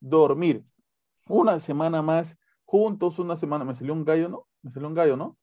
[0.00, 0.64] dormir.
[1.28, 4.46] Una semana más juntos, una semana, me salió un gallo, ¿no?
[4.62, 5.36] Me salió un gallo, ¿no?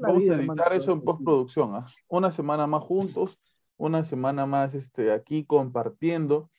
[0.00, 1.84] Vamos a editar eso en postproducción, ¿ah?
[2.08, 3.38] Una semana más juntos,
[3.76, 6.50] una semana más este, aquí compartiendo.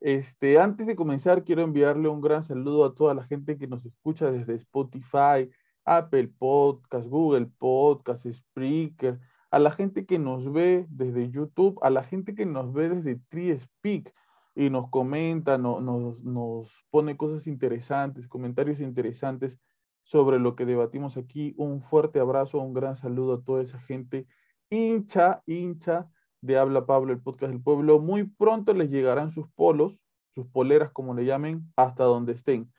[0.00, 3.84] Este, antes de comenzar, quiero enviarle un gran saludo a toda la gente que nos
[3.84, 5.50] escucha desde Spotify,
[5.84, 9.18] Apple Podcast, Google Podcast, Spreaker,
[9.50, 13.20] a la gente que nos ve desde YouTube, a la gente que nos ve desde
[13.30, 14.12] TreeSpeak
[14.56, 19.58] y nos comenta, no, nos, nos pone cosas interesantes, comentarios interesantes
[20.02, 21.54] sobre lo que debatimos aquí.
[21.58, 24.26] Un fuerte abrazo, un gran saludo a toda esa gente
[24.70, 27.98] hincha, hincha de Habla Pablo, el podcast del pueblo.
[27.98, 30.00] Muy pronto les llegarán sus polos,
[30.34, 32.72] sus poleras, como le llamen, hasta donde estén.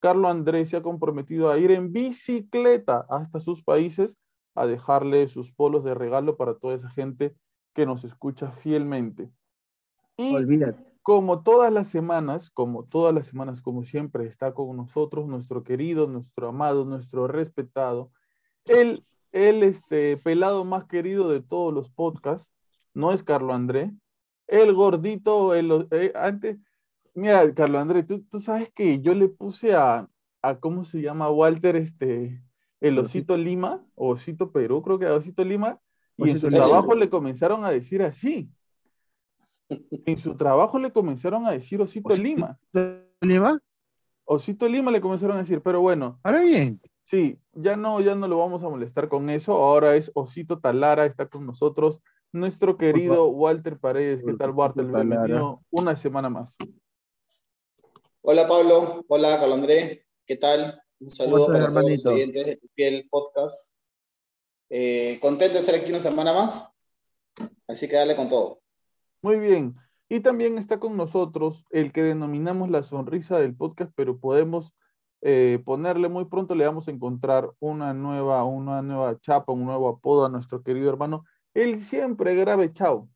[0.00, 4.18] Carlos Andrés se ha comprometido a ir en bicicleta hasta sus países
[4.54, 7.34] a dejarle sus polos de regalo para toda esa gente
[7.72, 9.30] que nos escucha fielmente.
[10.18, 10.34] Y.
[11.02, 16.06] como todas las semanas, como todas las semanas, como siempre, está con nosotros nuestro querido,
[16.06, 18.12] nuestro amado, nuestro respetado,
[18.64, 22.48] el, el este, pelado más querido de todos los podcasts,
[22.94, 23.92] no es Carlo André,
[24.46, 26.58] el gordito, el, eh, antes,
[27.14, 30.08] mira, Carlo André, tú, tú sabes que yo le puse a,
[30.40, 31.30] a, ¿cómo se llama?
[31.30, 32.42] Walter, este,
[32.80, 35.80] el Osito Lima, Osito Perú, creo que era Osito Lima,
[36.16, 38.50] y en su trabajo le comenzaron a decir así.
[40.06, 42.58] En su trabajo le comenzaron a decir Osito Osito Lima.
[43.20, 43.58] Lima?
[44.24, 48.28] Osito Lima le comenzaron a decir, pero bueno, Ahora bien, sí, ya no, ya no
[48.28, 49.52] lo vamos a molestar con eso.
[49.52, 52.00] Ahora es Osito Talara, está con nosotros.
[52.32, 54.22] Nuestro querido Walter Paredes.
[54.24, 54.86] ¿Qué tal, Walter?
[54.86, 56.56] Bienvenido una semana más.
[58.24, 60.80] Hola Pablo, hola Carlos André, ¿qué tal?
[61.00, 63.74] Un saludo para todos los oyentes de Tu Piel Podcast.
[64.70, 66.70] Eh, contento de estar aquí una semana más,
[67.66, 68.61] así que dale con todo.
[69.22, 69.76] Muy bien.
[70.08, 74.74] Y también está con nosotros el que denominamos la sonrisa del podcast, pero podemos
[75.22, 79.88] eh, ponerle muy pronto, le vamos a encontrar una nueva, una nueva chapa, un nuevo
[79.88, 81.24] apodo a nuestro querido hermano.
[81.54, 83.08] Él siempre grave chao.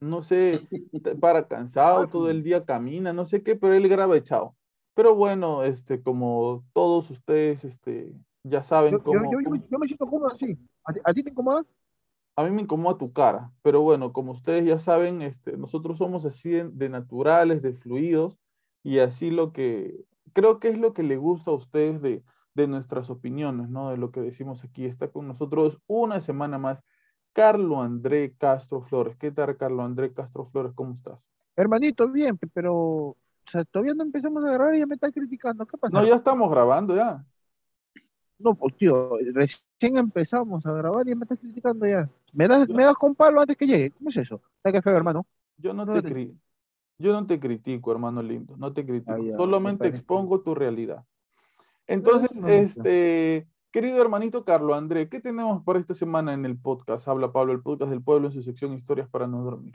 [0.00, 0.60] No sé,
[1.20, 4.56] para cansado, todo el día camina, no sé qué, pero él grave chao.
[4.94, 9.86] Pero bueno, este, como todos ustedes este, ya saben yo, cómo, yo, yo, yo me
[9.86, 10.56] siento cómodo así.
[10.84, 11.64] ¿A a ti te incomoda?
[12.40, 16.24] A mí me incomoda tu cara, pero bueno, como ustedes ya saben, este, nosotros somos
[16.24, 18.36] así de, de naturales, de fluidos,
[18.82, 22.24] y así lo que, creo que es lo que le gusta a ustedes de,
[22.54, 23.90] de nuestras opiniones, ¿no?
[23.90, 24.86] De lo que decimos aquí.
[24.86, 26.82] Está con nosotros una semana más,
[27.32, 29.16] Carlo André Castro Flores.
[29.16, 30.72] ¿Qué tal, Carlo André Castro Flores?
[30.74, 31.18] ¿Cómo estás?
[31.56, 33.16] Hermanito, bien, pe- pero o
[33.46, 35.66] sea, todavía no empezamos a grabar y ya me estás criticando.
[35.66, 35.96] ¿Qué pasa?
[35.96, 37.24] No, ya estamos grabando ya.
[38.38, 42.08] No, pues tío, recién empezamos a grabar y ya me estás criticando ya.
[42.32, 43.90] ¿Me das, me das con palo antes que llegue?
[43.92, 44.40] ¿Cómo es eso?
[44.56, 45.26] ¿Está que feo, hermano?
[45.56, 46.34] Yo no No te, te-
[46.98, 51.04] yo no te critico, hermano lindo, no te critico, Ah, ya, solamente expongo tu realidad.
[51.86, 52.52] Entonces, no gusta.
[52.54, 57.08] este, querido hermanito Carlo André, ¿qué tenemos para esta semana en el podcast?
[57.08, 59.74] Habla Pablo, el podcast del pueblo en su sección Historias para no dormir.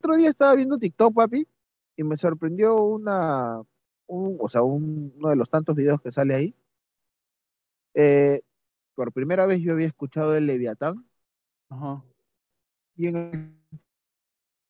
[0.00, 1.46] Otro día estaba viendo TikTok, papi,
[1.96, 3.60] y me sorprendió una,
[4.06, 6.54] un- o sea, un- uno de los tantos videos que sale ahí.
[7.94, 8.40] Eh,
[8.94, 11.04] por primera vez yo había escuchado el Leviatán
[11.70, 12.02] Ajá.
[12.96, 13.54] y en el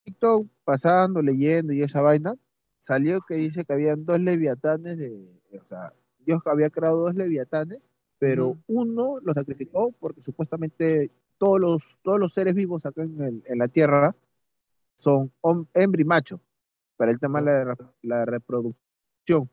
[0.05, 2.35] TikTok, pasando, leyendo y esa vaina,
[2.79, 7.89] salió que dice que habían dos leviatanes de, o sea, Dios había creado dos leviatanes,
[8.19, 13.43] pero uno lo sacrificó porque supuestamente todos los, todos los seres vivos acá en, el-
[13.47, 14.15] en la tierra
[14.97, 15.31] son
[15.75, 16.41] hembra y macho,
[16.97, 19.49] para el tema de la, la reproducción.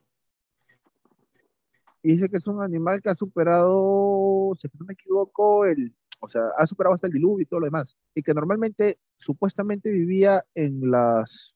[2.01, 6.27] Y dice que es un animal que ha superado, si no me equivoco, el, o
[6.27, 7.95] sea, ha superado hasta el diluvio y todo lo demás.
[8.13, 11.55] Y que normalmente, supuestamente vivía en las,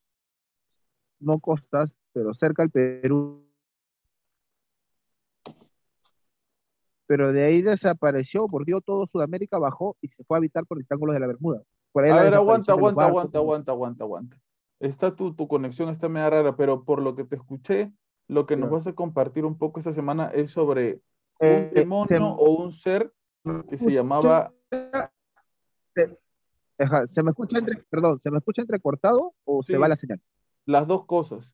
[1.20, 3.46] no costas, pero cerca al Perú.
[7.08, 10.86] Pero de ahí desapareció, porque todo Sudamérica bajó y se fue a habitar por el
[10.86, 11.64] Triángulo de la Bermuda.
[11.92, 13.10] Por ahí A la ver, aguanta, aguanta, barcos.
[13.10, 14.42] aguanta, aguanta, aguanta, aguanta.
[14.80, 17.92] Está tu, tu conexión está media rara, pero por lo que te escuché,
[18.28, 21.02] lo que nos vas a compartir un poco esta semana es sobre
[21.42, 23.12] Eh, un demonio se- o un ser
[23.70, 24.52] que se llamaba
[25.96, 26.18] se,
[26.78, 29.74] ajá, ¿se me escucha entre, perdón, ¿se me escucha entrecortado o Sí.
[29.74, 30.22] se va la señal?
[30.66, 31.52] las dos cosas.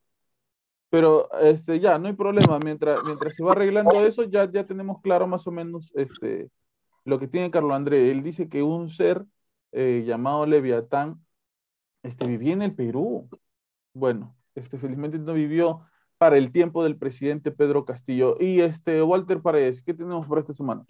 [0.90, 2.60] Pero este, ya, no hay problema.
[2.60, 6.50] Mientras, mientras se va arreglando eso, ya, ya tenemos claro más o menos este,
[7.06, 8.12] lo que tiene Carlos André.
[8.12, 9.26] Él dice que un ser
[9.72, 11.26] eh, llamado Leviatán
[12.04, 13.30] este, vivía en el Perú.
[13.94, 15.86] Bueno, este, felizmente no vivió
[16.18, 18.38] para el tiempo del presidente Pedro Castillo.
[18.40, 20.86] Y este, Walter Paredes, ¿qué tenemos para esta semana?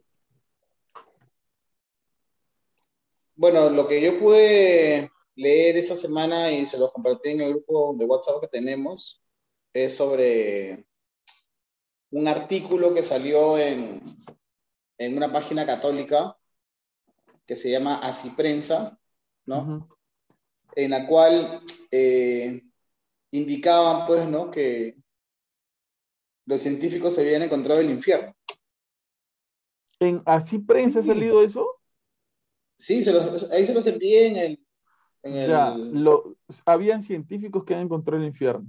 [3.35, 7.93] Bueno, lo que yo pude leer esta semana y se los compartí en el grupo
[7.97, 9.21] de WhatsApp que tenemos
[9.73, 10.85] es sobre
[12.11, 14.01] un artículo que salió en,
[14.97, 16.37] en una página católica
[17.45, 18.97] que se llama Así Prensa,
[19.45, 19.89] ¿no?
[20.75, 21.61] En la cual
[21.91, 22.63] eh,
[23.31, 24.49] indicaban, pues, ¿no?
[24.49, 24.95] Que
[26.45, 28.33] los científicos se habían encontrado el infierno.
[29.99, 31.74] ¿En Así Prensa ha salido eso?
[32.77, 34.65] Sí, se los- ahí se los envié en el...
[35.23, 38.67] en el- Ya, lo, habían científicos que han encontrado el infierno.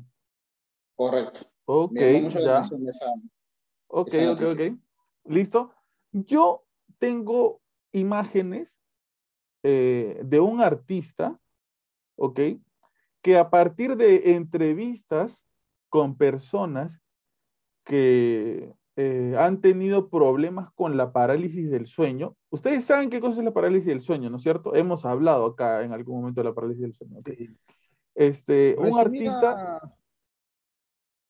[0.95, 1.41] Correcto.
[1.67, 2.61] Ok, ya.
[2.61, 3.07] esa,
[3.89, 4.79] Ok, esa ok, ok.
[5.25, 5.73] ¿Listo?
[6.13, 6.65] Yo
[6.99, 7.61] tengo
[7.93, 8.79] imágenes
[9.63, 11.39] eh, de un artista,
[12.17, 12.41] ¿ok?
[13.21, 15.43] Que a partir de entrevistas
[15.89, 17.01] con personas
[17.85, 22.37] que eh, han tenido problemas con la parálisis del sueño.
[22.51, 24.75] Ustedes saben qué cosa es la parálisis del sueño, ¿no es cierto?
[24.75, 27.19] Hemos hablado acá en algún momento de la parálisis del sueño.
[28.15, 29.97] Este, un Resumida- artista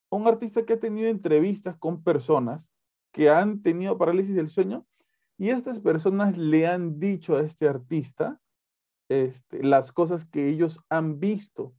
[0.09, 2.65] un artista que ha tenido entrevistas con personas
[3.13, 4.87] que han tenido parálisis del sueño
[5.37, 8.41] y estas personas le han dicho a este artista
[9.09, 11.75] este, las cosas que ellos han visto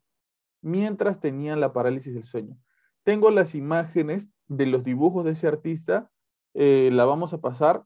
[0.62, 2.58] mientras tenían la parálisis del sueño.
[3.04, 6.10] Tengo las imágenes de los dibujos de ese artista,
[6.54, 7.84] eh, la vamos a pasar,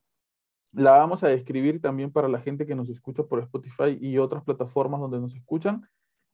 [0.72, 4.44] la vamos a describir también para la gente que nos escucha por Spotify y otras
[4.44, 5.88] plataformas donde nos escuchan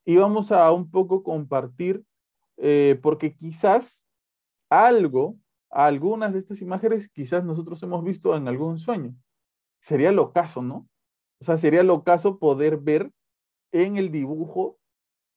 [0.05, 2.03] y vamos a un poco compartir
[2.57, 4.05] eh, porque quizás
[4.69, 5.37] algo,
[5.69, 9.15] algunas de estas imágenes, quizás nosotros hemos visto en algún sueño.
[9.79, 10.87] Sería lo caso, ¿no?
[11.39, 13.11] O sea, sería lo caso poder ver
[13.71, 14.77] en el dibujo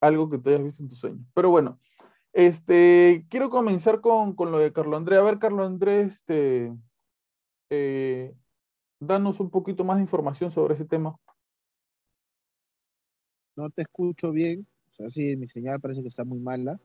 [0.01, 1.25] algo que tú hayas visto en tu sueño.
[1.35, 1.79] Pero bueno,
[2.33, 5.17] este, quiero comenzar con, con lo de Carlos André.
[5.17, 6.73] A ver, Carlos André, este,
[7.71, 8.35] eh,
[9.01, 11.17] danos un poquito más de información sobre ese tema.
[13.57, 16.81] no te escucho bien, o sea, sí, mi señal parece que está muy mala.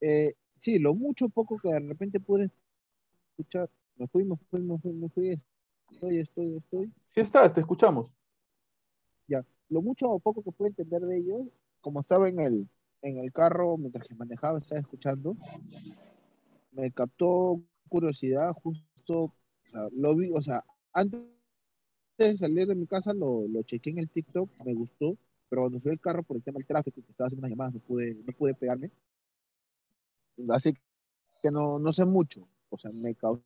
[0.00, 2.50] Eh, sí, lo mucho o poco que de repente pude
[3.30, 5.30] escuchar, me fui, me fui, me fui, me fui,
[5.90, 6.92] estoy, estoy, estoy.
[7.08, 8.10] Sí estás, te escuchamos.
[9.70, 11.48] Lo mucho o poco que pude entender de ello,
[11.80, 12.68] como estaba en el,
[13.04, 15.36] en el carro mientras que manejaba, estaba escuchando,
[16.72, 19.32] me captó curiosidad, justo, o
[19.66, 21.20] sea, lo vi, o sea, antes
[22.18, 25.18] de salir de mi casa lo, lo chequé en el TikTok, me gustó,
[25.50, 27.74] pero cuando fui al carro por el tema del tráfico, que estaba haciendo unas llamadas,
[27.74, 28.90] no pude, no pude pegarme.
[30.48, 30.74] Así
[31.42, 32.48] que no, no sé mucho.
[32.70, 33.44] O sea, me causó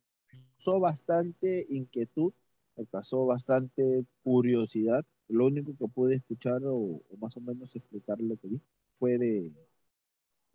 [0.79, 2.31] bastante inquietud,
[2.77, 5.05] me causó bastante curiosidad.
[5.27, 8.61] Lo único que pude escuchar o, o más o menos explicar lo que vi
[8.99, 9.51] fue de,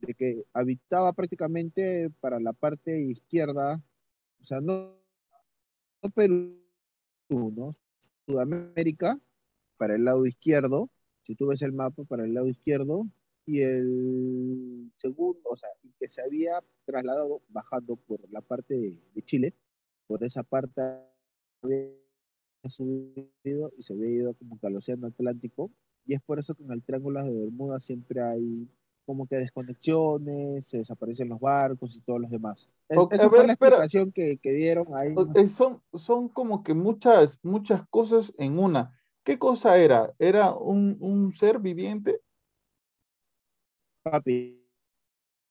[0.01, 3.83] de que habitaba prácticamente para la parte izquierda,
[4.41, 4.97] o sea, no,
[6.03, 6.61] no Perú,
[7.31, 7.73] ¿no?
[8.27, 9.19] Sudamérica,
[9.77, 10.91] para el lado izquierdo,
[11.25, 13.07] si tú ves el mapa, para el lado izquierdo,
[13.47, 19.23] y el segundo, o sea, que se había trasladado bajando por la parte de, de
[19.23, 19.55] Chile,
[20.07, 20.81] por esa parte
[21.63, 21.91] había
[22.69, 25.71] subido y se había ido como que al Océano Atlántico,
[26.06, 28.68] y es por eso que en el Triángulo de Bermuda siempre hay
[29.06, 32.68] como que desconexiones, se desaparecen los barcos y todos los demás.
[32.88, 35.16] E- Ok, Esa a fue ver, la explicación que, que dieron ahí.
[35.16, 38.96] O- eh, son, son como que muchas, muchas cosas en una.
[39.25, 40.14] ¿Qué cosa era?
[40.20, 42.20] ¿Era un, un ser viviente?
[44.02, 44.37] Papi,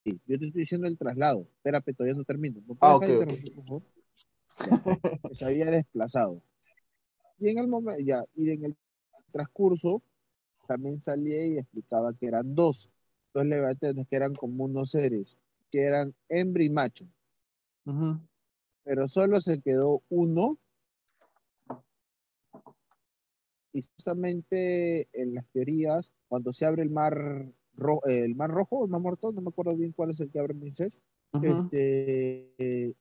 [0.04, 1.48] yo te estoy diciendo el traslado.
[1.56, 2.62] Espérate, todavía no termino.
[2.66, 3.82] ¿No Ah, puedes ok, dejar de interrumpir, por favor?
[4.58, 6.42] Ya, que se había desplazado.
[7.38, 8.76] Y en el momento, ya, y en el
[9.32, 10.02] transcurso
[10.66, 12.90] también salía y explicaba que eran dos,
[13.32, 15.36] dos leviatanes que eran como unos seres,
[15.70, 17.06] que eran hembra y macho,
[17.86, 18.18] Ujú.
[18.84, 20.58] pero solo se quedó uno.
[23.72, 28.90] Y justamente en las teorías, cuando se abre el mar, ro- el mar rojo, el
[28.90, 30.98] mar muerto, no me acuerdo bien cuál es el que abre Moisés,
[31.32, 31.44] Ujú.
[31.44, 32.92] este, eh,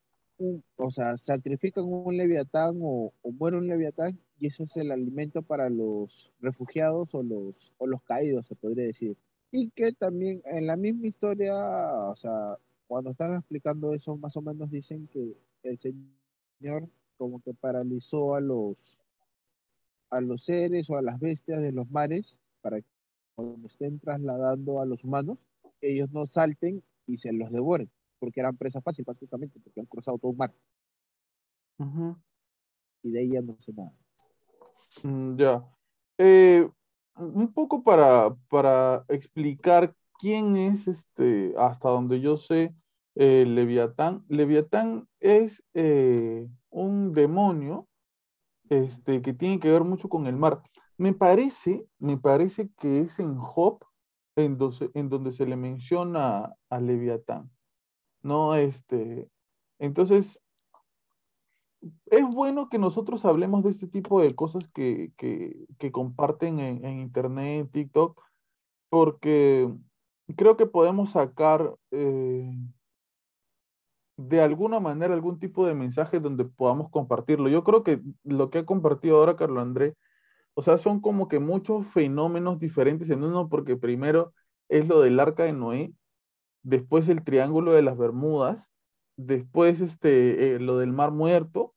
[0.78, 5.42] o sea, sacrifican un leviatán o, o muere un leviatán y eso es el alimento
[5.42, 9.18] para los refugiados o los, o los caídos, se podría decir.
[9.52, 14.42] Y que también en la misma historia, o sea, cuando están explicando eso, más o
[14.42, 19.00] menos dicen que el Señor como que paralizó a los,
[20.10, 22.88] a los seres o a las bestias de los mares para que
[23.36, 25.38] cuando estén trasladando a los humanos,
[25.82, 27.90] ellos no salten y se los devoren
[28.24, 30.54] porque eran presa fácil, básicamente, porque han cruzado todo un mar
[33.04, 33.92] y de ahí ya no sé nada.
[35.04, 35.66] Mm, Ya.
[36.18, 36.70] Eh,
[37.18, 42.74] un poco para, para explicar quién es este, hasta donde yo sé,
[43.16, 44.24] eh, Leviatán.
[44.30, 47.90] Leviatán es eh, un demonio
[48.70, 50.64] este, que tiene que ver mucho con el mar.
[50.98, 53.84] Me parece, me parece que es en Job
[54.36, 57.52] en donde se le menciona a Leviatán.
[58.24, 59.30] No, este,
[59.80, 60.40] entonces
[62.08, 66.86] es bueno que nosotros hablemos de este tipo de cosas que, que- que comparten en,
[67.00, 68.22] Internet, en TikTok,
[68.90, 69.70] porque
[70.38, 72.52] creo que podemos sacar eh,
[74.18, 77.50] de alguna manera algún tipo de mensaje donde podamos compartirlo.
[77.50, 79.96] Yo creo que lo que ha compartido ahora Carlos André,
[80.56, 84.34] o sea, son como que muchos fenómenos diferentes en uno, porque primero
[84.70, 85.94] es lo del arca de Noé,
[86.64, 88.66] después el triángulo de las Bermudas,
[89.16, 91.76] después este, eh, lo del Mar Muerto.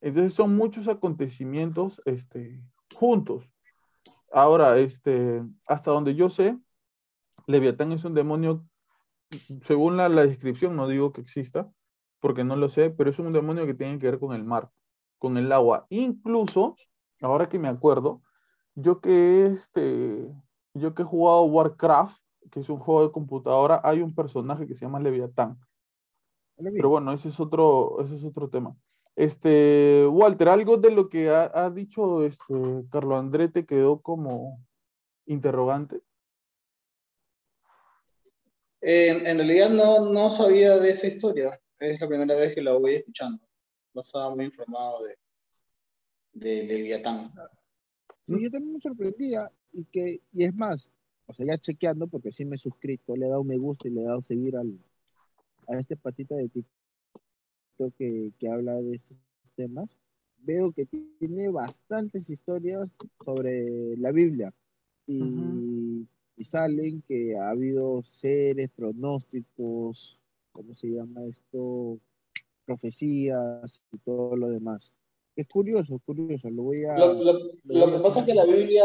[0.00, 2.62] Entonces son muchos acontecimientos este,
[2.94, 3.44] juntos.
[4.32, 6.56] Ahora, este, hasta donde yo sé,
[7.46, 8.64] Leviatán es un demonio,
[9.66, 11.70] según la, la descripción, no digo que exista,
[12.20, 14.70] porque no lo sé, pero es un demonio que tiene que ver con el mar,
[15.18, 15.86] con el agua.
[15.90, 16.76] Incluso,
[17.20, 18.22] ahora que me acuerdo,
[18.74, 20.32] yo que este,
[20.74, 22.16] yo que he jugado Warcraft,
[22.50, 25.58] que es un juego de computadora, hay un personaje que se llama Leviatán.
[26.56, 28.76] Pero bueno, ese es otro, ese es otro tema.
[29.16, 32.54] Este, Walter, algo de lo que ha, ha dicho este
[32.90, 34.64] Carlos André te quedó como
[35.26, 36.00] interrogante.
[38.80, 41.60] En, en realidad no, no sabía de esa historia.
[41.78, 43.42] Es la primera vez que la voy escuchando.
[43.92, 45.18] No estaba muy informado de,
[46.32, 47.32] de Leviatán.
[48.26, 50.90] sí, yo también me sorprendía y que, y es más,
[51.30, 53.92] o sea, ya chequeando, porque sí me he suscrito, le he dado me gusta y
[53.92, 54.78] le he dado seguir al,
[55.68, 56.70] a este patita de TikTok
[57.96, 59.16] que, que habla de estos
[59.56, 59.88] temas,
[60.38, 62.88] veo que tiene bastantes historias
[63.24, 64.52] sobre la Biblia
[65.06, 66.06] y, Ujú.
[66.36, 70.18] y salen que ha habido seres, pronósticos,
[70.52, 71.98] ¿cómo se llama esto?
[72.66, 74.92] Profecías y todo lo demás.
[75.36, 76.96] Es curioso, curioso, lo voy a...
[76.98, 77.32] Lo, lo-
[77.64, 78.84] lo lo que pasa es que la Biblia,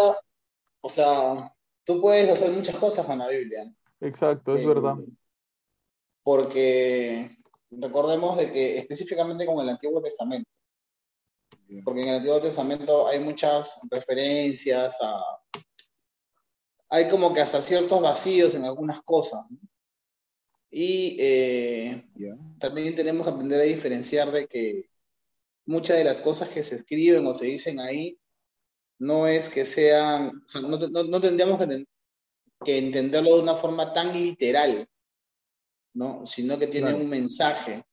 [0.82, 1.55] o sea,
[1.86, 3.74] tú puedes hacer muchas cosas con la Biblia.
[4.02, 4.96] Exacto, es Eh, verdad.
[6.24, 7.38] Porque
[7.72, 10.50] recordemos de que específicamente con el Antiguo Testamento,
[11.84, 15.22] porque en el Antiguo Testamento hay muchas referencias a...
[16.90, 19.46] Hay como que hasta ciertos vacíos en algunas cosas.
[19.50, 19.58] ¿no?
[20.70, 22.36] Y eh, Ya.
[22.60, 24.90] también tenemos que aprender a diferenciar de que
[25.66, 28.18] muchas de las cosas que se escriben o se dicen ahí
[29.00, 31.88] no es que sean, o sea, no, no- no tendríamos que, ten-
[32.64, 34.88] que entenderlo de una forma tan literal,
[35.94, 36.26] ¿no?
[36.26, 37.04] Sino que tiene Claro.
[37.04, 37.84] un mensaje,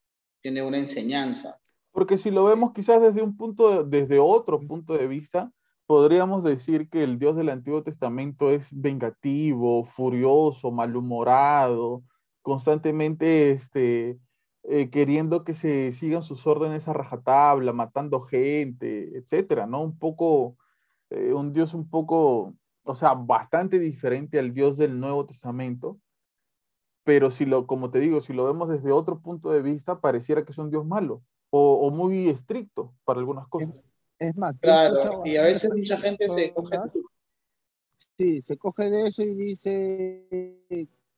[0.40, 1.56] tiene una enseñanza.
[1.92, 5.50] Porque si lo vemos quizás desde un punto, de- desde otro punto de vista,
[5.86, 12.02] podríamos decir que el Dios del Antiguo Testamento es vengativo, furioso, malhumorado,
[12.40, 14.18] constantemente este,
[14.64, 19.82] eh, queriendo que se sigan sus órdenes a rajatabla, matando gente, etcétera, ¿no?
[19.82, 20.56] Un poco,
[21.14, 22.54] eh, un Dios un poco,
[22.84, 25.98] o sea, bastante diferente al Dios del Nuevo Testamento.
[27.04, 30.44] Pero si lo, como te digo, si lo vemos desde otro punto de vista, pareciera
[30.44, 33.70] que es un Dios malo o, o muy estricto para algunas cosas.
[34.18, 36.78] Es más, Claro, y a veces mucha gente se coge...
[38.18, 40.58] Sí, se coge de eso y dice,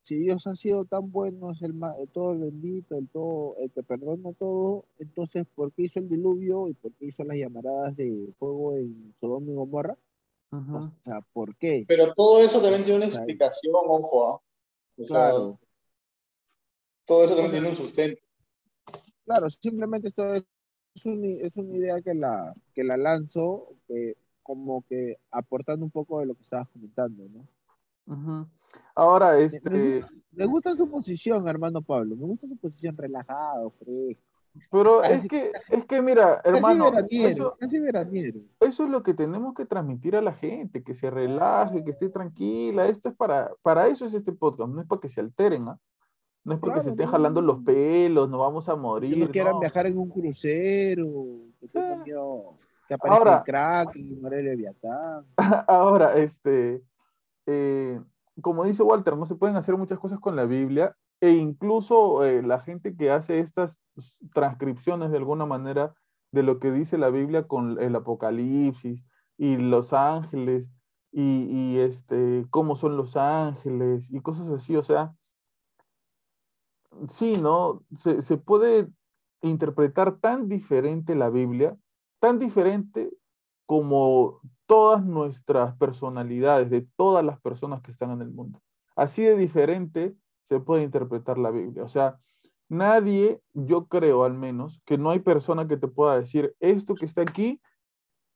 [0.05, 3.71] si Dios ha sido tan bueno, es el ma- todo el bendito, el todo, el
[3.73, 7.97] que perdona todo, entonces ¿por qué hizo el diluvio y por qué hizo las llamaradas
[7.97, 9.99] de fuego en Sodoma y Gomorra?
[10.51, 11.85] O sea, ¿por qué?
[11.89, 14.29] Pero todo eso también tiene una explicación, ojo.
[14.29, 14.41] ¿ah?
[14.99, 15.59] O sea, Claro,
[17.07, 18.21] todo eso también tiene un sustento.
[19.25, 20.45] Claro, simplemente esto es,
[20.95, 25.91] es, un- es una idea que la, que la lanzo eh, como que aportando un
[25.91, 27.49] poco de lo que estabas comentando, ¿no?
[28.07, 28.47] Ujú.
[28.95, 33.71] Ahora, este, me gu- me gusta su posición, hermano Pablo, me gusta su posición relajado,
[33.71, 34.23] fresco.
[34.71, 38.41] pero es Casi- que, es que mira, Casi hermano, eso, casi veraniero.
[38.61, 42.09] eso es lo que tenemos que transmitir a la gente, que se relaje, que esté
[42.09, 42.87] tranquila.
[42.87, 45.79] Esto es para, para eso es este podcast, no es para que se alteren, ¿ah?
[46.45, 49.19] No es porque se Claro, estén no, jalando los pelos, nos vamos a Que morir.
[49.19, 49.61] no quieran no.
[49.61, 51.07] viajar en un crucero,
[51.59, 52.05] que tengan Ah.
[52.05, 55.25] miedo que aparezca Ahora- el crack y muere el Leviatán.
[55.69, 56.83] Ahora, este,
[57.47, 57.99] eh,
[58.41, 62.43] como dice Walter, no se pueden hacer muchas cosas con la Biblia e incluso eh,
[62.43, 63.79] la gente que hace estas
[64.33, 65.95] transcripciones de alguna manera
[66.33, 69.05] de lo que dice la Biblia con el Apocalipsis
[69.39, 70.67] y los ángeles
[71.17, 75.15] y, este, cómo son los ángeles y cosas así, o sea,
[77.13, 77.85] sí, ¿no?
[77.99, 78.89] Se puede
[79.41, 81.77] interpretar tan diferente la Biblia,
[82.19, 83.13] tan diferente
[83.65, 84.41] como
[84.75, 88.61] todas nuestras personalidades, de todas las personas que están en el mundo.
[88.97, 90.17] Así de diferente
[90.49, 91.85] se puede interpretar la Biblia.
[91.85, 92.19] O sea,
[92.69, 97.05] nadie, yo creo al menos, que no hay persona que te pueda decir esto que
[97.05, 97.61] está aquí,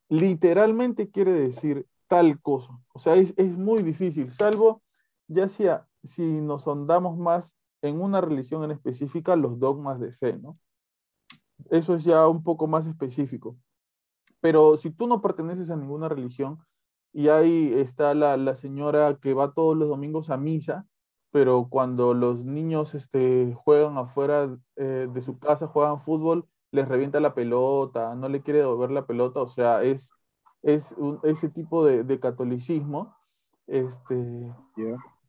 [0.09, 2.71] literalmente quiere decir tal cosa.
[2.93, 4.81] O sea, es, es muy difícil, salvo
[5.27, 7.53] ya sea si nos ahondamos más
[7.83, 10.57] en una religión en específica, los dogmas de fe, ¿no?
[11.69, 13.57] Eso es ya un poco más específico.
[14.49, 16.59] Pero si tú no perteneces a ninguna religión
[17.13, 20.87] y ahí está la, la señora que va todos los domingos a misa,
[21.31, 27.21] pero cuando los niños este, juegan afuera eh, de su casa, juegan fútbol, les revienta
[27.21, 30.09] la pelota, no le quiere devolver la pelota, o sea, es,
[30.63, 33.15] es un- ese tipo de, de catolicismo.
[33.67, 34.55] Este,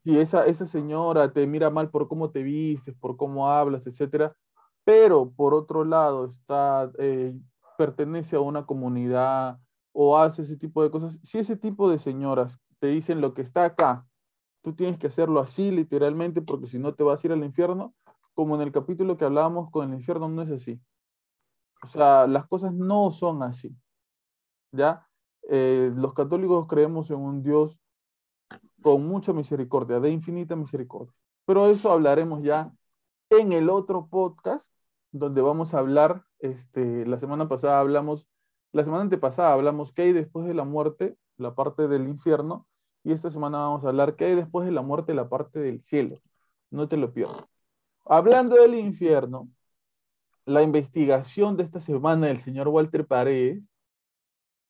[0.04, 4.36] y esa, esa señora te mira mal por cómo te vistes, por cómo hablas, etcétera,
[4.84, 7.34] pero por otro lado está, eh,
[7.80, 9.58] pertenece a una comunidad
[9.94, 13.42] o hace ese tipo de cosas, si ese tipo de señoras te dicen lo que
[13.42, 14.06] está acá,
[14.62, 17.96] tú tienes que hacerlo así literalmente porque si no te vas a ir al infierno,
[18.34, 20.82] como en el capítulo que hablábamos con el infierno no es así.
[21.82, 23.74] O sea, las cosas no son así.
[24.74, 25.08] ¿Ya?
[25.50, 27.80] Eh, los católicos creemos en un Dios
[28.82, 31.14] con mucha misericordia, de infinita misericordia.
[31.46, 32.74] Pero eso hablaremos ya
[33.30, 34.66] en el otro podcast,
[35.12, 38.28] donde vamos a hablar, este, la semana pasada hablamos,
[38.72, 42.68] la semana antepasada hablamos qué hay después de la muerte, la parte del infierno,
[43.04, 45.82] y esta semana vamos a hablar qué hay después de la muerte, la parte del
[45.82, 46.20] cielo.
[46.70, 47.46] No te lo pierdas.
[48.06, 49.50] Hablando del infierno,
[50.46, 53.64] la investigación de esta semana del señor Walter Paredes,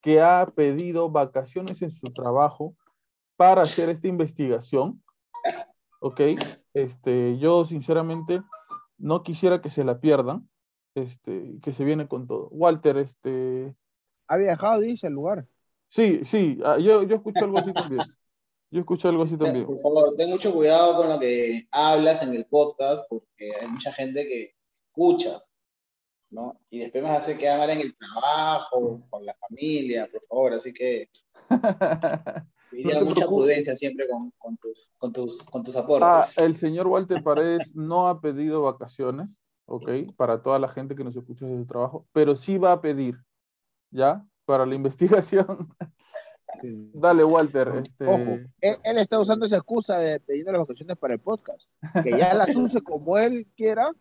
[0.02, 2.76] que ha pedido vacaciones en su trabajo
[3.36, 5.02] para hacer esta investigación.
[6.02, 6.22] Ok,
[6.74, 8.42] este, yo sinceramente
[9.00, 10.50] no quisiera que se la pierdan,
[10.96, 12.50] este, que se viene con todo.
[12.52, 13.76] Walter, este,
[14.28, 15.48] Ha viajado, dice, al lugar.
[15.90, 18.02] sí, sí, ah, yo, yo escucho algo así también.
[18.72, 19.66] Yo escucho algo así también.
[19.66, 23.92] Por favor, ten mucho cuidado con lo que hablas en el podcast, porque hay mucha
[23.92, 25.44] gente que escucha,
[26.30, 26.62] ¿no?
[26.70, 30.54] Y después me hace quedar mal en el trabajo, con la familia, por favor.
[30.54, 31.10] Así que
[32.72, 36.38] No mucha prudencia siempre con, con tus, con, tus, con tus Ah, aportes.
[36.38, 39.28] el señor Walter Paredes no ha pedido vacaciones,
[39.66, 42.82] ok, para toda la gente que nos escucha desde su trabajo, pero sí va a
[42.82, 43.16] pedir,
[43.92, 44.24] ¿ya?
[44.46, 45.70] Para la investigación.
[46.62, 46.92] Sí.
[46.94, 47.68] Dale, Walter.
[47.84, 51.62] Este, Ojo, él, él está usando esa excusa de pedirle las vacaciones para el podcast.
[52.04, 53.92] Que ya las use como él quiera,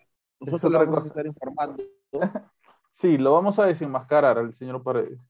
[0.40, 1.04] nosotros le vamos cosa.
[1.04, 1.82] a estar informando.
[2.92, 5.20] Sí, lo vamos a desenmascarar al señor Paredes.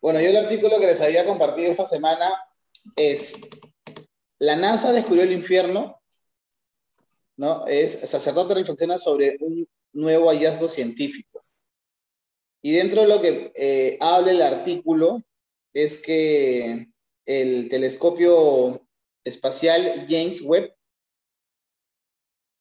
[0.00, 2.24] Bueno, yo el artículo que les había compartido esta semana
[2.96, 3.48] es
[4.38, 6.00] La NASA descubrió el infierno,
[7.36, 7.66] ¿no?
[7.66, 11.44] Es sacerdote reflexiona sobre un nuevo hallazgo científico.
[12.60, 15.22] Y dentro de lo que eh, habla el artículo
[15.72, 16.88] es que
[17.26, 18.86] el telescopio
[19.24, 20.74] espacial James Webb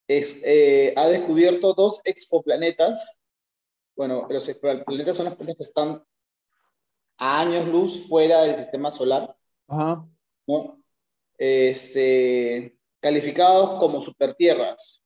[0.08, 3.20] es, eh, ha descubierto dos exoplanetas.
[3.96, 6.04] Bueno, los exoplanetas son los planetas que están
[7.18, 9.36] a años luz fuera del sistema solar,
[9.72, 10.06] Ajá.
[10.48, 10.84] ¿no?
[11.38, 15.04] Este, calificados como supertierras.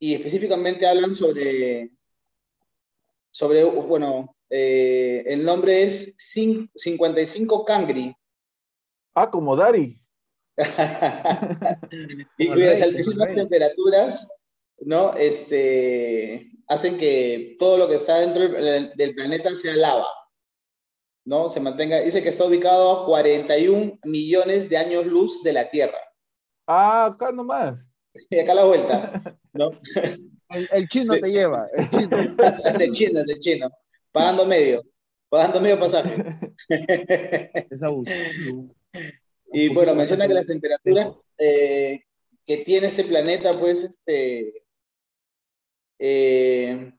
[0.00, 1.90] Y específicamente hablan sobre,
[3.30, 8.14] sobre bueno, eh, el nombre es cin- 55 Cangri.
[9.14, 10.00] Ah, como Dari.
[12.38, 14.40] y las altísimas temperaturas,
[14.80, 15.14] ¿no?
[15.14, 20.08] Este, hacen que todo lo que está dentro del planeta sea lava,
[21.28, 21.50] ¿no?
[21.50, 25.98] Se mantenga, dice que está ubicado a 41 millones de años luz de la Tierra.
[26.66, 27.78] Ah, acá nomás.
[28.30, 29.70] y acá a la vuelta, ¿no?
[30.50, 32.16] El, el chino te lleva, el chino.
[32.64, 33.68] es el chino, es el chino,
[34.10, 34.82] pagando medio,
[35.28, 36.16] pagando medio pasaje.
[37.70, 38.10] Es abuso.
[39.52, 42.00] Y bueno, menciona que las temperaturas eh,
[42.46, 44.64] que tiene ese planeta, pues, este,
[45.98, 46.92] eh,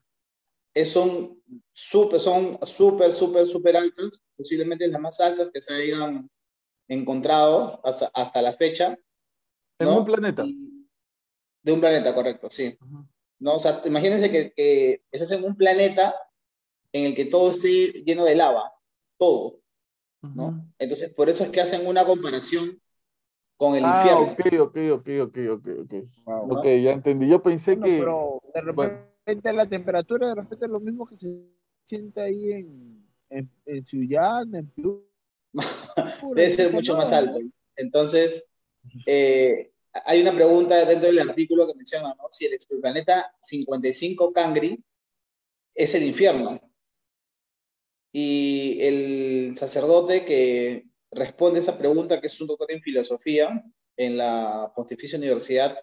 [0.84, 1.39] son
[1.72, 6.30] súper, son súper, súper, súper altas, posiblemente las más altas que se hayan
[6.88, 8.98] encontrado hasta, hasta la fecha.
[9.78, 9.98] En ¿no?
[9.98, 10.44] un planeta.
[10.44, 10.70] Y-
[11.62, 12.76] de un planeta, correcto, sí.
[13.38, 13.56] ¿no?
[13.56, 16.14] O sea, imagínense que, que estás en un planeta
[16.92, 18.72] en el que todo esté lleno de lava,
[19.18, 19.60] todo,
[20.22, 20.66] ¿no?
[20.78, 22.80] Entonces, por eso es que hacen una comparación
[23.56, 24.32] con el Ah, infierno.
[24.32, 25.94] ok, ok, ok, ok, ok, ok.
[26.24, 26.46] Wow.
[26.48, 26.60] ¿no?
[26.60, 27.28] Ok, ya entendí.
[27.28, 27.98] Yo pensé Bueno, que.
[27.98, 29.09] pero de repente bueno.
[29.52, 31.28] La temperatura de repente es lo mismo que se
[31.84, 35.00] siente ahí en, en, en Ciudad, en Piura.
[36.34, 37.38] Debe ser mucho más alto.
[37.76, 38.44] Entonces,
[39.06, 42.28] eh, hay una pregunta dentro del artículo que menciona, ¿no?
[42.30, 44.82] Si el exoplaneta 55 Cangri
[45.74, 46.60] es el infierno.
[48.12, 53.64] Y el sacerdote que responde esa pregunta, que es un doctor en filosofía
[53.96, 55.78] en la Pontificia Universidad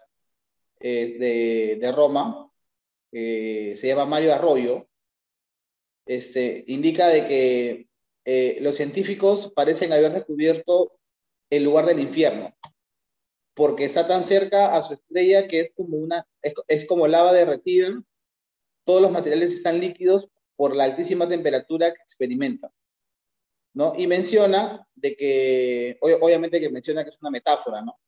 [0.80, 2.47] eh, de, de Roma,
[3.20, 4.88] eh, se llama Mario Arroyo,
[6.06, 7.88] este, indica de que
[8.26, 11.00] eh, los científicos parecen haber descubierto
[11.50, 12.56] el lugar del infierno,
[13.56, 16.28] porque está tan cerca a su estrella que es como, una,
[16.68, 18.02] es, como lava derretida,
[18.86, 22.72] todos los materiales están líquidos por la altísima temperatura que experimenta.
[23.74, 23.94] ¿no?
[23.98, 28.00] Y menciona de que, ob- obviamente que menciona que es una metáfora, ¿no?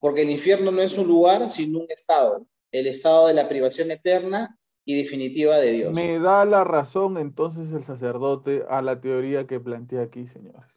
[0.00, 3.90] Porque el infierno no es un lugar, sino un estado, el estado de la privación
[3.90, 5.94] eterna y definitiva de Dios.
[5.96, 10.70] Me da la razón entonces el sacerdote a la teoría que plantea aquí, señores.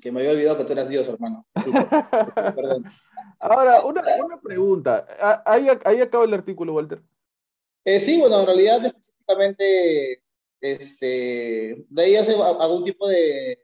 [0.00, 1.46] Que me había olvidado que tú eras Dios, hermano.
[2.56, 2.84] Perdón.
[3.38, 5.06] Ahora, una, una pregunta.
[5.20, 7.00] Ah, Ahí, ahí acaba el artículo, Walter.
[7.84, 10.22] Eh, sí, bueno, en realidad específicamente,
[10.60, 13.58] este, de ahí hace algún tipo de,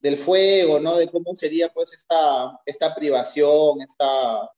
[0.00, 0.96] del fuego, ¿no?
[0.96, 4.50] De cómo sería pues esta, esta privación, esta,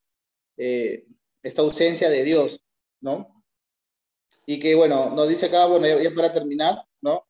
[0.56, 1.06] eh,
[1.44, 2.60] esta ausencia de Dios,
[3.00, 3.44] ¿no?
[4.46, 7.24] Y que, bueno, nos dice acá, bueno, ya, para terminar, ¿no?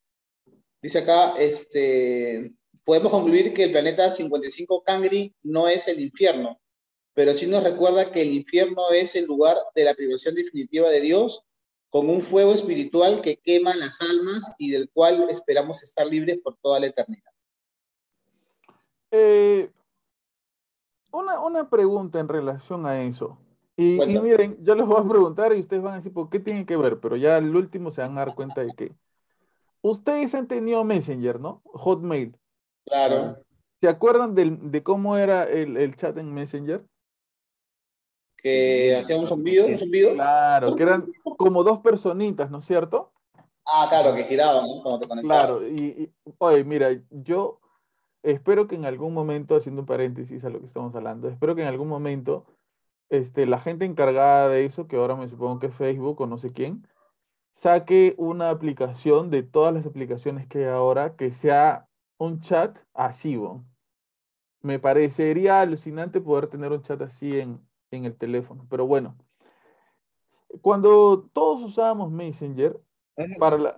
[0.80, 6.60] Dice acá, este, podemos concluir que el planeta 55 Cangri no es el infierno,
[7.12, 11.00] pero sí nos recuerda que el infierno es el lugar de la privación definitiva de
[11.00, 11.44] Dios,
[11.90, 16.56] con un fuego espiritual que quema las almas y del cual esperamos estar libres por
[16.56, 17.30] toda la eternidad.
[19.10, 19.70] Eh,
[21.12, 23.38] una, una pregunta en relación a eso.
[23.76, 26.64] Y, miren, yo les voy a preguntar y ustedes van a decir por qué tienen
[26.64, 28.92] que ver, pero ya al último se van a dar cuenta de que
[29.82, 31.60] ustedes han tenido Messenger, ¿no?
[31.64, 32.36] Hotmail.
[32.86, 33.38] Claro,
[33.80, 36.84] ¿Se acuerdan del- de cómo era el, el chat en Messenger?
[38.44, 40.12] que hacía un zumbido, un zumbido.
[40.12, 43.12] Claro, que eran como dos personitas, ¿no es cierto?
[43.66, 44.82] Ah, claro, que giraban, ¿no?
[44.82, 45.70] Cuando te Claro, conectabas.
[45.70, 47.60] y, y- oye, mira, yo
[48.22, 51.62] espero que en algún momento, haciendo un paréntesis a lo que estamos hablando, espero que
[51.62, 52.44] en algún momento
[53.18, 56.38] este, la gente encargada de eso, que ahora me supongo que es Facebook o no
[56.38, 56.86] sé quién,
[57.52, 63.36] saque una aplicación de todas las aplicaciones que hay ahora que sea un chat así,
[63.36, 63.66] ¿no?
[64.62, 69.16] Me parecería alucinante poder tener un chat así en, en el teléfono, pero bueno.
[70.62, 72.80] Cuando todos usábamos Messenger,
[73.16, 73.76] Es- para la,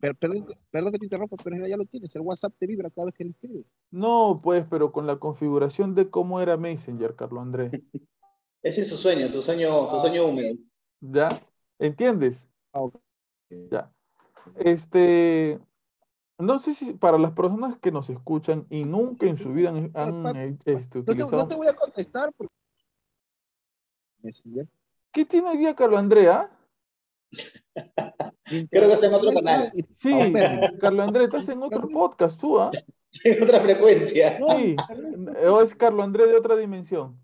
[0.00, 2.14] per- perdón, perdón que te interrumpa, pero ya lo tienes.
[2.14, 3.66] El WhatsApp te vibra cada vez que le escribes.
[3.90, 7.72] No, pues, pero con la configuración de cómo era Messenger, Carlos Andrés.
[8.62, 10.56] Ese es su sueño, su sueño, su sueño húmedo.
[11.00, 11.28] ¿Ya?
[11.78, 12.36] ¿Entiendes?
[12.72, 12.88] Ah.
[13.70, 13.92] Ya.
[14.56, 15.60] Este,
[16.38, 19.90] no sé si para las personas que nos escuchan y nunca en su vida han,
[19.94, 22.54] han, eh, este, No te, no voy a contestar porque...
[25.12, 26.50] ¿Qué tiene hoy día Carlos Andrea?
[28.70, 29.72] Creo que está en otro canal.
[29.96, 30.78] Sí, Ah, espérame.
[30.78, 32.70] Carlos Andrés, estás en otro podcast tú, ¿ah?
[33.24, 34.36] En otra frecuencia.
[34.36, 34.76] Sí,
[35.48, 37.18] o es Carlos Andrés de otra dimensión,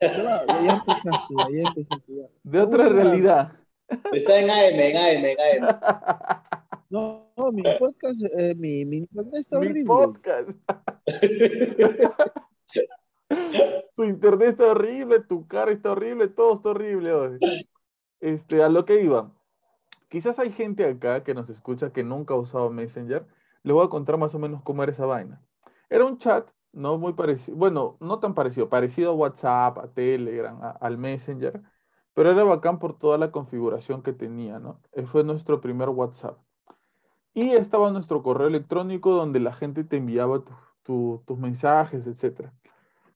[0.00, 0.12] Ya,
[0.46, 2.26] ya, ya empezaste, ya, ya empezaste, ya.
[2.42, 3.52] de otra Uy, realidad.
[4.12, 6.42] Está en AM, en AM, en AM.
[6.90, 9.84] No, no, mi podcast, eh, mi, mi internet está Mi horrible.
[9.86, 10.50] podcast.
[13.96, 17.12] Tu internet está horrible, tu cara está horrible, todo está horrible.
[17.12, 17.38] oye.
[18.20, 19.32] Este, a lo que iba.
[20.08, 23.26] Quizás hay gente acá que nos escucha que nunca ha usado Messenger.
[23.62, 25.40] Les voy a contar más o menos cómo era esa vaina.
[25.88, 30.62] Era un chat, no muy parecido, bueno, no tan parecido, parecido a WhatsApp, a Telegram,
[30.62, 31.62] a- al Messenger,
[32.14, 34.80] pero era bacán por toda la configuración que tenía, ¿no?
[34.92, 36.38] Ese fue nuestro primer WhatsApp.
[37.34, 42.52] Y estaba nuestro correo electrónico donde la gente te enviaba tu- tu- tus mensajes, etc.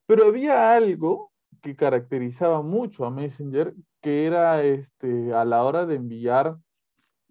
[0.07, 5.97] Pero había algo que caracterizaba mucho a Messenger, que era este, a la hora de
[5.97, 6.59] enviar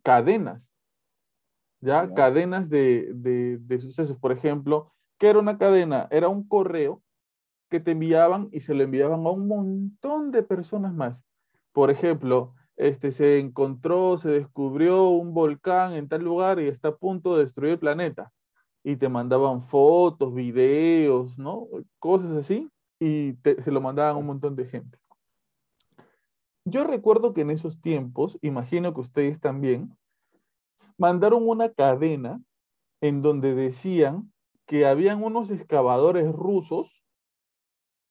[0.04, 0.76] cadenas,
[1.82, 2.08] ¿ya?
[2.08, 2.14] Ya.
[2.14, 4.18] Cadenas de, de, de sucesos.
[4.18, 4.93] Por ejemplo,
[5.24, 6.10] ¿qué era una cadena?
[6.12, 7.02] Era un correo
[7.70, 11.24] que te enviaban y se lo enviaban a un montón de personas más.
[11.72, 16.98] Por ejemplo, este, se encontró, se descubrió un volcán en tal lugar y está a
[16.98, 18.34] punto de destruir el planeta.
[18.84, 21.70] Y te mandaban fotos, videos, ¿no?
[22.00, 24.98] Cosas así, y te- se lo mandaban a un montón de gente.
[26.66, 29.98] Yo recuerdo que en esos tiempos, imagino que ustedes también,
[30.98, 32.42] mandaron una cadena
[33.00, 34.33] en donde decían
[34.66, 37.04] que habían unos excavadores rusos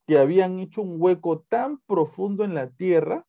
[0.07, 3.27] que habían hecho un hueco tan profundo en la tierra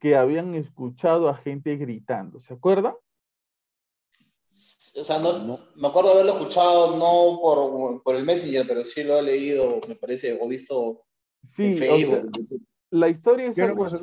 [0.00, 2.40] que habían escuchado a gente gritando.
[2.40, 2.94] ¿Se acuerdan?
[2.94, 5.58] O sea, no, No.
[5.76, 9.94] me acuerdo haberlo escuchado no por, por el Messenger, pero sí lo he leído, me
[9.94, 11.04] parece, o visto
[11.54, 12.18] Sí, en o sea, Facebook.
[12.26, 12.66] en YouTube.
[12.90, 13.96] la historia es algo así.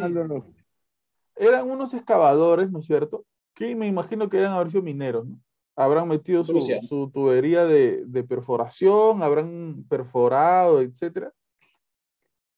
[1.36, 3.26] Eran unos excavadores, ¿no es cierto?
[3.54, 5.40] Que me imagino que deben haber sido mineros, ¿no?
[5.80, 11.32] Habrán metido su, tubería de, de perforación, habrán perforado, etcétera.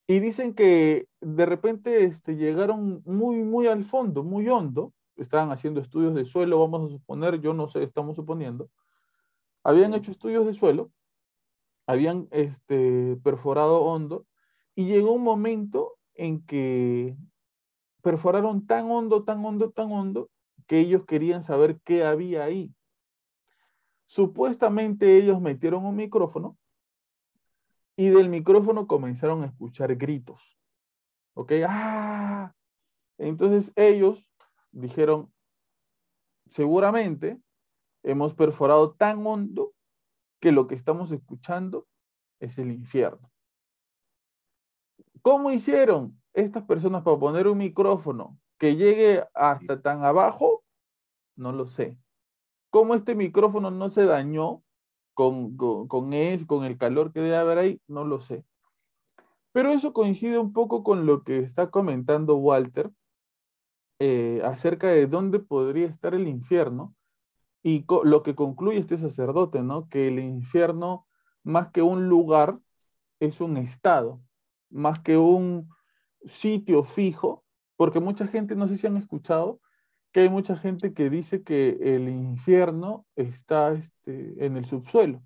[0.08, 4.92] Y dicen que de repente este, llegaron muy, muy al fondo, muy hondo.
[5.18, 8.72] Estaban haciendo estudios de suelo, vamos a suponer, yo no sé, estamos suponiendo.
[9.64, 10.92] Habían hecho estudios de suelo,
[11.86, 14.26] habían este, perforado hondo,
[14.74, 17.16] y llegó un momento en que
[18.02, 20.32] perforaron tan hondo, tan hondo, tan hondo,
[20.66, 22.74] que ellos querían saber qué había ahí.
[24.12, 26.58] Supuestamente ellos metieron un micrófono
[27.96, 30.60] y del micrófono comenzaron a escuchar gritos.
[31.34, 31.54] ¿Ok?
[31.66, 32.54] ¡Ah!
[33.18, 34.28] Entonces ellos
[34.74, 35.34] dijeron,
[36.50, 37.42] seguramente
[38.04, 39.72] hemos perforado tan hondo
[40.42, 41.88] que lo que estamos escuchando
[42.42, 43.32] es el infierno.
[45.22, 50.66] ¿Cómo hicieron estas personas para poner un micrófono que llegue hasta tan abajo?
[51.38, 51.98] No lo sé.
[52.72, 54.64] ¿Cómo este micrófono no se dañó
[55.14, 56.10] con, con, con
[56.48, 57.82] con el calor que debe haber ahí?
[57.88, 58.44] No lo sé.
[59.52, 62.90] Pero eso coincide un poco con lo que está comentando Walter
[64.00, 66.96] eh, acerca de dónde podría estar el infierno
[67.62, 69.88] y lo que concluye este sacerdote, ¿no?
[69.90, 71.06] Que el infierno,
[71.44, 72.60] más que un lugar,
[73.20, 74.20] es un estado,
[74.70, 75.70] más que un
[76.26, 77.44] sitio fijo,
[77.76, 79.61] porque mucha gente, no sé si han escuchado,
[80.12, 85.22] que hay mucha gente que dice que el infierno está este, en el subsuelo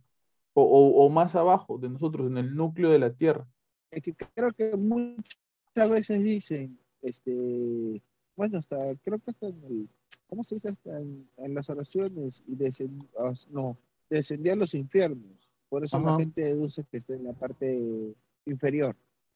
[0.54, 3.48] o, o- o más abajo de nosotros, en el núcleo de la tierra.
[3.92, 8.02] Es que creo que muchas veces dicen, este,
[8.36, 9.90] bueno, hasta, creo que hasta en el,
[10.28, 10.70] ¿cómo se dice?
[10.70, 13.78] Hasta en, en las oraciones, y descend- ah, no,
[14.10, 15.50] descendía a los infiernos.
[15.70, 16.20] Por eso la Ajá.
[16.20, 18.14] gente deduce que está en la parte
[18.46, 18.96] inferior,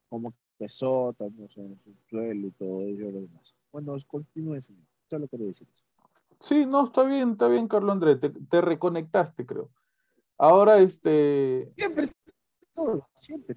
[0.09, 3.55] como que sótanos, en el subsuelo y todo ello lo demás.
[3.71, 4.83] Bueno, continúe, señor.
[5.09, 5.83] Solo quería decir eso.
[6.41, 9.69] Sí, no, está bien, está bien, Carlos André, te, te reconectaste, creo.
[10.37, 12.11] Ahora, este, Siempre,
[12.73, 13.55] todo, siempre.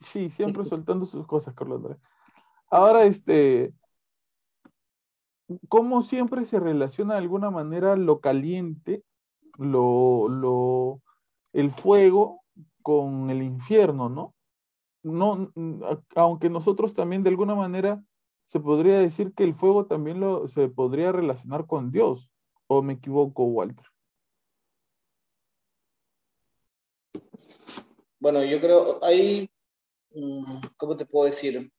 [0.00, 1.98] sí, siempre soltando sus cosas, Carlos Andrés.
[2.70, 3.74] Ahora, este,
[5.68, 9.04] ¿cómo siempre se relaciona de alguna manera lo caliente,
[9.58, 11.02] lo, lo,
[11.52, 12.42] el fuego
[12.80, 14.34] con el infierno, ¿no?
[15.02, 15.52] No,
[16.14, 18.02] aunque nosotros también de alguna manera
[18.48, 22.30] se podría decir que el fuego también lo, se podría relacionar con Dios,
[22.66, 23.86] ¿o me equivoco, Walter?
[28.18, 29.50] Bueno, yo creo, hay,
[30.12, 30.44] mm,
[30.76, 31.70] ¿cómo te puedo decir?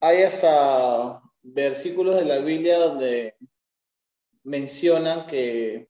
[0.00, 3.36] Hay hasta versículos de la Biblia donde
[4.44, 5.88] mencionan que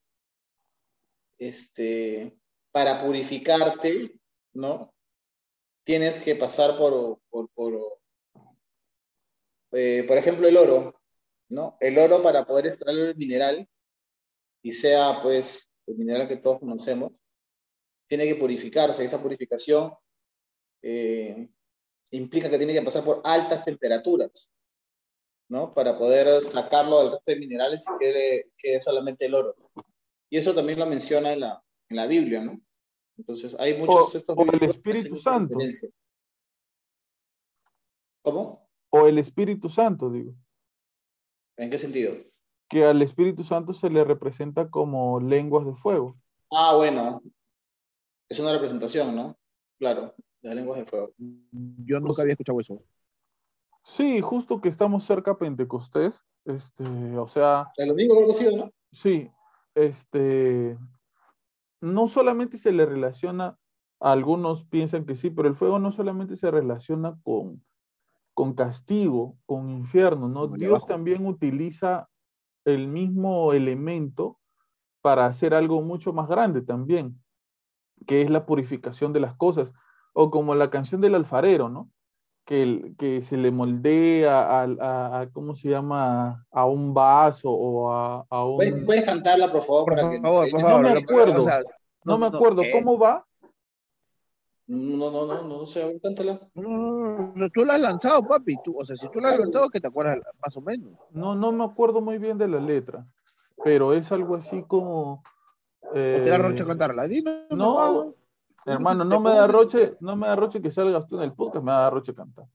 [1.39, 2.39] este,
[2.73, 4.19] para purificarte,
[4.55, 4.95] ¿no?
[5.85, 8.01] Tienes que pasar por, por, por,
[9.77, 11.01] eh, por ejemplo, el oro,
[11.51, 11.77] ¿no?
[11.81, 13.69] El oro para poder extraer el mineral
[14.63, 17.13] y sea, pues, el mineral que todos conocemos,
[18.09, 19.05] tiene que purificarse.
[19.05, 19.93] Esa purificación
[20.83, 21.49] eh,
[22.11, 24.53] implica que tiene que pasar por altas temperaturas,
[25.49, 25.73] ¿no?
[25.75, 29.55] Para poder sacarlo del resto de minerales y quede, quede solamente el oro.
[30.31, 32.61] Y eso también lo menciona en la, en la Biblia, ¿no?
[33.19, 35.59] Entonces, hay muchos O- estos o el Espíritu Santo.
[38.23, 38.66] ¿Cómo?
[38.91, 40.35] O el Espíritu Santo, digo,
[41.57, 42.15] ¿En qué sentido?
[42.69, 46.17] que al Espíritu Santo se le representa como lenguas de fuego.
[46.51, 47.23] Ah, bueno,
[48.29, 49.37] es una representación, ¿no?
[49.79, 51.13] Claro, de lenguas de fuego.
[51.19, 52.83] Yo nunca había escuchado eso.
[53.85, 56.85] Sí, justo que estamos cerca a Pentecostés, este,
[57.17, 58.73] o sea, El domingo creo que ha sido, ¿no?
[58.93, 59.31] sí,
[59.75, 60.77] este,
[61.81, 63.59] no solamente se le relaciona
[64.01, 67.65] Algunos piensan que sí, pero el fuego no solamente se relaciona con,
[68.37, 70.47] con castigo, con infierno, ¿no?
[70.47, 72.07] Dios también utiliza
[72.67, 74.39] el mismo elemento
[75.01, 77.19] para hacer algo mucho más grande también,
[78.07, 79.73] que es la purificación de las cosas,
[80.13, 81.91] o como la canción del alfarero, ¿no?
[82.45, 86.45] Que, que se le moldea a, ¿cómo se llama?
[86.51, 88.59] A un vaso o a, un...
[88.85, 89.87] ¿Puedes, cantarla, por favor?
[89.87, 91.47] Por favor, No me acuerdo,
[92.05, 92.63] no, me acuerdo.
[92.71, 93.26] ¿Cómo va?
[94.69, 96.41] No, no, no, no, sé, cántala.
[96.55, 98.57] No, no, tú la has lanzado, papi.
[98.65, 100.93] Tú, o sea, si tú la has lanzado, que te acuerdas más o menos.
[101.13, 103.07] No, no me acuerdo muy bien de la letra,
[103.63, 105.23] pero es algo así como.
[105.95, 107.07] Eh, ¿Te da roche cantarla?
[107.07, 108.13] Dime, no,
[108.65, 111.65] hermano, no me da roche, no me da roche que salga usted en el podcast,
[111.65, 112.47] me da roche cantar.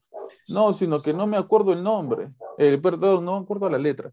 [0.48, 4.10] No, sino que no me acuerdo el nombre, el perdón, no me acuerdo la letra.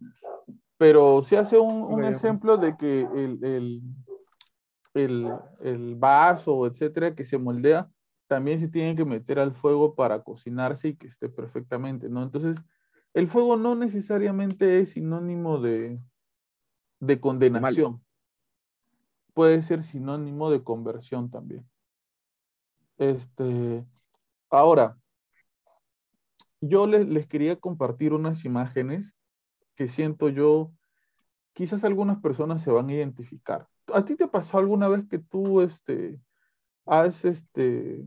[0.77, 3.81] Pero se hace un, un ejemplo de que el, el
[4.93, 7.89] el, el vaso, etcétera, que se moldea,
[8.28, 12.23] también se tiene que meter al fuego para cocinarse y que esté perfectamente, ¿no?
[12.23, 12.58] Entonces,
[13.13, 15.99] el fuego no necesariamente es sinónimo de,
[16.99, 18.04] de condenación.
[19.34, 21.67] Puede ser sinónimo de conversión también.
[22.97, 23.86] Este,
[24.49, 24.97] ahora,
[26.62, 29.15] yo les, les quería compartir unas imágenes
[29.75, 30.71] que siento yo,
[31.54, 33.67] quizás algunas personas se van a identificar.
[33.93, 36.19] ¿A ti te pasado alguna vez que tú, este,
[36.86, 38.04] has, este,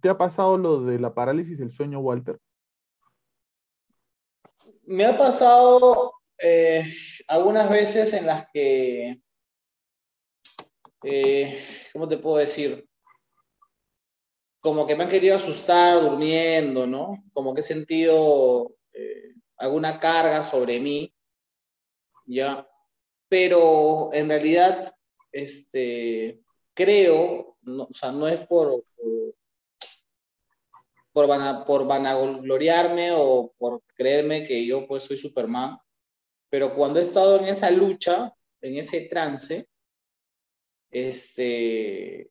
[0.00, 2.38] te ha pasado lo de la parálisis del sueño, Walter?
[4.84, 6.84] Me ha pasado eh,
[7.28, 9.20] algunas veces en las que,
[11.04, 12.88] eh, ¿cómo te puedo decir?
[14.60, 17.22] Como que me han querido asustar durmiendo, ¿no?
[17.32, 21.14] Como que he sentido eh, alguna carga sobre mí,
[22.26, 22.68] ¿ya?
[23.28, 24.94] Pero en realidad
[25.32, 26.40] este,
[26.74, 28.84] creo, no, o sea, no es por,
[31.12, 31.26] por,
[31.66, 35.78] por, vanagloriarme o por creerme que yo pues soy Superman,
[36.48, 39.66] pero cuando he estado en esa lucha, en ese trance,
[40.90, 42.30] este,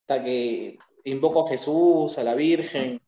[0.00, 3.00] hasta que invoco a Jesús, a la Virgen,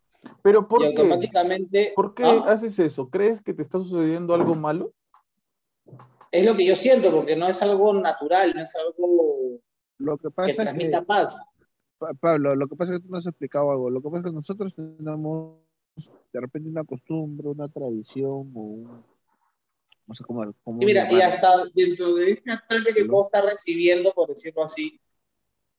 [0.42, 1.92] pero ¿por y automáticamente...
[1.94, 2.44] ¿Por qué ¿ah?
[2.46, 3.08] haces eso?
[3.10, 4.92] ¿Crees que te está sucediendo algo malo?
[6.32, 9.60] Es lo que yo siento, porque no es algo natural, no es algo
[9.98, 11.38] lo que, pasa que transmita paz.
[12.20, 13.90] Pablo, lo que pasa es que tú no has explicado algo.
[13.90, 15.58] Lo que pasa es que nosotros tenemos
[16.32, 19.04] de repente una costumbre, una tradición o un,
[20.06, 20.42] no sé cómo.
[20.80, 24.98] y mira, y hasta dentro de este ataque que puedo estar recibiendo, por decirlo así,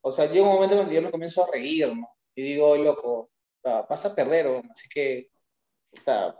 [0.01, 2.07] o sea, llega un momento en que yo me comienzo a reír, ¿no?
[2.35, 3.31] Y digo, loco,
[3.63, 5.29] vas a perder, así que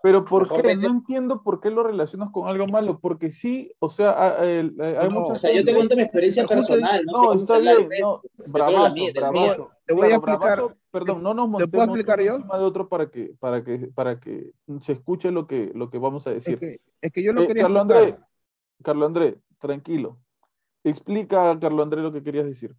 [0.01, 0.75] pero ¿por qué?
[0.75, 4.69] No entiendo por qué lo relacionas con algo malo, porque sí, o sea, hay
[5.09, 9.71] no, O sea, yo te cuento mi experiencia personal, no, está bien, no, bravazo, bravazo.
[9.85, 12.35] Te voy a explicar, perdón, no nos montemos ¿te puedo explicar yo?
[12.35, 15.97] encima de otro para que, para que, para que se escuche lo que, lo que
[15.97, 16.53] vamos a decir.
[16.53, 18.17] Es que, es que yo lo eh, quería Carlos André,
[18.81, 20.19] Carlos André, tranquilo.
[20.83, 22.75] Explica a Carlos André lo que querías decir.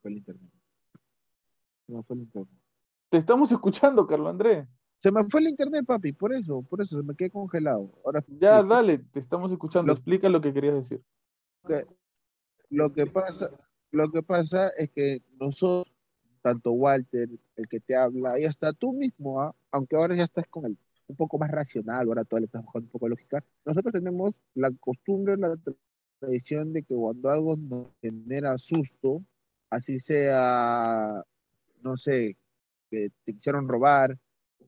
[0.00, 0.50] Fue el internet.
[1.88, 2.57] No fue el internet.
[3.08, 4.66] Te estamos escuchando, Carlos Andrés.
[4.98, 7.92] Se me fue el internet, papi, por eso, por eso, se me quedé congelado.
[8.04, 9.92] Ahora, ya, dale, te estamos escuchando.
[9.92, 11.02] Explica lo que querías decir.
[12.68, 13.50] lo que pasa,
[13.90, 15.94] lo que pasa es que nosotros,
[16.42, 19.54] tanto Walter, el que te habla, y hasta tú mismo, ¿ah?
[19.70, 20.76] aunque ahora ya estás con el
[21.08, 24.34] un poco más racional, ahora todo le estás buscando un poco de lógica, nosotros tenemos
[24.54, 25.56] la costumbre, la
[26.20, 29.24] tradición de que cuando algo nos genera susto,
[29.70, 31.24] así sea,
[31.82, 32.36] no sé,
[32.90, 34.18] que te quisieron robar,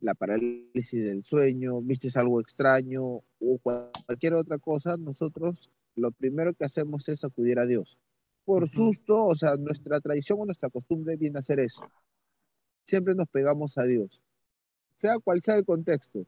[0.00, 6.64] la parálisis del sueño, viste algo extraño o cualquier otra cosa, nosotros lo primero que
[6.64, 7.98] hacemos es acudir a Dios.
[8.44, 11.82] Por susto, o sea, nuestra tradición o nuestra costumbre viene a ser eso.
[12.84, 14.22] Siempre nos pegamos a Dios,
[14.94, 16.26] sea cual sea el contexto.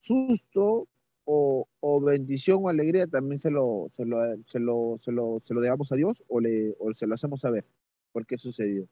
[0.00, 0.88] Susto
[1.24, 5.54] o, o bendición o alegría también se lo, se lo, se lo, se lo, se
[5.54, 7.64] lo dejamos a Dios o, le, o se lo hacemos saber
[8.10, 8.88] por qué sucedió.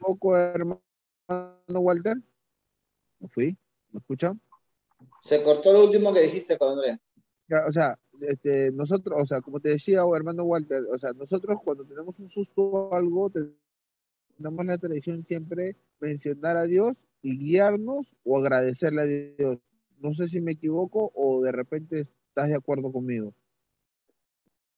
[0.00, 0.80] Poco, hermano
[1.68, 2.16] Walter?
[3.20, 3.56] ¿Me fui?
[3.92, 4.40] ¿Me escuchan?
[5.20, 7.00] Se cortó lo último que dijiste con Andrea.
[7.66, 11.60] o sea, este, nosotros, o sea, como te decía, oh, hermano Walter, o sea, nosotros
[11.62, 18.16] cuando tenemos un susto o algo, tenemos la tradición siempre mencionar a Dios y guiarnos
[18.24, 19.58] o agradecerle a Dios.
[19.98, 23.34] No sé si me equivoco o de repente estás de acuerdo conmigo.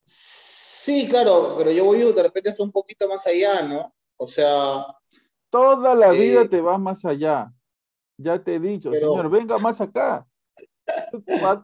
[0.05, 3.95] Sí, claro, pero yo voy de repente es un poquito más allá, ¿no?
[4.17, 4.85] O sea,
[5.53, 7.53] Toda la vida te vas más allá.
[8.17, 10.27] Ya te he dicho, señor, venga más acá.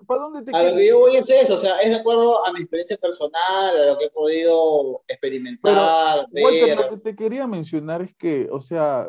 [0.07, 0.75] ¿Para dónde te A lo quieres?
[0.75, 3.87] que yo voy es eso, o sea, es de acuerdo a mi experiencia personal, a
[3.93, 6.77] lo que he podido experimentar, ver.
[6.77, 9.09] lo que te quería mencionar es que, o sea,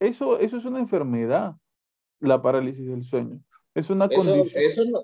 [0.00, 1.54] eso, eso es una enfermedad,
[2.18, 3.40] la parálisis del sueño.
[3.74, 5.02] Es una Eso, condición, eso no,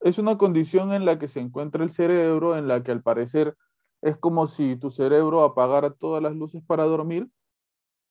[0.00, 3.54] es una condición en la que se encuentra el cerebro, en la que al parecer
[4.02, 7.28] es como si tu cerebro apagara todas las luces para dormir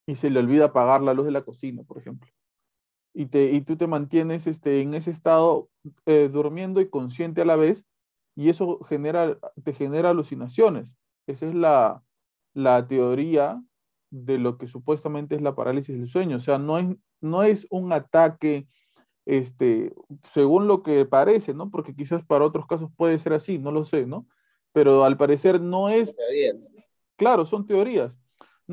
[0.05, 2.29] y se le olvida apagar la luz de la cocina, por ejemplo.
[3.13, 5.69] Y, te, y tú te mantienes este, en ese estado
[6.05, 7.85] eh, durmiendo y consciente a la vez,
[8.35, 10.87] y eso genera, te genera alucinaciones.
[11.27, 12.03] Esa es la,
[12.53, 13.61] la teoría
[14.09, 16.37] de lo que supuestamente es la parálisis del sueño.
[16.37, 16.87] O sea, no es,
[17.21, 18.67] no es un ataque,
[19.25, 19.93] este,
[20.33, 21.69] según lo que parece, ¿no?
[21.69, 24.27] Porque quizás para otros casos puede ser así, no lo sé, ¿no?
[24.71, 26.13] Pero al parecer no es
[27.15, 28.11] claro, son teorías.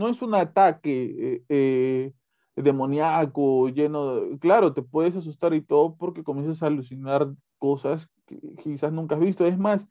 [0.00, 2.12] No es un ataque eh, eh,
[2.56, 4.38] demoníaco, lleno de...
[4.38, 9.20] Claro, te puedes asustar y todo porque comienzas a alucinar cosas que quizás nunca has
[9.20, 9.44] visto.
[9.44, 9.86] Es más,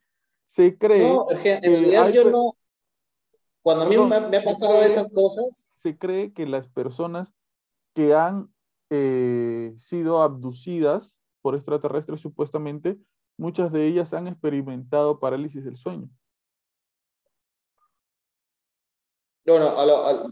[0.48, 2.56] se cree, No, es que en realidad hay yo no,
[3.62, 7.32] cuando a mí me, me ha pasado cree- esas cosas, se cree que las personas
[7.94, 8.52] que han
[8.90, 12.98] eh, sido abducidas por extraterrestres supuestamente,
[13.38, 16.10] muchas de ellas han experimentado parálisis del sueño.
[19.46, 20.30] Bueno, a lo- a-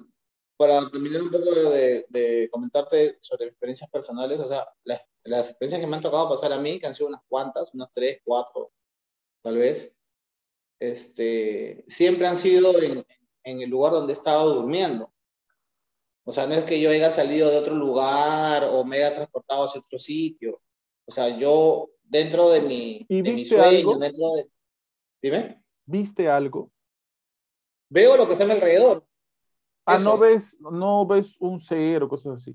[0.57, 5.81] para terminar un poco de, de comentarte sobre experiencias personales, o sea, las, las experiencias
[5.81, 8.73] que me han tocado pasar a mí, que han sido unas cuantas, unas tres, cuatro,
[9.43, 9.95] tal vez,
[10.81, 13.05] este, siempre han sido en,
[13.45, 15.13] en el lugar donde he estado durmiendo.
[16.25, 19.65] O sea, no es que yo haya salido de otro lugar o me haya transportado
[19.65, 20.61] hacia otro sitio.
[21.07, 23.97] O sea, yo dentro de mi, ¿Y de mi sueño, algo?
[23.99, 24.51] dentro de...
[25.23, 25.65] Dime.
[25.87, 26.71] ¿Viste algo?
[27.91, 29.05] Veo lo que está a mi alrededor.
[29.87, 30.05] Ah, Eso.
[30.05, 32.55] no ves, no ves un ser o cosas así.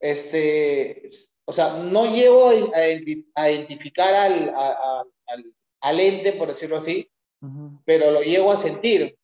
[0.00, 1.08] Este,
[1.44, 7.10] o sea, no llevo a, identificar al, a- a- al, al ente, por decirlo así,
[7.84, 9.18] pero lo llevo a sentir.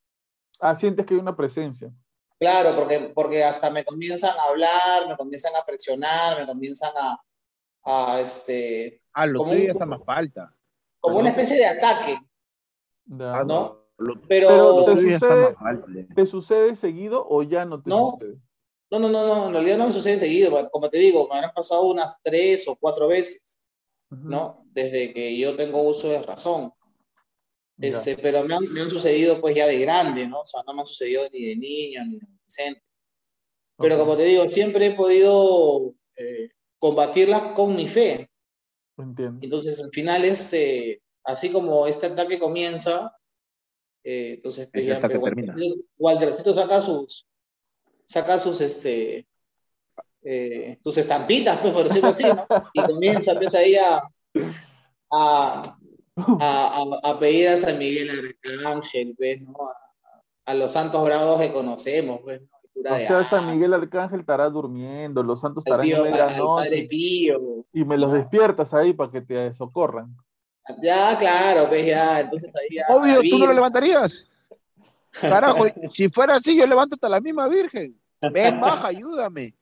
[0.60, 1.90] Ah, sientes que hay una presencia.
[2.38, 7.22] Claro, porque, porque hasta me comienzan a hablar, me comienzan a presionar, me comienzan a,
[7.84, 10.54] a este, Ah, lo Como tuyo un- ya está más falta.
[11.00, 12.18] como una especie de ataque,
[13.06, 13.79] ¿no?
[14.00, 15.56] Lo, Pero, Pero lo te ya sucede-.
[16.14, 18.12] ¿Te sucede seguido o ya no te No.
[18.12, 18.38] sucede?
[18.90, 20.70] no, no, no, no, en realidad no me sucede seguido.
[20.70, 23.60] Como te digo, me han pasado unas tres o cuatro veces,
[24.10, 24.22] Ujú.
[24.28, 24.66] ¿no?
[24.72, 26.72] Desde que yo tengo uso de razón.
[27.76, 27.88] Ya.
[27.90, 30.40] Este, pero me han, me han sucedido pues ya de grande, ¿no?
[30.40, 32.82] O sea, no me han sucedido ni de niño ni de adolescente.
[33.76, 38.30] Pero Ok, como te digo, siempre he podido eh, combatirlas con mi fe.
[38.96, 39.40] Entiendo.
[39.42, 43.14] Entonces, al final, este, así como este ataque comienza,
[44.04, 45.54] eh, entonces pues, ataque pues, termina.
[45.98, 47.26] Waltercito- saca sus,
[48.06, 49.26] saca sus, este,
[50.22, 52.46] eh, estampitas, pues, por decirlo así, ¿no?
[52.74, 54.00] Y comienza, empieza ahí a,
[55.12, 55.62] a,
[56.16, 59.54] a, a- pedir a San Miguel Arcángel, pues, ¿no?
[60.44, 62.48] A, los santos bravos que conocemos, pues, ¿no?
[62.82, 67.66] O sea, San Miguel Arcángel estará durmiendo, los santos estarán en medianoche Pío.
[67.74, 70.16] y me los despiertas ahí para que te socorran.
[70.80, 72.86] Ya, claro, pues ya, entonces ahí ya.
[72.94, 74.26] Obvio, ¿tú no lo levantarías?
[75.10, 78.00] Carajo, si fuera así, yo levanto hasta la misma virgen.
[78.32, 79.54] Ven, baja, ayúdame.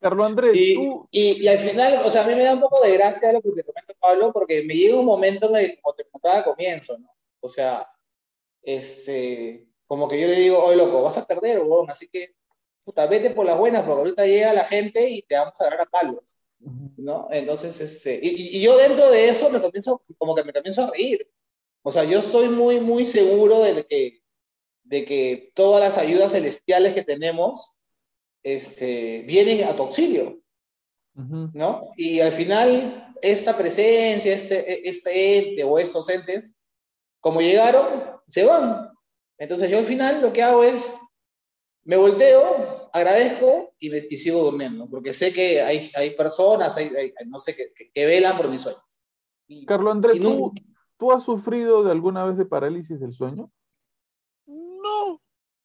[0.00, 2.60] Carlos Andrés, Y, tú, y, y al final, o sea, a mí me da un
[2.60, 5.70] poco de gracia lo que te comento, Pablo, porque me llega un momento en el
[5.70, 7.08] que, como te contaba al comienzo, ¿no?
[7.40, 7.88] O sea,
[8.62, 12.34] este, como que yo le digo, oye, loco, vas a perder, weón, así que,
[12.84, 15.86] puta, vete por las buenas, porque ahorita llega la gente y te vamos a agarrar
[15.86, 16.36] a palos,
[16.96, 17.28] ¿no?
[17.30, 21.28] Entonces, este, y, yo dentro de eso me comienzo, como que me comienzo a reír.
[21.82, 24.22] O sea, yo estoy muy, muy seguro de que,
[24.84, 27.72] de que todas las ayudas celestiales que tenemos,
[28.42, 30.38] este, vienen a tu auxilio.
[31.14, 31.92] ¿no?
[31.96, 36.56] Y al final, esta presencia, este, este ente o estos entes,
[37.20, 37.86] como llegaron,
[38.26, 38.90] se van.
[39.38, 40.98] Entonces yo al final lo que hago es,
[41.84, 46.88] me volteo, agradezco y, me, y sigo durmiendo, porque sé que hay, hay personas, hay,
[46.96, 48.82] hay- no sé, que, que- que velan por mis sueños.
[49.48, 50.52] Y- Carlos Andrés, y ¿tú,
[50.98, 53.50] ¿tú has sufrido de alguna vez de parálisis del sueño?
[54.46, 55.20] No,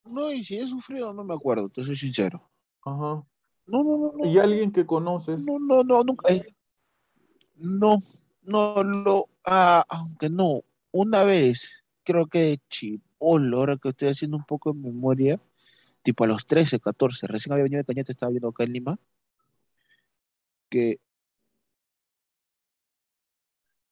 [0.06, 2.50] no, y si he sufrido, no me acuerdo, te soy sincero.
[2.86, 3.24] Ajá.
[3.66, 4.26] No, no, no, no.
[4.26, 5.40] ¿Y alguien que conoces?
[5.40, 6.32] No, no, no, nunca.
[6.34, 6.56] eh,
[7.56, 7.98] no,
[8.44, 9.26] no, lo.
[9.46, 10.62] Ah, aunque no.
[10.92, 15.42] Una vez, creo que de chipolo, ahora que estoy haciendo un poco de memoria,
[16.08, 18.98] tipo a los 13, 14, recién había venido de Cañete, estaba viendo acá en Lima,
[20.70, 21.02] que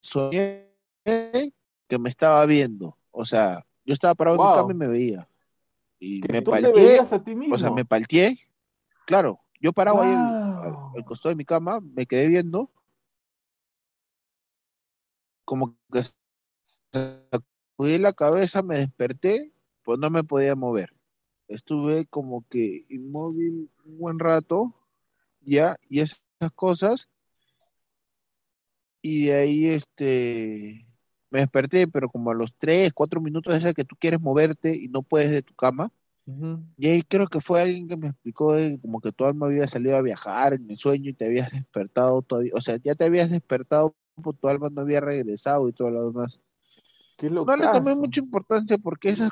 [0.00, 0.72] soñé
[1.04, 2.96] que me estaba viendo.
[3.10, 5.28] O sea, yo estaba parado en mi cama y me veía.
[5.98, 7.00] Y ¿Que me palteé,
[7.52, 8.38] o sea, me palteé.
[9.04, 12.70] Claro, yo parado ahí al, al costado de mi cama, me quedé viendo
[15.44, 16.00] como que
[16.90, 19.52] sacudí la cabeza, me desperté,
[19.82, 20.95] pues no me podía mover.
[21.48, 24.74] Estuve como que inmóvil un buen rato,
[25.40, 26.20] ya, y esas
[26.54, 27.08] cosas.
[29.02, 30.86] Y de ahí este
[31.30, 34.74] me desperté, pero como a los 3, 4 minutos de esa que tú quieres moverte
[34.76, 35.92] y no puedes de tu cama.
[36.76, 39.68] Y ahí creo que fue alguien que me explicó de como que tu alma había
[39.68, 43.04] salido a viajar en el sueño y te habías despertado todavía, o sea, ya te
[43.04, 46.40] habías despertado, pues tu alma no había regresado y todo lo demás.
[47.16, 49.30] Qué No le tomé mucha importancia porque esas,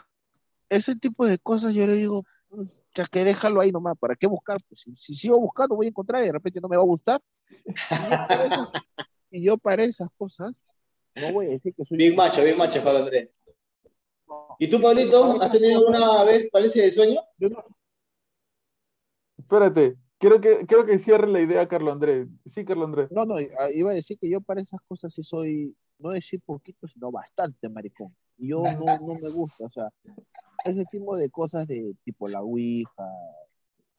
[0.68, 2.62] ese tipo de cosas yo le digo, "Mm,
[2.94, 4.58] ya que déjalo ahí nomás, ¿para qué buscar?
[4.68, 6.86] Pues si, si sigo buscando voy a encontrar y de repente no me va a
[6.86, 7.20] gustar.
[9.30, 10.54] Y yo para esas, cosas,
[11.16, 13.30] no voy a decir que soy Big macho, big macho, Pablo Andrés.
[14.58, 17.20] ¿Y tú, Pablito, has tenido alguna vez parálisis de sueño?
[17.38, 17.64] yo no-
[19.36, 22.28] Espérate, quiero que, quiero que cierre la idea, Carlos Andrés.
[22.52, 23.10] Sí, Carlos Andrés.
[23.10, 26.40] No, no, ah, iba a decir que yo para esas cosas sí soy, no decir
[26.46, 28.14] poquito, sino bastante maricón.
[28.38, 29.90] Y yo no, no me gusta, o sea,
[30.64, 33.04] ese tipo de cosas de tipo la Ouija.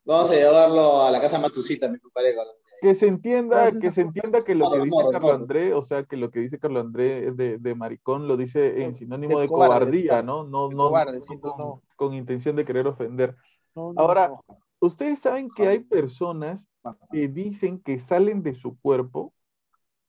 [0.03, 2.36] Vamos a llevarlo a la casa Matucita, mi compadre.
[2.82, 5.36] Que se entienda, que se entienda que lo que dice Carlos morro.
[5.36, 8.84] Andrés, o sea, que lo que dice Carlos Andrés es de, de maricón lo dice
[8.84, 10.43] en sinónimo de de cobarde, de cobardía, cobarde, ¿no?
[10.43, 11.82] No, de no, cobarde, no con, no.
[11.95, 13.36] con intención de querer ofender.
[13.74, 14.43] No, no, Ahora, no.
[14.80, 16.68] Ustedes saben que hay personas
[17.11, 19.34] que dicen que salen de su cuerpo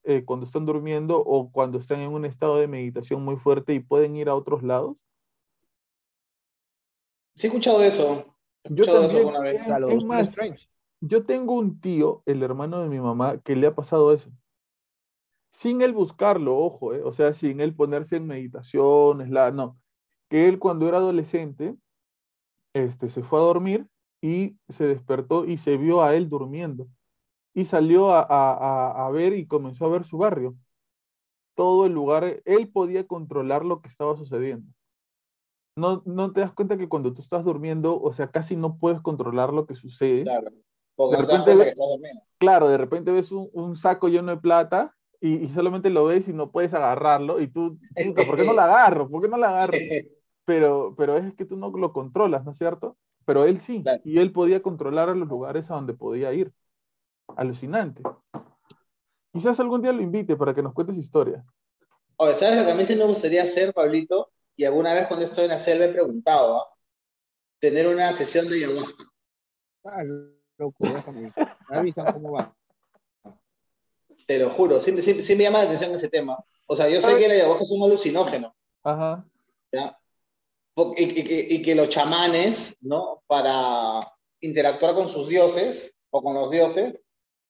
[0.05, 3.81] eh, cuando están durmiendo o cuando están en un estado de meditación muy fuerte y
[3.81, 4.97] pueden ir a otros lados.
[7.37, 8.35] Sí he escuchado eso.
[8.65, 9.61] He Yo eso también, alguna vez.
[9.63, 10.37] O sea, lo de es Doctor más.
[11.03, 14.31] Yo tengo un tío, el hermano de mi mamá, que le ha pasado eso.
[15.53, 19.79] Sin él buscarlo, ojo, eh, O sea, sin él ponerse en meditaciones, la, no.
[20.29, 21.77] Que él cuando era adolescente,
[22.75, 23.87] este, se fue a dormir
[24.21, 26.89] y se despertó y se vio a él durmiendo.
[27.55, 30.57] Y salió a- a- a ver y comenzó a ver su barrio.
[31.55, 34.73] Todo el lugar, él podía controlar lo que estaba sucediendo.
[35.77, 39.01] No, no te das cuenta que cuando tú estás durmiendo, o sea, casi no puedes
[39.03, 40.25] controlar lo que sucede.
[40.25, 40.51] Claro.
[40.97, 42.23] Porque De repente cuenta ve- que estás dormido.
[42.39, 46.29] claro, de repente ves un, un saco lleno de plata y, y solamente lo ves
[46.29, 47.79] y no puedes agarrarlo y tú,
[48.17, 49.09] ¿por qué no la agarro?
[49.11, 49.75] ¿Por qué no la agarro?
[49.75, 50.09] Sí.
[50.47, 52.97] Pero, pero es que tú no lo controlas, ¿no es cierto?
[53.27, 54.01] Pero él sí, Claro.
[54.05, 56.53] y él podía controlar a los lugares a donde podía ir.
[57.37, 58.03] Alucinante.
[59.33, 61.45] Quizás algún día lo invite para que nos cuente su historia.
[62.17, 64.31] Oye, ¿sabes lo que a mí sí me gustaría hacer, Pablito?
[64.57, 66.69] Y alguna vez cuando estoy en la selva he preguntado, ¿ah?
[67.61, 69.05] Tener una sesión de ayahuasca.
[69.85, 70.03] Ah,
[70.59, 71.33] loco, déjame.
[71.71, 72.55] Me avisan cómo va.
[74.27, 76.37] Te lo juro, sí, sí- sí me llama la atención ese tema.
[76.67, 79.25] O sea, yo sé que el ayahuasca es un alucinógeno, Ajá.
[80.97, 83.23] Y, y que- y que los chamanes, ¿no?
[83.27, 84.01] Para
[84.41, 87.01] interactuar con sus dioses o con los dioses,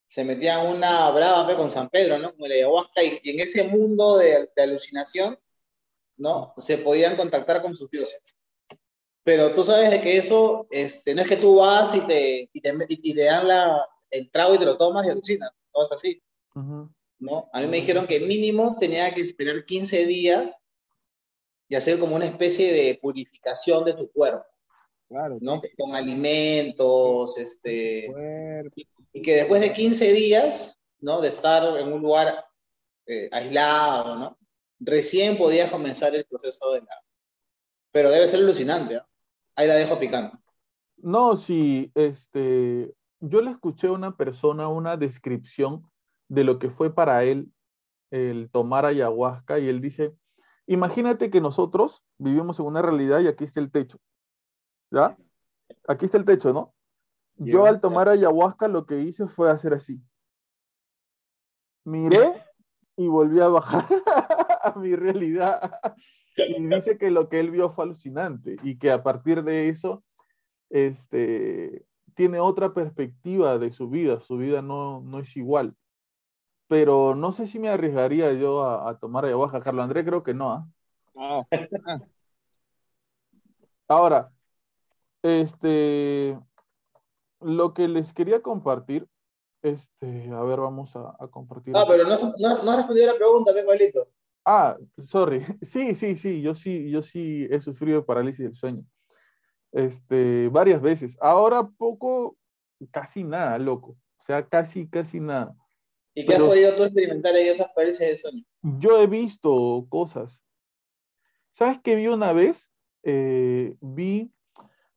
[0.08, 2.32] se metían una brava con San Pedro, ¿no?
[2.36, 5.36] Con el ayahuasca y, y en ese mundo de, de alucinación,
[6.16, 6.54] ¿no?
[6.56, 8.36] Se podían contactar con sus dioses.
[9.22, 12.60] Pero tú sabes de que eso, este, no es que tú vas y te, y
[12.60, 15.92] te, y te dan la, el trago y te lo tomas y alucinas, no es
[15.92, 16.22] así.
[17.18, 17.48] ¿no?
[17.52, 20.62] A mí me dijeron que mínimo tenía que esperar 15 días
[21.68, 24.44] y hacer como una especie de purificación de tu cuerpo,
[25.08, 25.62] Claro, ¿no?
[25.78, 28.08] Con alimentos, este,
[29.12, 31.20] y que después de 15 días, ¿no?
[31.20, 32.44] De estar en un lugar
[33.06, 34.38] eh, aislado, ¿no?
[34.78, 37.02] Recién podía comenzar el proceso de la...
[37.92, 39.08] Pero debe ser alucinante, ¿ah?
[39.56, 40.38] Ahí la dejo picando.
[40.98, 45.90] No, sí, este, yo le escuché a una persona una descripción
[46.28, 47.50] de lo que fue para él
[48.10, 50.14] el tomar ayahuasca y él dice,
[50.66, 53.98] imagínate que nosotros vivimos en una realidad y aquí está el techo,
[54.90, 55.16] ¿ya?
[55.88, 56.74] Aquí está el techo, ¿no?
[57.38, 60.00] Yo al tomar ayahuasca lo que hice fue hacer así.
[61.84, 62.42] Miré
[62.96, 63.86] y volví a bajar
[64.66, 65.80] a mi realidad.
[66.38, 70.04] Y dice que lo que él vio fue alucinante y que a partir de eso
[70.68, 74.20] este, tiene otra perspectiva de su vida.
[74.20, 75.74] Su vida no, no es igual.
[76.68, 79.62] Pero no sé si me arriesgaría yo a, a tomar ayahuasca.
[79.62, 80.52] Carlos Andrés creo que no.
[80.52, 80.68] ¿ah?
[81.14, 81.48] No,
[83.88, 84.32] Ahora,
[85.22, 86.38] este,
[87.40, 89.08] lo que les quería compartir,
[89.62, 91.74] este, a ver, vamos a, a compartir.
[91.76, 94.08] Ah, pero no, no, no a la pregunta, pe, Pablito.
[94.46, 95.44] Ah, sorry.
[95.62, 98.84] Sí, sí, sí, yo sí, yo sí he sufrido parálisis del sueño.
[99.72, 101.18] Este, varias veces.
[101.20, 102.36] Ahora poco,
[102.92, 103.96] casi nada, loco.
[104.18, 105.54] O sea, casi, casi nada.
[106.14, 108.44] ¿Y qué has podido tú experimentar ahí esas parálisis de sueño?
[108.62, 110.40] Yo he visto cosas.
[111.52, 112.70] ¿Sabes qué vi una vez?
[113.02, 114.32] Eh, vi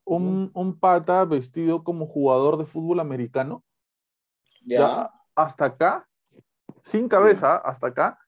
[0.05, 3.63] un, un pata vestido como jugador de fútbol americano,
[4.61, 4.79] Ya.
[4.79, 6.07] ya, hasta acá,
[6.83, 8.19] sin cabeza, hasta acá,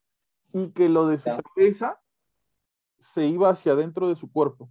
[0.54, 1.42] y que lo de su Ya.
[1.42, 2.02] cabeza
[3.00, 4.70] se iba hacia adentro de su cuerpo.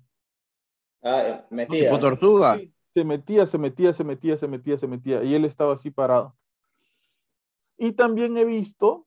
[1.03, 1.67] Ah, eh.
[1.69, 2.57] Tipo tortuga.
[2.57, 5.91] Sí, se metía, se metía, se metía, se metía, se metía, y él estaba así
[5.91, 6.37] parado.
[7.77, 9.07] Y también he visto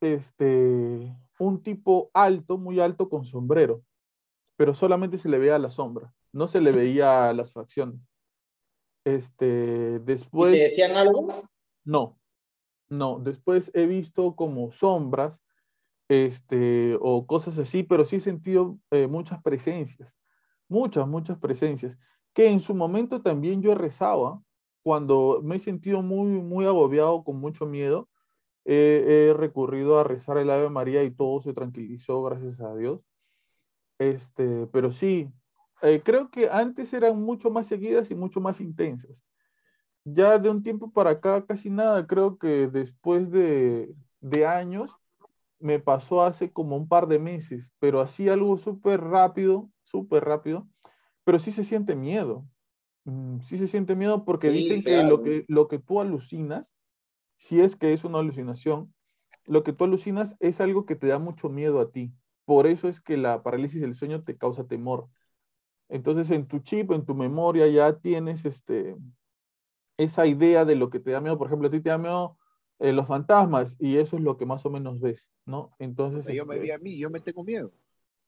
[0.00, 3.82] este, un tipo alto, muy alto, con sombrero,
[4.56, 8.00] pero solamente se le veía la sombra, no se le veía las facciones.
[9.04, 11.44] Este, ¿Y después, te decían algo?
[11.84, 12.18] no,
[12.88, 15.38] no, después he visto como sombras,
[16.10, 20.14] este, o cosas así, pero sí he sentido eh, muchas presencias,
[20.68, 21.96] muchas, muchas presencias,
[22.34, 24.42] que en su momento también yo rezaba,
[24.82, 28.08] cuando me he sentido muy, muy agobiado, con mucho miedo,
[28.64, 33.00] he recurrido a rezar el Ave María y todo se tranquilizó, gracias a Dios.
[33.98, 35.30] Este, pero sí,
[35.82, 39.22] eh, creo que antes eran mucho más seguidas y mucho más intensas.
[40.04, 44.96] Ya de un tiempo para acá, casi nada, creo que después de, de años,
[45.60, 50.68] me pasó hace como un par de meses, pero así algo súper rápido, súper rápido,
[51.24, 52.46] pero sí se siente miedo.
[53.06, 56.66] Mm, Sí se siente miedo porque Sí, dicen que lo que lo que tú alucinas,
[57.38, 58.94] si es que es una alucinación,
[59.46, 62.14] lo que tú alucinas es algo que te da mucho miedo a ti.
[62.46, 65.08] Por eso es que la parálisis del sueño te causa temor.
[65.88, 68.96] Entonces en tu chip, en tu memoria ya tienes este,
[69.98, 71.38] esa idea de lo que te da miedo.
[71.38, 72.38] Por ejemplo, a ti te da miedo
[72.80, 75.74] eh, los fantasmas y eso es lo que más o menos ves, ¿no?
[75.78, 77.72] Entonces, Yo me este, vi a mí, yo me tengo miedo.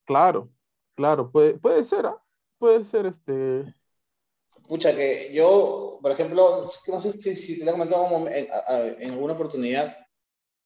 [0.05, 0.50] claro,
[0.94, 2.22] claro, puede, puede ser, ¿ah?
[2.59, 3.74] Puede ser este,
[4.68, 9.34] Pucha, que yo, por ejemplo, no sé si, si te lo he comentado en, alguna
[9.34, 9.96] oportunidad,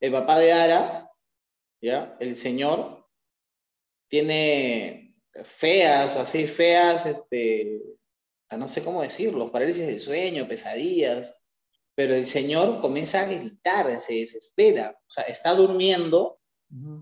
[0.01, 1.11] el papá de Ara,
[1.81, 2.17] ¿ya?
[2.21, 3.07] El señor,
[4.09, 7.83] tiene feas, así feas, este,
[8.57, 11.36] no sé cómo decirlo, parálisis del sueño, pesadillas,
[11.97, 16.39] pero el señor comienza a gritar, se desespera, o sea, está durmiendo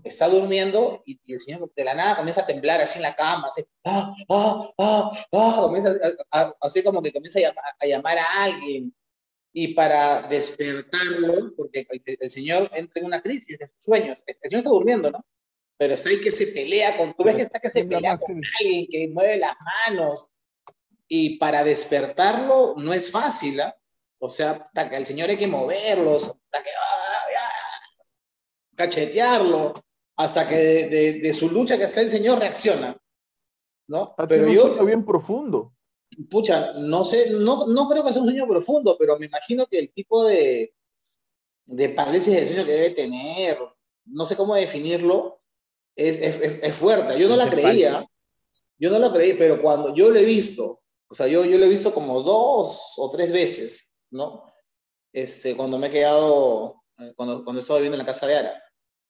[0.03, 3.15] está durmiendo y, y el señor de la nada comienza a temblar así en la
[3.15, 5.89] cama, así, ah, ah, ah, ah, comienza
[6.31, 8.95] a- a- así como que comienza a llamar, a llamar a alguien.
[9.51, 14.59] Y para despertarlo, porque el, el señor entra en una crisis de sueños, el señor
[14.59, 15.25] está durmiendo, ¿no?
[15.77, 18.41] Pero está ahí que se pelea con, tú ves que está que se pelea con
[18.59, 19.55] alguien, que mueve las
[19.87, 20.31] manos.
[21.07, 23.75] Y para despertarlo no es fácil, ¿ah?
[24.19, 27.25] O sea, hasta que el señor hay que moverlos, hasta que, ah,
[28.75, 29.73] cachetearlo,
[30.17, 32.95] hasta que de, de- de su lucha que está el señor reacciona,
[33.87, 34.15] ¿no?
[34.27, 35.73] Pero un yo, sueño bien profundo.
[36.29, 39.79] pucha, no sé, no, no creo que sea un sueño profundo, pero me imagino que
[39.79, 40.73] el tipo de,
[41.67, 43.57] de parálisis del sueño que debe tener,
[44.05, 45.41] no sé cómo definirlo,
[45.95, 47.19] es, es, es- es fuerte.
[47.19, 48.05] Yo no la creía,
[48.77, 51.65] yo no la creí, pero cuando yo lo he visto, o sea, yo, yo lo
[51.65, 54.45] he visto como dos o tres veces, ¿no?
[55.13, 58.63] Este, cuando me he quedado, eh, cuando, cuando estaba viviendo en la casa de Ara,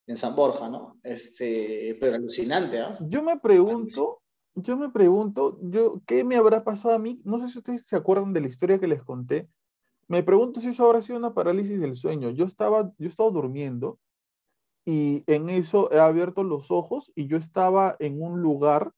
[0.07, 0.99] en San Borja, ¿no?
[1.03, 2.97] Este, pero alucinante, ¿ah?
[3.01, 4.21] Yo me pregunto,
[4.55, 7.21] yo me pregunto, yo, ¿qué me habrá pasado a mí?
[7.23, 9.49] No sé si ustedes se acuerdan de la historia que les conté.
[10.07, 12.29] Me pregunto si eso habrá sido una parálisis del sueño.
[12.29, 13.99] Yo estaba, yo estaba durmiendo
[14.85, 18.91] y en eso he abierto los ojos y yo estaba en un lugar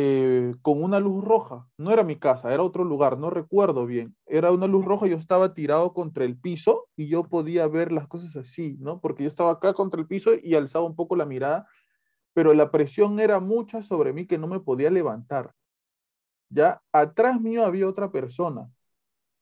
[0.00, 1.66] eh, con una luz roja.
[1.76, 4.14] No era mi casa, era otro lugar, no recuerdo bien.
[4.26, 8.06] Era una luz roja, yo estaba tirado contra el piso y yo podía ver las
[8.06, 9.00] cosas así, ¿no?
[9.00, 11.66] Porque yo estaba acá contra el piso y alzaba un poco la mirada,
[12.34, 15.52] pero la presión era mucha sobre mí que no me podía levantar.
[16.50, 18.70] Ya atrás mío había otra persona.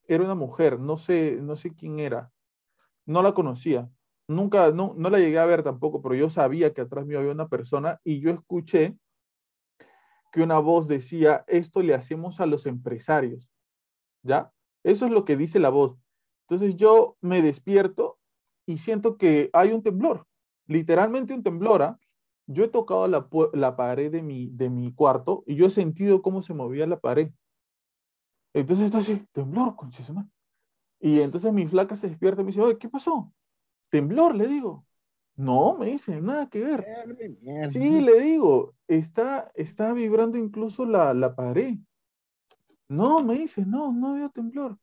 [0.08, 2.30] Era una mujer, no sé, no sé quién era.
[3.06, 3.90] No la conocía.
[4.28, 7.32] Nunca, no, no la llegué a ver tampoco, pero yo sabía que atrás mío había
[7.32, 8.96] una persona y yo escuché
[10.32, 13.48] que una voz decía, esto le hacemos a los empresarios.
[14.22, 14.52] ¿Ya?
[14.82, 15.96] Eso es lo que dice la voz.
[16.48, 18.18] Entonces yo me despierto
[18.66, 20.26] y siento que hay un temblor,
[20.66, 21.82] literalmente un temblor.
[21.82, 21.98] ¿ah?
[22.46, 26.22] Yo he tocado la, la pared de mi, de mi cuarto y yo he sentido
[26.22, 27.30] cómo se movía la pared.
[28.54, 29.76] Entonces está así, temblor,
[30.12, 30.30] madre.
[31.00, 33.32] Y entonces mi flaca se despierta y me dice, oye, ¿qué pasó?
[33.90, 34.86] Temblor, le digo.
[35.36, 36.86] No, me dice, nada que ver.
[37.42, 37.70] Mierda.
[37.70, 41.74] Sí, le digo, está, está vibrando incluso la, la pared.
[42.88, 44.78] No, me dice, no, no había temblor.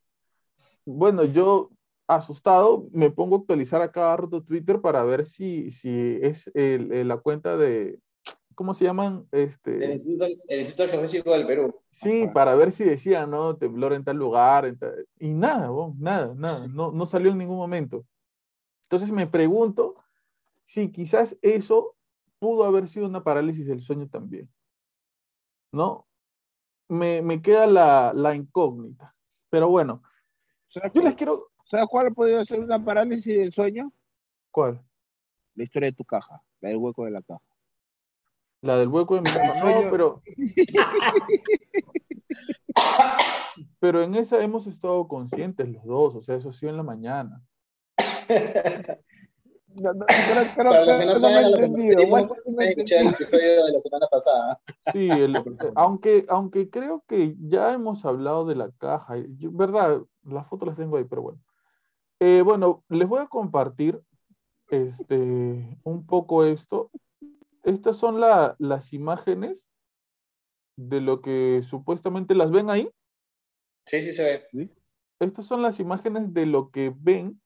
[0.85, 1.71] Bueno, yo
[2.07, 6.91] asustado me pongo a actualizar a cada rato Twitter para ver si, si es el-
[6.91, 7.99] el- la cuenta de,
[8.53, 9.25] ¿cómo se llaman?
[9.31, 11.73] El Este, Instituto, el Instituto Geofísico del Perú.
[11.91, 16.33] sí, para ver si decía, no, temblor en tal lugar, en tal- y nada, nada,
[16.35, 18.05] nada, no, no salió en ningún momento.
[18.89, 19.95] Entonces me pregunto
[20.65, 21.95] si quizás eso
[22.39, 24.49] pudo haber sido una parálisis del sueño también,
[25.71, 26.07] ¿no?
[26.89, 29.15] Me, me queda la, la incógnita,
[29.49, 30.03] pero bueno,
[30.69, 33.93] ¿Sabes yo les cuál, quiero, ¿Sabes cuál ha podido ser una parálisis del sueño?
[34.53, 34.81] ¿cuál?
[35.55, 36.41] La historia de tu caja.
[36.61, 37.41] La del hueco de la caja.
[38.61, 39.53] La del hueco de mi cama.
[39.83, 40.21] No, pero.
[43.79, 47.43] Pero en esa hemos estado conscientes los dos, o sea, eso sido en la mañana.
[49.75, 51.55] No, no, creo, creo Para los que que no no me saben, he a lo
[51.57, 51.97] que nos entendido.
[51.97, 53.15] referimos, Walter, no me pueden ha escuchar el entendido.
[53.37, 54.61] episodio de la semana pasada.
[54.91, 60.01] Sí, el- aunque, aunque creo que ya hemos hablado de la caja, yo- ¿verdad?
[60.23, 61.39] Las fotos las tengo ahí, pero bueno.
[62.19, 63.99] Eh, bueno, les voy a compartir
[64.69, 66.89] este, un poco esto.
[67.63, 69.63] Estas son la- las imágenes
[70.75, 72.89] de lo que supuestamente las ven ahí.
[73.85, 74.69] Sí, sí se ve.
[75.19, 77.39] Estas son las imágenes de lo que ven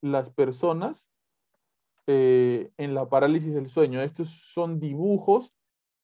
[0.00, 1.04] las personas
[2.06, 4.00] eh, en la parálisis del sueño.
[4.00, 5.52] Estos son dibujos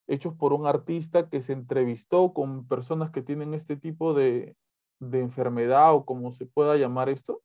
[0.07, 4.55] hechos por un artista que se entrevistó con personas que tienen este tipo de,
[5.01, 7.43] de enfermedad o como se pueda llamar esto.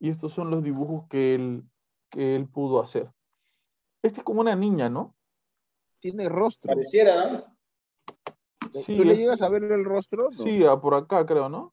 [0.00, 1.62] Y estos son los dibujos que él,
[2.10, 3.12] que él pudo hacer.
[4.02, 5.14] Este es como una niña, ¿no?
[6.00, 6.68] Tiene rostro.
[6.68, 8.80] Pareciera, ¿no?
[8.82, 10.30] Sí, ¿Tú le es- llegas a ver el rostro?
[10.32, 10.44] No.
[10.44, 11.72] Sí, por acá creo, ¿no?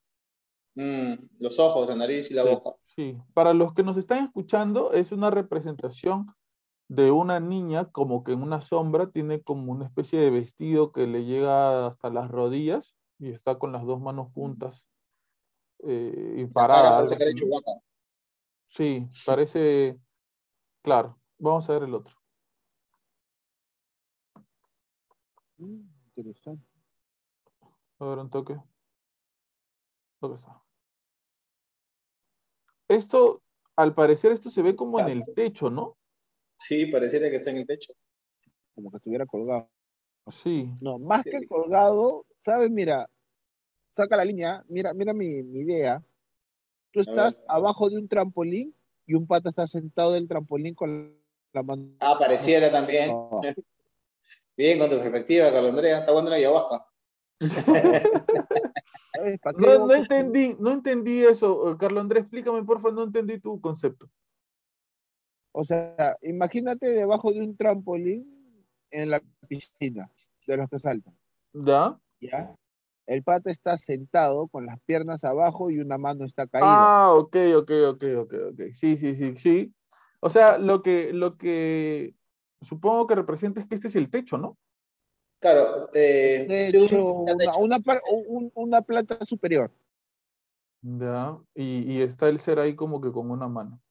[0.76, 2.78] Mm, los ojos, la nariz y la Sí, boca.
[3.00, 3.18] Sí.
[3.34, 6.36] Para los que nos están escuchando, es una representación
[6.90, 11.08] de una niña como que en una sombra tiene como una especie de vestido que
[11.08, 14.84] le llega hasta las rodillas y está con las dos manos juntas
[15.88, 17.06] eh, y parada.
[17.06, 17.36] parece.
[18.68, 19.98] Sí, parece,
[20.82, 21.18] claro.
[21.38, 22.16] Vamos a ver el otro.
[25.58, 26.68] Mm, interesante.
[28.00, 28.62] A ver un toque.
[30.20, 30.69] ¿Dónde está?
[32.90, 33.42] Esto,
[33.76, 35.96] al parecer, esto se ve como en el techo, ¿no?
[36.58, 37.94] Sí, pareciera que está en el techo.
[38.76, 39.70] Como que estuviera colgado.
[40.44, 40.70] Sí.
[40.82, 41.30] No, más Sí.
[41.30, 42.70] que colgado, ¿sabes?
[42.70, 43.10] Mira,
[43.92, 46.04] saca la línea, mira, mira mi, mi idea.
[46.92, 48.76] Tú estás abajo de un trampolín
[49.06, 51.16] y un pata está sentado del trampolín con
[51.54, 51.96] la mano.
[52.00, 53.16] Ah, pareciera también.
[54.58, 56.00] Bien, con tu perspectiva, Carlos Andrea.
[56.00, 56.86] Está bueno la ayahuasca.
[59.14, 59.40] ¿Sabes?
[59.40, 61.72] ¿Para qué No, entendí, no entendí eso.
[61.72, 64.10] Eh, Carlos Andrés, explícame, por favor, no entendí tu concepto.
[65.52, 70.10] O sea, imagínate debajo de un trampolín en la piscina,
[70.46, 71.16] de los que saltan,
[71.54, 72.00] ¿Ya?
[72.20, 72.56] ¿ya?
[73.08, 76.68] El pata está sentado con las piernas abajo y una mano está caída.
[76.68, 78.62] Ah, ok, ok, ok, ok, ok.
[78.74, 79.74] Sí, sí, sí, sí.
[80.20, 82.14] O sea, lo que, lo que
[82.62, 84.58] supongo que representa es que este es el techo, ¿no?
[85.40, 89.72] Claro, eh, De se usa hecho, una, una, par- un- una planta superior.
[90.82, 91.38] Ya.
[91.56, 93.82] Y, y está el ser ahí como que con una mano.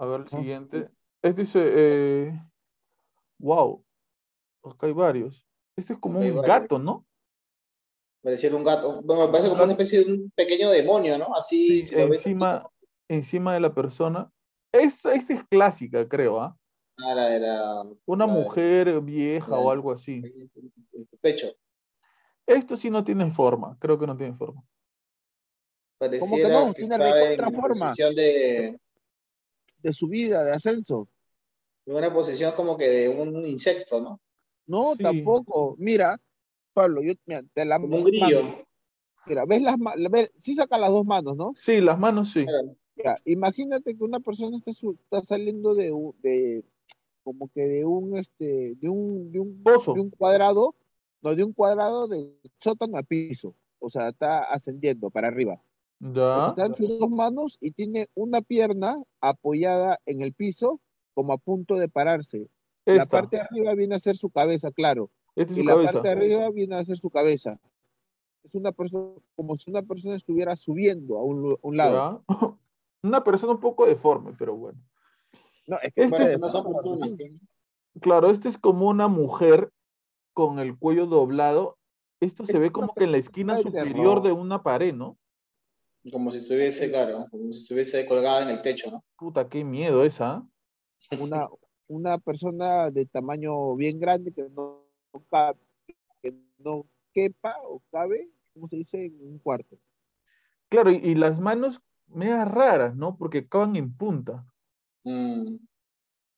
[0.00, 0.88] A ver el siguiente.
[1.22, 2.42] Este dice, eh,
[3.38, 3.84] wow,
[4.64, 5.44] acá hay varios.
[5.76, 7.04] Este es como un gato, ¿no?
[8.22, 9.02] Pareciera un gato.
[9.02, 11.34] Bueno, parece como una especie de un pequeño demonio, ¿no?
[11.34, 12.30] Así, Sí, si lo ves así.
[12.30, 12.70] encima,
[13.08, 14.30] encima de la persona.
[14.72, 16.56] Esta, esta es clásica, creo, ¿ah?
[16.98, 17.86] Ah, la de la.
[18.06, 20.22] Una la de- mujer vieja la o algo así.
[20.92, 21.52] en tu pecho.
[22.46, 24.62] Esto sí no tiene forma, creo que no tiene forma.
[25.98, 26.74] Pareciera no?
[26.74, 27.86] que Tiene está recontra en forma.
[27.86, 28.80] posición de.
[29.78, 31.08] De subida, de ascenso.
[31.86, 34.20] En una posición como que de un insecto, ¿no?
[34.66, 35.02] No, Sí.
[35.02, 35.76] tampoco.
[35.78, 36.20] Mira,
[36.72, 38.64] Pablo, yo mira, te la Como un grillo.
[39.26, 41.52] Mira, ves las manos, sí saca las dos manos, ¿no?
[41.56, 42.44] Sí, las manos sí.
[42.96, 46.64] Ya, imagínate que una persona está, saliendo de
[47.26, 49.94] como que de un este de un, de un Pozo.
[49.94, 50.76] de un cuadrado,
[51.22, 55.60] no de un cuadrado de sótano a piso, o sea, está ascendiendo para arriba.
[55.98, 56.46] Ya.
[56.46, 60.80] Está en sus dos manos y tiene una pierna apoyada en el piso
[61.14, 62.48] como a punto de pararse.
[62.84, 63.06] La Esta.
[63.06, 65.92] parte de arriba viene a ser su cabeza, claro, es y su la cabeza.
[65.94, 67.58] parte de arriba viene a ser su cabeza.
[68.44, 72.22] Es una persona como si una persona estuviera subiendo a un, un lado.
[72.28, 72.36] Ya.
[73.02, 74.80] Una persona un poco deforme, pero bueno.
[75.66, 77.38] No, es que Este fuera es- de No.
[78.00, 79.70] Claro, este es como una mujer
[80.34, 81.78] con el cuello doblado.
[82.20, 84.22] Esto se Es ve como que en la esquina de superior terror.
[84.22, 85.16] de una pared, ¿no?
[86.12, 89.04] Como si estuviese, claro, como si estuviese colgada en el techo, ¿no?
[89.18, 90.34] Puta, qué miedo esa.
[90.36, 90.46] ¿ah?
[91.20, 91.48] una,
[91.88, 94.84] una persona de tamaño bien grande que no,
[95.30, 95.58] cabe,
[96.22, 99.06] que no quepa o cabe, ¿cómo se dice?
[99.06, 99.76] En un cuarto.
[100.68, 103.16] Claro, y, y las manos medias raras, ¿no?
[103.16, 104.44] Porque acaban en punta.
[105.06, 105.58] Mm.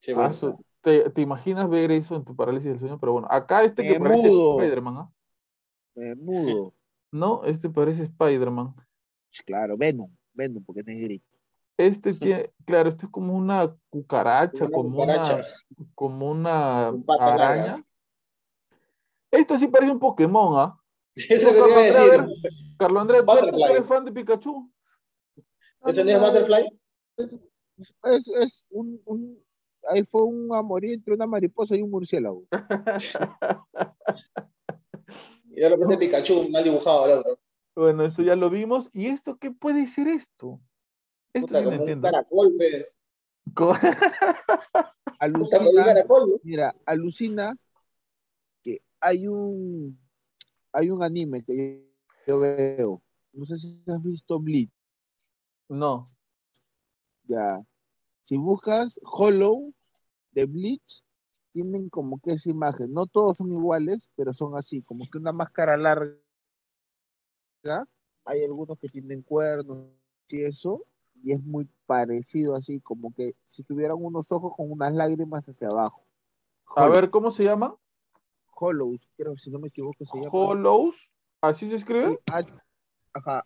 [0.00, 2.98] Sí, Ah, eso- ¿te, te imaginas ver eso en tu parálisis del sueño?
[3.00, 4.60] Pero bueno, acá este que Me parece mudo.
[4.60, 5.10] Spider-Man, ¿ah?
[5.96, 6.74] Eh, mudo.
[7.10, 8.74] No, este parece Spider-Man.
[9.46, 11.26] Claro, Venom, Venom, porque es negrito.
[11.78, 15.36] Este tiene, claro, esto es como una cucaracha, Una como cucaracha.
[15.36, 16.68] una, como una
[17.18, 17.36] araña.
[17.36, 17.84] largas.
[19.30, 20.78] Esto sí parece un Pokémon, ¿ah?
[21.16, 22.20] Eso es lo que te iba a Carlos Andrés, a decir.
[22.42, 24.70] ver, Carlos Andrés, ¿tú eres fan de Pikachu?
[25.86, 26.80] ¿Ese no es Butterfly?
[28.05, 29.43] Es, es un, un,
[29.89, 32.45] ahí fue un amorío entre una mariposa y un murciélago.
[35.51, 37.39] Y ya lo que es Pikachu, mal dibujado el otro.
[37.74, 38.89] Bueno, esto ya lo vimos.
[38.93, 40.61] ¿Y esto qué puede ser esto?
[41.33, 42.03] Esto Puta, sí no un entiendo.
[42.09, 42.97] caracol, pues.
[43.55, 46.31] Puta, un Alucina, caracol.
[46.31, 46.37] ¿no?
[46.45, 47.57] mira, alucina
[48.62, 49.99] que hay un
[50.72, 51.57] hay un anime que
[52.26, 53.03] yo, yo veo.
[53.33, 54.70] No sé si has visto Bleach.
[55.68, 56.07] No.
[57.24, 57.64] Ya.
[58.29, 59.72] Si buscas Hollow
[60.33, 61.03] de Bleach,
[61.51, 62.93] tienen como que esa imagen.
[62.93, 66.14] No todos son iguales, pero son así, como que una máscara larga.
[68.26, 69.87] Hay algunos que tienen cuernos
[70.29, 70.85] y eso,
[71.22, 75.68] y es muy parecido así, como que si tuvieran unos ojos con unas lágrimas hacia
[75.68, 76.05] abajo.
[76.76, 77.76] A ver, ¿cómo se llama?
[78.53, 80.33] Hollows, creo, si no me equivoco, se llama.
[80.33, 81.11] Hollows.
[81.41, 82.20] ¿Así se escribe?
[82.31, 82.53] H,
[83.14, 83.43] ajá,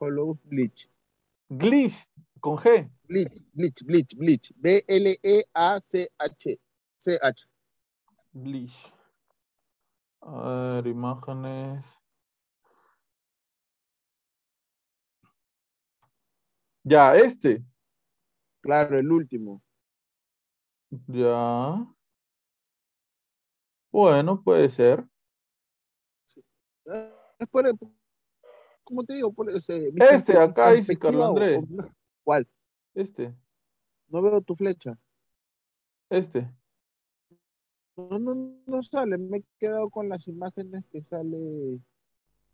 [0.00, 0.38] H-O-L-L-O-W.
[0.44, 0.90] Bleach.
[1.48, 2.08] Glitch,
[2.40, 2.90] con G.
[3.08, 4.50] Bleach, Bleach, Bleach, Bleach.
[4.50, 6.60] E B-L-E-A-C-H.
[6.98, 7.48] C-H.
[8.32, 8.92] Bleach.
[10.20, 11.84] A ver, imágenes.
[16.82, 17.62] Ya, este.
[18.60, 19.62] Claro, el último.
[21.06, 21.86] Ya.
[23.92, 25.06] Bueno, puede ser.
[27.38, 27.66] Es por
[28.84, 29.32] ¿Cómo te digo?
[29.32, 31.58] Por ese, mi Este, acá dice Carlos Andrés.
[31.58, 31.88] o-
[32.22, 32.46] ¿Cuál?
[32.94, 33.34] Este,
[34.08, 34.98] No veo tu flecha.
[36.10, 36.48] este.
[37.96, 38.34] No, no,
[38.66, 39.16] no sale.
[39.18, 41.80] Me he quedado con las imágenes que sale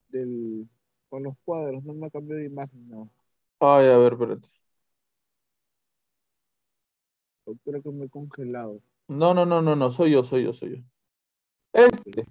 [0.08, 0.68] del,
[1.08, 1.82] con los cuadros.
[1.84, 2.88] No me ha cambiado de imagen.
[2.88, 3.10] No.
[3.58, 4.48] Ay, a ver, espérate.
[7.64, 8.80] Creo que me he congelado.
[9.08, 10.82] No, no, no, no, no, soy yo, soy yo, soy yo.
[11.72, 12.26] Este.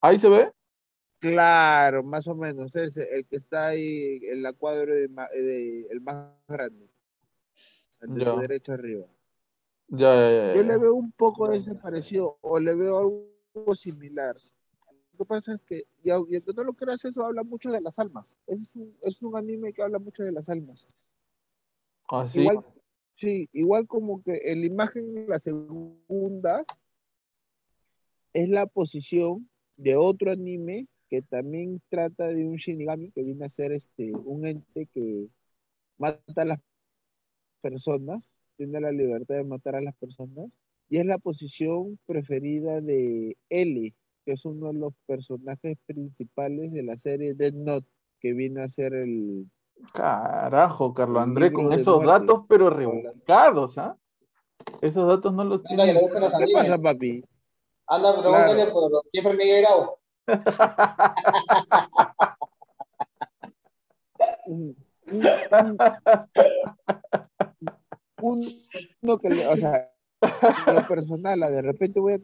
[0.00, 0.52] Ahí se ve.
[1.18, 2.74] Claro, más o menos.
[2.74, 6.86] Ese, el que está ahí en la cuadra de, de- el más grande.
[8.00, 9.06] El de tu derecha arriba.
[10.56, 12.98] Yo le veo un poco de ese parecido, o le veo
[13.54, 14.36] algo similar.
[15.12, 17.70] Lo que pasa es que, y au- y aunque no lo creas, eso habla mucho
[17.70, 18.36] de las almas.
[18.46, 20.86] Es un, es un anime que habla mucho de las almas.
[22.42, 22.64] Igual,
[23.14, 26.64] sí, igual como que en la imagen, la segunda,
[28.34, 33.48] es la posición de otro anime que también trata de un Shinigami que viene a
[33.48, 35.28] ser este, un ente que
[35.98, 36.60] mata a las
[37.60, 40.48] personas, tiene la libertad de matar a las personas,
[40.88, 43.94] y es la posición preferida de L,
[44.24, 47.86] que es uno de los personajes principales de la serie Dead Note,
[48.20, 49.46] que viene a ser el,
[49.92, 52.12] Carajo, Carlos libro con esos muerte.
[52.26, 53.96] datos, pero rebuscados, ¿ah?
[54.80, 55.84] Esos datos no los tiene.
[55.84, 56.52] ¿Qué animes.
[56.54, 57.22] pasa, papi?
[57.88, 58.72] Anda, pregúntale Claro.
[58.72, 59.95] por quién fue Miguel Grau.
[64.46, 65.78] Un, un,
[68.22, 68.62] un-
[69.02, 69.92] uno que le, o sea,
[70.88, 72.18] personal, de repente voy a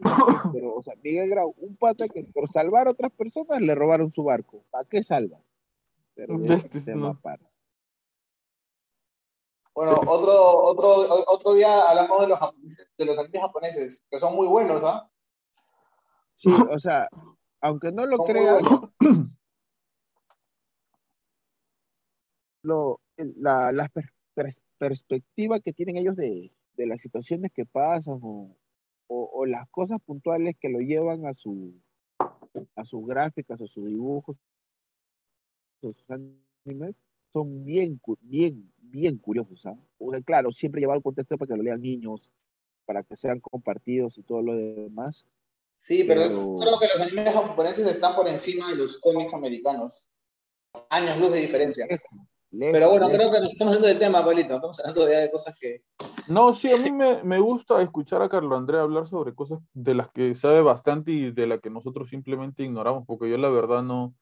[0.53, 4.11] pero, o sea, Miguel Grau, un pata que por salvar a otras personas le robaron
[4.11, 4.65] su barco.
[4.71, 5.43] ¿Para qué salvas?
[6.15, 7.19] Pero Este no.
[9.75, 10.33] Bueno, otro,
[10.65, 10.89] otro,
[11.29, 12.39] otro día hablamos de los,
[12.99, 15.09] de los animes japoneses, que son muy buenos, ¿ah?
[16.37, 17.09] Sí, o sea,
[17.63, 18.91] aunque no lo buenos.
[22.63, 28.19] lo, la, la per- pers- perspectiva que tienen ellos de, de las situaciones que pasan
[28.23, 28.57] o,
[29.09, 31.75] o- o las cosas puntuales que lo llevan a su
[32.77, 34.37] a sus gráficas o sus dibujos
[35.81, 36.95] o sus animes
[37.33, 39.65] son bien bien bien curiosos.
[39.99, 42.31] Porque, claro siempre llevar el contexto para que lo lean niños
[42.85, 45.25] para que sean compartidos y todo lo demás
[45.83, 50.09] Sí, pero es- creo que los animes japoneses están por encima de los cómics americanos.
[50.91, 51.87] Años luz de diferencia.
[52.51, 53.19] Lejos, Pero bueno, lejos.
[53.19, 54.55] creo que nos estamos hablando del tema, Pablito.
[54.55, 55.83] Estamos hablando ya de cosas que.
[56.29, 59.95] No, sí, a mí me, me gusta escuchar a Carlos Andrés hablar sobre cosas de
[59.95, 63.83] las que sabe bastante y de las que nosotros simplemente ignoramos, porque yo la verdad
[63.83, 64.15] no,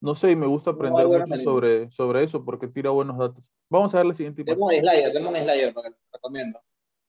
[0.00, 3.42] no sé y me gusta aprender mucho sobre, sobre eso porque tira buenos datos.
[3.70, 4.44] Vamos a ver la siguiente.
[4.44, 5.74] Demon Slayer, Demon Slayer,
[6.12, 6.60] recomiendo.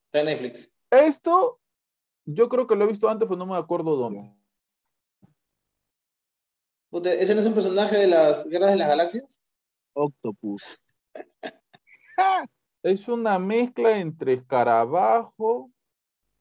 [0.05, 0.73] Está en Netflix.
[0.89, 1.59] Esto
[2.27, 4.33] yo creo que lo he visto antes, pero no me acuerdo dónde.
[6.91, 9.41] ¿Ese no es un personaje de las Guerras de las Galaxias?
[9.93, 10.79] Octopus
[12.83, 15.71] Es una mezcla entre escarabajo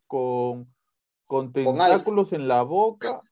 [0.06, 0.72] con,
[1.26, 3.22] con tentáculos en la boca,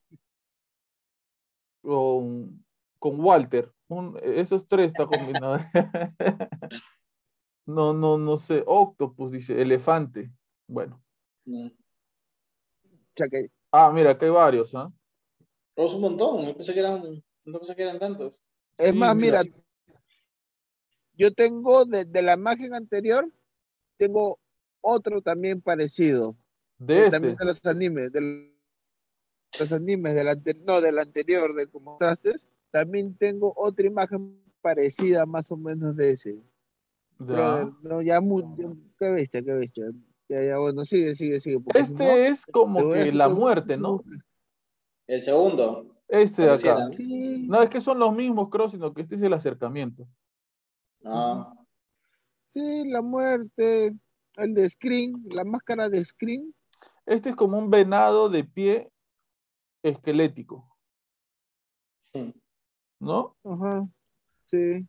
[1.82, 2.64] con,
[2.98, 3.72] con Walter.
[3.88, 5.58] Un- esos tres está combinado.
[7.66, 8.62] No, no, no sé.
[8.66, 10.30] Octopus dice, elefante.
[10.66, 11.02] Bueno.
[11.46, 11.70] No.
[13.14, 14.92] O sea que Ah, mira, acá hay varios, ¿ah?
[15.74, 16.46] Pero es un montón.
[16.46, 18.40] Yo pensé que eran, no pensé que eran tantos.
[18.78, 19.42] Es Sí, más, mira.
[19.42, 19.56] mira,
[21.16, 23.30] yo tengo de, de la imagen anterior,
[23.96, 24.38] tengo
[24.80, 26.36] otro también parecido.
[26.78, 27.10] De Eh, este.
[27.10, 28.52] También de los animes, de
[29.60, 32.34] los animes del ante- no, del anterior, de como mostraste,
[32.70, 36.36] también tengo otra imagen parecida más o menos de ese.
[37.18, 37.70] Ya.
[37.82, 38.20] No, ya,
[38.98, 39.86] qué bestia, qué bestia.
[40.34, 41.60] Ya, ya, bueno, sigue, sigue, sigue.
[41.60, 44.02] porque si no, Este es como que la muerte, ¿no?
[45.06, 45.96] El segundo.
[46.08, 46.90] Este de acá.
[46.90, 50.08] Sí, No, es que son los mismos, creo, sino que este es el acercamiento.
[51.02, 51.56] No.
[52.48, 53.94] sí, la muerte,
[54.36, 56.52] el de Screen, la máscara de Screen.
[57.06, 58.90] Este es como un venado de pie
[59.84, 60.68] esquelético,
[62.98, 63.36] ¿no?
[63.44, 63.86] Ajá,
[64.46, 64.84] sí.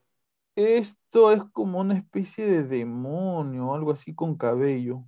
[0.56, 5.06] Esto es como una especie de demonio, algo así con cabello.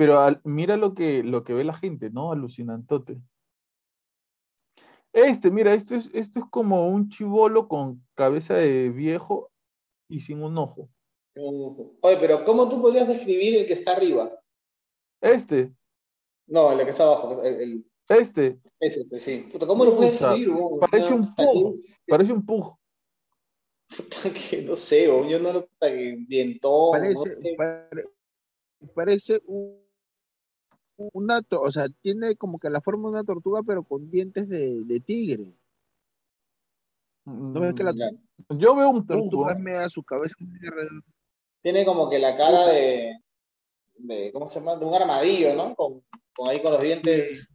[0.00, 2.32] Pero al- mira lo que, lo que ve la gente, ¿no?
[2.32, 3.20] Alucinantote.
[5.12, 9.50] Este, mira, esto es, esto es como un chivolo con cabeza de viejo
[10.08, 10.88] y sin un ojo.
[11.36, 14.30] Oye, pero ¿cómo tú podrías describir el que está arriba?
[15.20, 15.74] Este,
[16.46, 17.42] No, el que está abajo.
[17.42, 19.50] El, el- este, ese, ese, sí.
[19.52, 20.48] Puta, ¿Cómo lo puedes describir?
[20.48, 21.76] O parece sea, un pug,
[22.08, 22.78] parece un pug.
[23.94, 24.16] puta,
[24.50, 26.56] que no sé, yo no lo puta, que
[26.90, 27.54] Parece, no sé.
[27.58, 28.08] pare-
[28.94, 29.89] parece un,
[31.12, 34.82] una, o sea, tiene como que la forma de una tortuga, pero con dientes de,
[34.84, 35.54] de tigre.
[37.24, 38.10] ¿No ves que la Ya.
[38.50, 40.34] Yo veo un tortuga media su cabeza?
[41.62, 43.16] Tiene como que la cara de,
[43.96, 44.76] de ¿cómo se llama?
[44.76, 45.74] De un armadillo, ¿no?
[45.74, 46.02] Con,
[46.34, 47.52] con ahí con los dientes.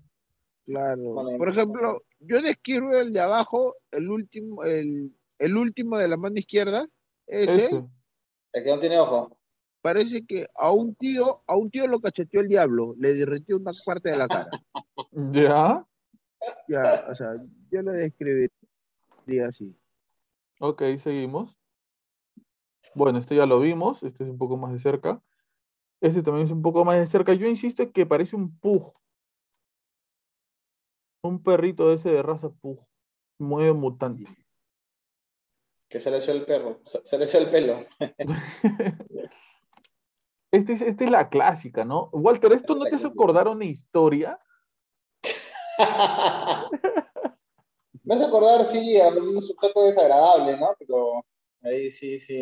[0.65, 1.15] Claro.
[1.37, 6.37] Por ejemplo, yo describo el de abajo, el último, el, el último de la mano
[6.37, 6.87] izquierda,
[7.27, 7.83] ese, Este.
[8.53, 9.34] El que no tiene ojo.
[9.85, 13.71] Parece que a un tío, a un tío lo cacheteó el diablo, le derritió una
[13.85, 14.49] parte de la cara.
[15.11, 15.85] ¿Ya?
[16.67, 17.35] Ya, o sea,
[17.69, 19.77] yo lo describiría así.
[20.59, 21.55] Ok, seguimos.
[22.95, 25.21] Bueno, este ya lo vimos, este es un poco más de cerca.
[26.01, 27.35] Este también es un poco más de cerca.
[27.35, 28.91] Yo insisto que parece un pug.
[31.21, 32.79] Un perrito ese de raza pug.
[33.37, 34.25] Muy mutante.
[35.87, 36.81] Que se le echó el perro.
[36.85, 37.85] Se, se le echó el pelo.
[40.55, 42.09] Este es, esta es la clásica, ¿no?
[42.13, 44.39] Walter, ¿esto Esta es no te hace acordar una historia?
[48.03, 50.73] Me hace acordar, sí, a un sujeto desagradable, ¿no?
[50.79, 51.25] Pero
[51.61, 52.41] ahí sí, sí.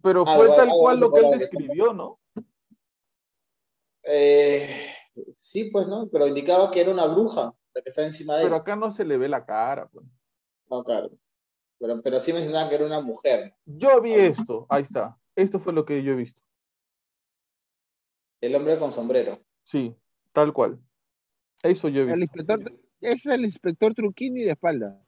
[0.00, 2.20] Pero fue tal algo cual lo que él está describió, ¿no?
[4.04, 4.68] Eh,
[5.40, 6.08] sí, pues, ¿no?
[6.08, 8.46] Pero indicaba que era una bruja la que estaba encima de él.
[8.46, 9.88] Pero acá no se le ve la cara.
[9.88, 10.06] pues.
[10.68, 11.10] No, claro.
[11.80, 13.56] Pero, pero sí mencionaba que era una mujer.
[13.64, 15.18] Yo vi esto, ahí está.
[15.34, 16.40] Esto fue lo que yo he visto.
[18.40, 19.38] El hombre con sombrero.
[19.64, 19.94] Sí,
[20.32, 20.78] tal cual.
[21.62, 22.60] Eso yo he El inspector,
[23.00, 24.98] ese es el inspector Truquini de espalda.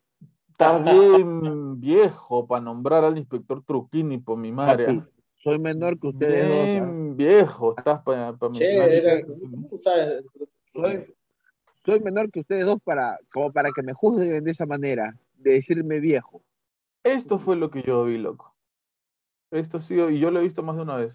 [0.50, 4.86] Está bien viejo para nombrar al inspector Truquini, por mi madre.
[4.86, 5.02] Papi,
[5.36, 6.88] soy menor que ustedes dos.
[6.88, 6.92] ¿ah?
[7.14, 10.24] Viejo estás para tú sabes.
[10.64, 11.14] Soy,
[11.72, 15.52] soy menor que ustedes dos para, como para que me juzguen de esa manera, de
[15.52, 16.42] decirme viejo.
[17.02, 18.54] Esto fue lo que yo vi, loco.
[19.50, 21.14] Esto sí, y yo lo he visto más de una vez.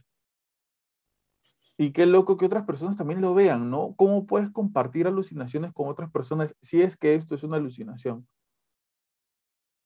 [1.80, 3.94] Y qué loco que otras personas también lo vean, ¿no?
[3.96, 8.28] ¿Cómo puedes compartir alucinaciones con otras personas si es que esto es una alucinación?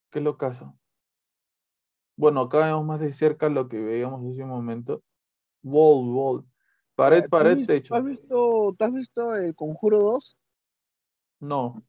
[0.10, 0.74] Qué locazo.
[2.16, 5.04] Bueno, acá vemos más de cerca lo que veíamos hace un momento.
[5.64, 6.46] Wall, wall.
[6.96, 7.94] Pared, ¿Tú pared, visto- techo.
[7.94, 10.38] ¿Tú has visto, tú has visto el Conjuro 2?
[11.40, 11.84] No.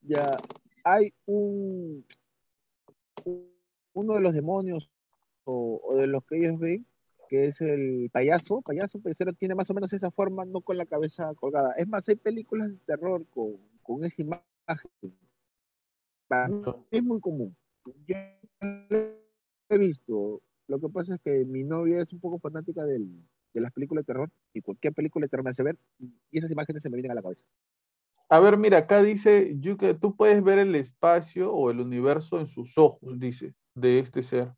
[0.00, 0.42] Ya
[0.84, 2.04] hay un,
[3.24, 3.52] un-
[3.92, 4.90] uno de los demonios
[5.44, 6.86] o, o de los que ellos ven,
[7.32, 10.84] que es el payaso, payaso, pero tiene más o menos esa forma, no con la
[10.84, 11.72] cabeza colgada.
[11.78, 15.16] Es más, hay películas de terror con, con esa imagen.
[16.28, 17.56] Para mí es muy común.
[18.06, 18.16] Yo
[18.90, 18.98] lo
[19.70, 20.42] he visto.
[20.68, 23.24] Lo que pasa es que mi novia es un poco fanática del-
[23.54, 25.78] de las películas de terror y cualquier película de terror me hace ver
[26.30, 27.40] y esas imágenes se me vienen a la cabeza.
[28.28, 32.46] A ver, mira, acá dice que tú puedes ver el espacio o el universo en
[32.46, 34.52] sus ojos, dice, de este ser.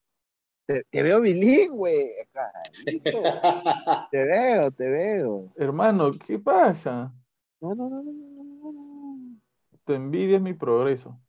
[0.66, 3.22] Te, te veo bilingüe, carito.
[4.10, 5.52] Te veo, te veo.
[5.56, 7.12] Hermano, ¿qué pasa?
[7.60, 9.40] No, no, no, no, no, no, no.
[9.84, 11.20] Tu envidia es mi progreso.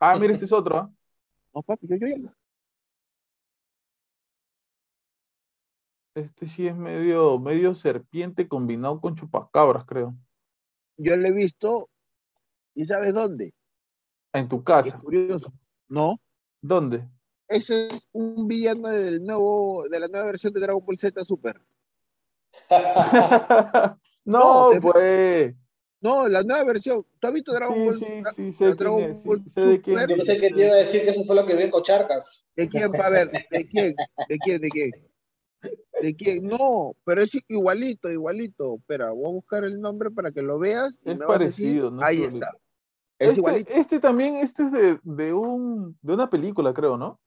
[0.00, 0.90] Ah, mira, este es otro, ¿ah?
[1.54, 2.34] No, papi, yo, yo ya.
[6.14, 10.16] Este sí es medio, medio serpiente combinado con chupacabras, creo.
[10.96, 11.88] Yo lo he visto.
[12.74, 13.52] ¿Y sabes dónde?
[14.32, 14.98] En tu Es casa.
[14.98, 15.52] curioso.
[15.88, 16.16] No.
[16.60, 17.06] ¿Dónde?
[17.48, 21.60] Ese es un villano del nuevo, de la nueva versión de Dragon Ball Z Super.
[24.24, 25.54] no, te- pues.
[26.00, 27.04] No, la nueva versión.
[27.18, 27.98] ¿Tú has visto Dragon Sí, Ball?
[28.34, 30.08] sí, sí, sé Dragon quién es, sí, Ball sé de quién Super?
[30.10, 32.44] Yo pensé que te iba a decir que eso fue lo que vi en Cocharcas.
[32.56, 32.90] ¿De quién?
[33.00, 33.94] A ver, ¿de quién?
[34.28, 34.60] ¿De quién?
[34.60, 34.90] ¿De quién?
[36.02, 36.46] ¿De quién?
[36.46, 38.76] No, pero es igualito, igualito.
[38.76, 41.44] Espera, voy a buscar el nombre para que lo veas y Es me vas a
[41.44, 41.64] decir.
[41.64, 42.52] parecido, no Ahí está.
[43.18, 43.70] Es Este, igualito.
[43.72, 47.18] este también, este es de, de un, de una película, creo, ¿no?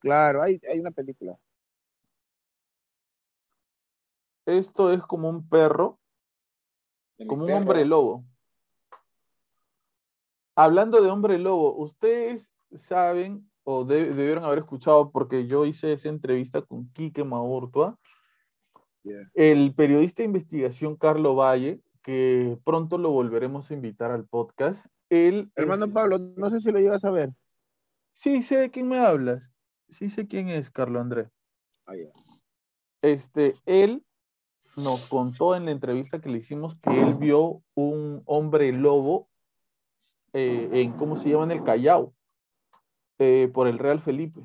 [0.00, 1.38] Claro, hay, hay una película.
[4.46, 5.98] Esto es como un perro,
[7.26, 8.24] como un hombre lobo.
[10.56, 16.08] Hablando de hombre lobo, ustedes saben o de- debieron haber escuchado, porque yo hice esa
[16.08, 17.98] entrevista con Quique Maurtua,
[19.02, 19.30] Yeah.
[19.34, 24.84] el periodista de investigación Carlo Valle, que pronto lo volveremos a invitar al podcast.
[25.08, 27.30] Él, Hermano es- Pablo, no sé si lo llegas a ver.
[28.14, 29.42] Sí, sé de quién me hablas.
[29.90, 31.28] Sí sé quién es Carlo Andrés.
[31.86, 31.94] Ah.
[33.02, 34.04] Este, él
[34.76, 39.28] nos contó en la entrevista que le hicimos que él vio un hombre lobo
[40.32, 41.44] eh, en, ¿cómo se llama?
[41.44, 42.14] En el Callao,
[43.18, 44.40] eh, por el Real Felipe.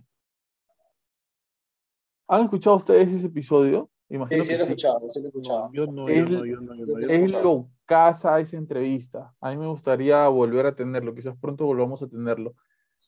[2.28, 3.90] ¿Han escuchado ustedes ese episodio?
[4.10, 5.70] Imagino Sí, sí que lo he escuchado, sí lo he escuchado.
[5.74, 6.94] Yo no, Es- yo no, yo no, yo no.
[6.94, 7.42] es- yo Es no.
[7.44, 9.36] lo casa esa entrevista.
[9.40, 12.56] A mí me gustaría volver a tenerlo, quizás pronto volvamos a tenerlo.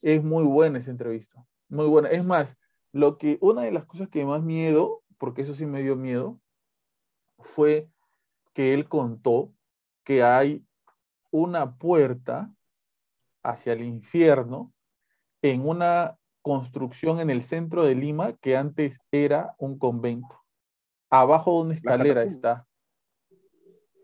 [0.03, 2.09] Es muy buena esa entrevista, muy buena.
[2.09, 2.57] Es más,
[2.91, 6.39] lo que una de las cosas que más miedo, porque eso sí me dio miedo,
[7.39, 7.89] fue
[8.53, 9.53] que él contó
[10.03, 10.65] que hay
[11.31, 12.53] una puerta
[13.43, 14.73] hacia el infierno
[15.41, 20.41] en una construcción en el centro de Lima que antes era un convento.
[21.09, 22.67] Abajo de una escalera está,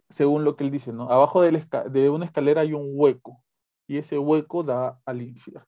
[0.09, 1.09] según lo que él dice, ¿no?
[1.09, 3.43] Abajo de, la esca- de una escalera hay un hueco
[3.87, 5.65] y ese hueco da al infierno.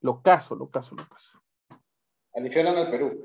[0.00, 1.38] Lo caso, lo caso, lo caso.
[2.34, 3.20] Al infierno en el Perú.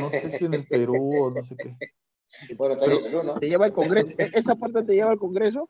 [0.00, 1.76] No sé si en el Perú o no sé qué.
[2.56, 3.34] Bueno, está en el Perú, ¿no?
[3.40, 4.08] ¿Te lleva al Congreso?
[4.18, 5.68] ¿E- ¿Esa puerta te lleva al Congreso?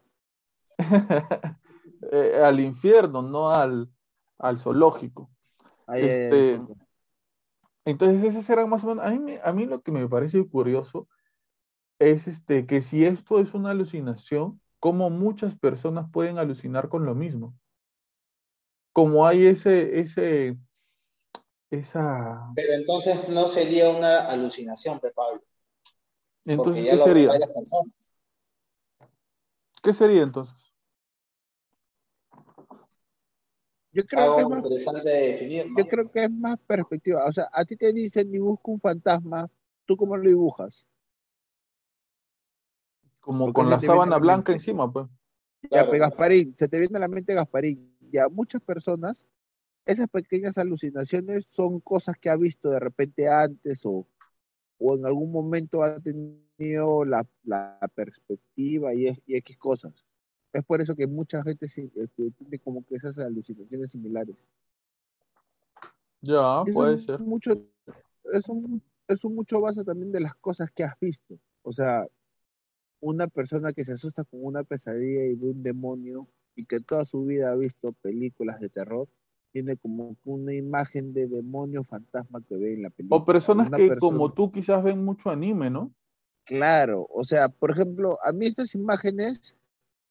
[2.13, 3.91] Eh, al infierno, no al,
[4.39, 5.31] al zoológico.
[5.87, 6.61] Ahí, Este.
[7.85, 9.05] Entonces, esas eran más o menos.
[9.05, 11.09] A mí, a mí lo que me parece curioso
[11.99, 17.15] es este, que si esto es una alucinación, cómo muchas personas pueden alucinar con lo
[17.15, 17.55] mismo.
[18.93, 20.57] Como hay ese, ese,
[21.71, 22.51] esa.
[22.55, 25.43] Pero entonces no sería una alucinación, Pe Pablo.
[25.43, 27.29] Porque Entonces, ya ¿qué lo sería?
[27.29, 28.13] varias personas.
[29.83, 30.55] ¿Qué sería entonces?
[33.93, 35.77] Yo creo, que es más, interesante de definir, ¿no?
[35.77, 37.25] yo creo que es más perspectiva.
[37.27, 39.51] O sea, a ti te dicen dibuja un fantasma,
[39.85, 40.87] ¿tú cómo lo dibujas?
[43.19, 45.07] Como Porque con la sábana la blanca encima, pues.
[45.63, 46.11] Ya, Claro, pues claro.
[46.11, 47.90] Gasparín, se te viene a la mente Gasparín.
[48.11, 49.27] Ya muchas personas,
[49.87, 54.07] esas pequeñas alucinaciones son cosas que ha visto de repente antes o,
[54.79, 59.95] o en algún momento ha tenido la, la perspectiva y, es- y X cosas.
[60.53, 64.37] Es por eso que mucha gente este, tiene como que esas alucinaciones similares.
[66.23, 67.21] Ya, Eso puede es ser.
[67.21, 67.63] mucho,
[68.33, 71.39] eso, mu- eso mucho base también de las cosas que has visto.
[71.63, 72.07] O sea,
[73.01, 77.05] una persona que se asusta con una pesadilla y ve un demonio y que toda
[77.05, 79.09] su vida ha visto películas de terror,
[79.53, 83.21] tiene como una imagen de demonio fantasma que ve en la película.
[83.21, 85.93] O personas Una que persona- como tú quizás ven mucho anime, ¿no?
[86.45, 89.55] Claro, o sea, por ejemplo, a mí estas imágenes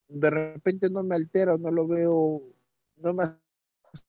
[0.07, 2.41] de repente no me altera no lo veo,
[2.97, 3.23] no me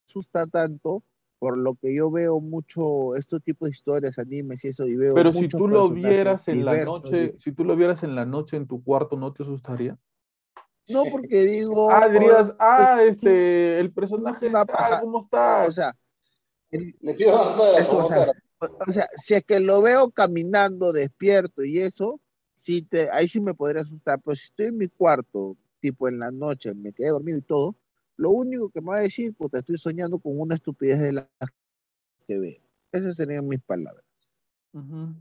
[0.05, 1.03] asusta tanto,
[1.39, 5.15] por lo que yo veo mucho estos tipos de historias, animes y eso, y veo
[5.15, 8.57] Pero si tú lo vieras en la noche, si tú lo vieras en la noche
[8.57, 9.97] en tu cuarto, ¿no te asustaría?
[10.91, 11.91] No, porque digo.
[11.91, 15.01] Ah, dirías, ah, es este, el personaje, una ah, paja.
[15.01, 15.75] ¿cómo O estás?
[15.75, 15.95] sea,
[16.71, 17.33] el- Le pido
[17.77, 18.27] Eso, o sea,
[18.59, 22.19] o o si es que lo veo caminando despierto y eso,
[22.53, 24.19] sí te, ahí sí me podría asustar.
[24.23, 27.75] Pero si estoy en mi cuarto, tipo en la noche, me quedé dormido y todo,
[28.17, 31.13] lo único que me va a decir, pues te estoy soñando con una estupidez de
[31.13, 31.29] la
[32.27, 32.61] que veo.
[32.91, 34.03] Esas serían mis palabras.
[34.73, 35.15] Ujú.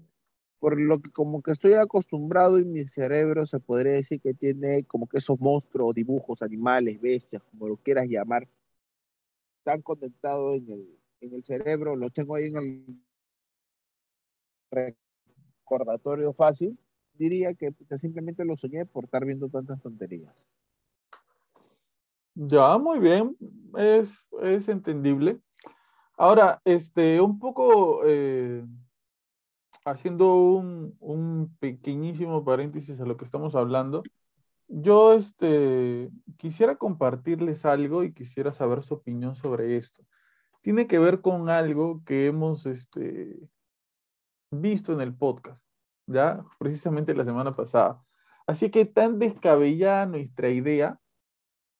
[0.61, 4.85] Por lo que como que estoy acostumbrado y mi cerebro se podría decir que tiene
[4.85, 8.47] como que esos monstruos, dibujos, animales, bestias, como lo quieras llamar,
[9.59, 13.01] están conectados en el, en el cerebro, los tengo ahí en el
[15.65, 16.79] recordatorio fácil,
[17.15, 20.35] diría que, simplemente lo soñé por estar viendo tantas tonterías.
[22.35, 23.37] Ya, muy bien,
[23.77, 24.11] es,
[24.43, 25.39] es entendible.
[26.17, 28.65] Ahora, este, un poco eh,
[29.85, 34.03] haciendo un, un pequeñísimo paréntesis a lo que estamos hablando,
[34.69, 40.05] yo este, quisiera compartirles algo y quisiera saber su opinión sobre esto.
[40.63, 43.37] Tiene que ver con algo que hemos este,
[44.51, 45.61] visto en el podcast,
[46.07, 46.45] ¿ya?
[46.59, 48.01] Precisamente la semana pasada.
[48.47, 51.01] Así que tan descabellada nuestra idea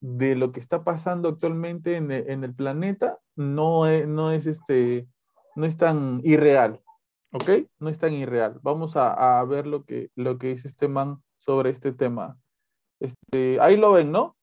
[0.01, 4.47] de lo que está pasando actualmente en el, en el planeta no es, no es
[4.47, 5.07] este,
[5.55, 6.81] no es tan irreal,
[7.33, 7.51] ¿ok?
[7.79, 8.59] No es tan irreal.
[8.63, 12.39] Vamos a, a ver lo que, lo que dice este man sobre este tema.
[12.99, 14.37] Este, ahí lo ven, ¿no?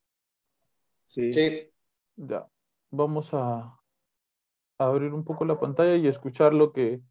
[1.05, 1.33] Sí.
[1.33, 1.69] Sí.
[2.15, 2.47] Ya.
[2.89, 3.77] Vamos a, a
[4.79, 7.01] abrir un poco la pantalla y escuchar lo que,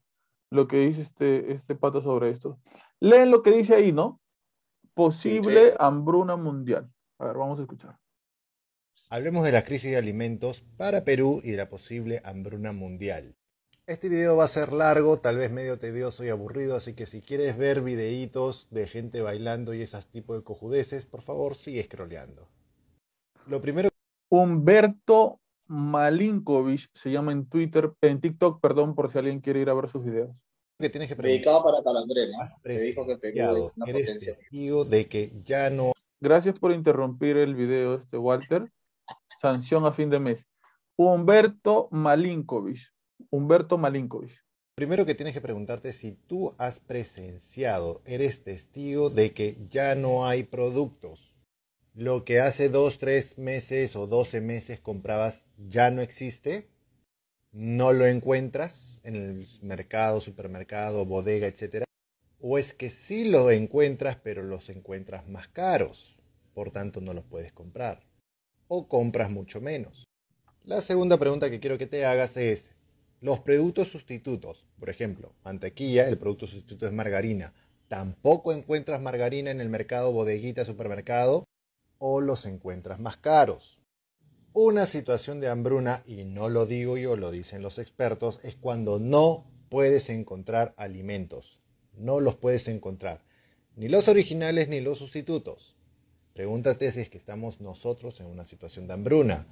[0.51, 2.59] lo que dice este, este pato sobre esto.
[3.01, 4.21] Leen lo que dice ahí, ¿no?
[4.95, 5.77] Posible Sí.
[5.79, 6.91] hambruna mundial.
[7.19, 7.99] A ver, vamos a escuchar.
[9.09, 13.37] Hablemos de la crisis de alimentos para Perú y de la posible hambruna mundial.
[13.87, 17.23] Este video va a ser largo, tal vez medio tedioso y aburrido, así que si
[17.23, 22.49] quieres ver videitos de gente bailando y esas tipos de cojudeces, por favor sigue scrolleando.
[23.47, 23.89] Lo primero
[24.29, 25.39] Humberto
[25.69, 29.89] Malinkovic se llama en Twitter, en TikTok, perdón, por si alguien quiere ir a ver
[29.89, 30.35] sus videos.
[30.81, 32.39] que tienes que Dedicado para Talandré, ¿no?
[32.65, 34.85] Me dijo que Perú es una eres potencia.
[34.91, 38.69] de que ya no Gracias por interrumpir el video, este Walter.
[39.41, 40.45] Sanción a fin de mes.
[40.97, 42.96] Humberto Malinkovic.
[43.31, 44.45] Humberto Malinkovic.
[44.75, 50.27] Primero que tienes que preguntarte si tú has presenciado, eres testigo de que ya no
[50.27, 51.33] hay productos.
[51.95, 56.69] Lo que hace dos, tres meses o doce meses comprabas ya no existe.
[57.53, 61.85] No lo encuentras en el mercado, supermercado, bodega, etc.
[62.39, 66.15] O es que sí lo encuentras, pero los encuentras más caros.
[66.53, 68.03] Por tanto, no los puedes comprar.
[68.69, 70.05] O compras mucho menos.
[70.65, 72.76] La segunda pregunta que quiero que te hagas es,
[73.21, 77.55] los productos sustitutos, por ejemplo, mantequilla, el producto sustituto es margarina.
[77.89, 81.45] Tampoco encuentras margarina en el mercado bodeguita, supermercado,
[81.99, 83.81] o los encuentras más caros.
[84.53, 88.99] Una situación de hambruna, y no lo digo yo, lo dicen los expertos, es cuando
[88.99, 91.59] no puedes encontrar alimentos.
[91.97, 93.21] No los puedes encontrar.
[93.77, 95.75] Ni los originales ni los sustitutos.
[96.35, 99.47] Pregúntate si es que estamos nosotros en una situación de hambruna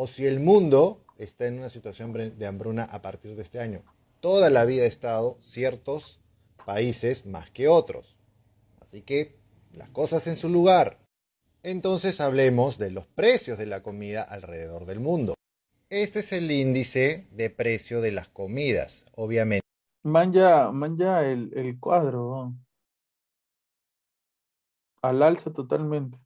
[0.00, 3.82] o si el mundo está en una situación de hambruna a partir de este año.
[4.20, 6.20] Toda la vida ha estado ciertos
[6.64, 8.16] países más que otros.
[8.80, 9.34] Así que
[9.72, 11.00] las cosas en su lugar.
[11.64, 15.34] Entonces hablemos de los precios de la comida alrededor del mundo.
[15.90, 19.66] Este es el índice de precio de las comidas, obviamente.
[20.04, 22.18] Manja, manja el, el cuadro.
[22.20, 22.54] ¿no?
[25.02, 26.18] Al alza totalmente.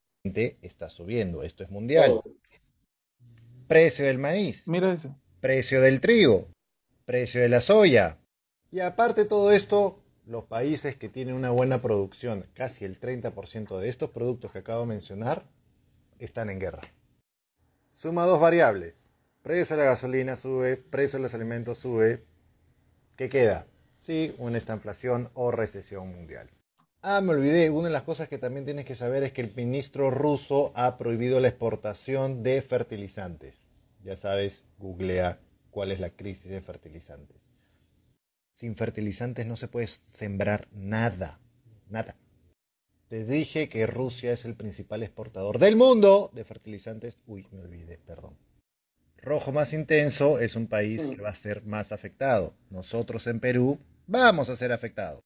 [0.61, 2.20] Está subiendo, esto es mundial.
[2.23, 2.43] Todo.
[3.73, 5.16] Precio del maíz, Mira eso.
[5.40, 6.47] precio del trigo,
[7.07, 8.19] precio de la soya.
[8.70, 13.78] Y aparte de todo esto, los países que tienen una buena producción, casi el 30%
[13.78, 15.44] de estos productos que acabo de mencionar,
[16.19, 16.82] están en guerra.
[17.94, 18.93] Suma dos variables.
[19.43, 22.24] Precio de la gasolina sube, precio de los alimentos sube.
[23.16, 23.65] ¿Qué queda?
[24.03, 26.51] Sí, una inflación o recesión mundial.
[27.01, 29.55] Ah, me olvidé, una de las cosas que también tienes que saber es que el
[29.57, 33.62] ministro ruso ha prohibido la exportación de fertilizantes.
[34.05, 35.39] Ya sabes, googlea
[35.70, 37.37] cuál es la crisis de fertilizantes.
[38.57, 41.41] Sin fertilizantes no se puede sembrar nada,
[41.89, 42.16] nada.
[43.09, 47.19] Te dije que Rusia es el principal exportador del mundo de fertilizantes.
[47.27, 48.37] Uy, me olvidé, perdón.
[49.19, 52.55] Rojo más intenso es un país que va a ser más afectado.
[52.70, 55.20] Nosotros en Perú vamos a ser afectados.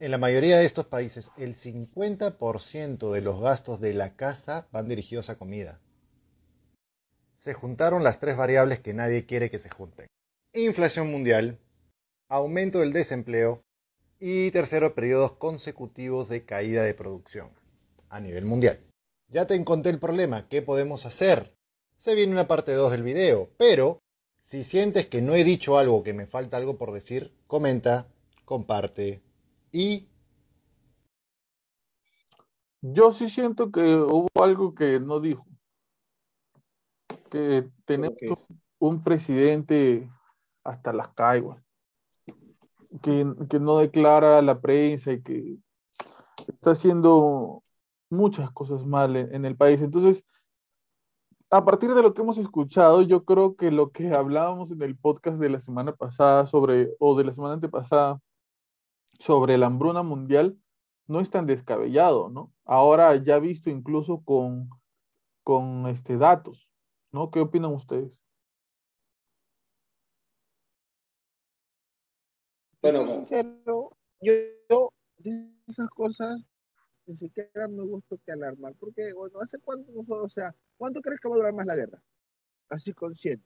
[0.00, 4.88] En la mayoría de estos países, el 50% de los gastos de la casa van
[4.88, 5.80] dirigidos a comida.
[7.48, 10.06] Se juntaron las tres variables que nadie quiere que se junten.
[10.52, 11.56] Inflación mundial,
[12.28, 13.62] aumento del desempleo
[14.20, 17.48] y tercero, periodos consecutivos de caída de producción
[18.10, 18.80] a nivel mundial.
[19.28, 21.54] Ya te encontré el problema, ¿qué podemos hacer?
[21.96, 23.98] Se viene una parte 2 del video, pero
[24.42, 28.08] si sientes que no he dicho algo, que me falta algo por decir, comenta,
[28.44, 29.22] comparte
[29.72, 30.06] y
[32.82, 35.46] Yo sí siento que hubo algo que no dijo.
[37.30, 38.18] Que tenemos
[38.78, 40.10] un presidente
[40.64, 41.62] hasta las caiguas.
[43.02, 45.58] Que, que no declara a la prensa y que
[46.46, 47.62] está haciendo
[48.10, 49.80] muchas cosas mal en, en el país.
[49.82, 50.24] Entonces,
[51.50, 54.96] a partir de lo que hemos escuchado, yo creo que lo que hablábamos en el
[54.96, 58.20] podcast de la semana pasada sobre, o de la semana antepasada,
[59.18, 60.58] sobre la hambruna mundial,
[61.06, 62.52] no es tan descabellado, ¿no?
[62.64, 64.68] Ahora ya visto incluso con,
[65.42, 66.67] con este, datos,
[67.12, 67.30] ¿no?
[67.30, 68.10] ¿Qué opinan ustedes?
[72.80, 74.32] Bueno, Sincero, yo,
[74.70, 76.48] yo de esas cosas
[77.06, 81.18] ni siquiera me gusta que alarmar, porque bueno, ¿hace cuánto nosotros, o sea, cuánto crees
[81.20, 82.02] que va a durar más la guerra?
[82.68, 83.44] Así consciente.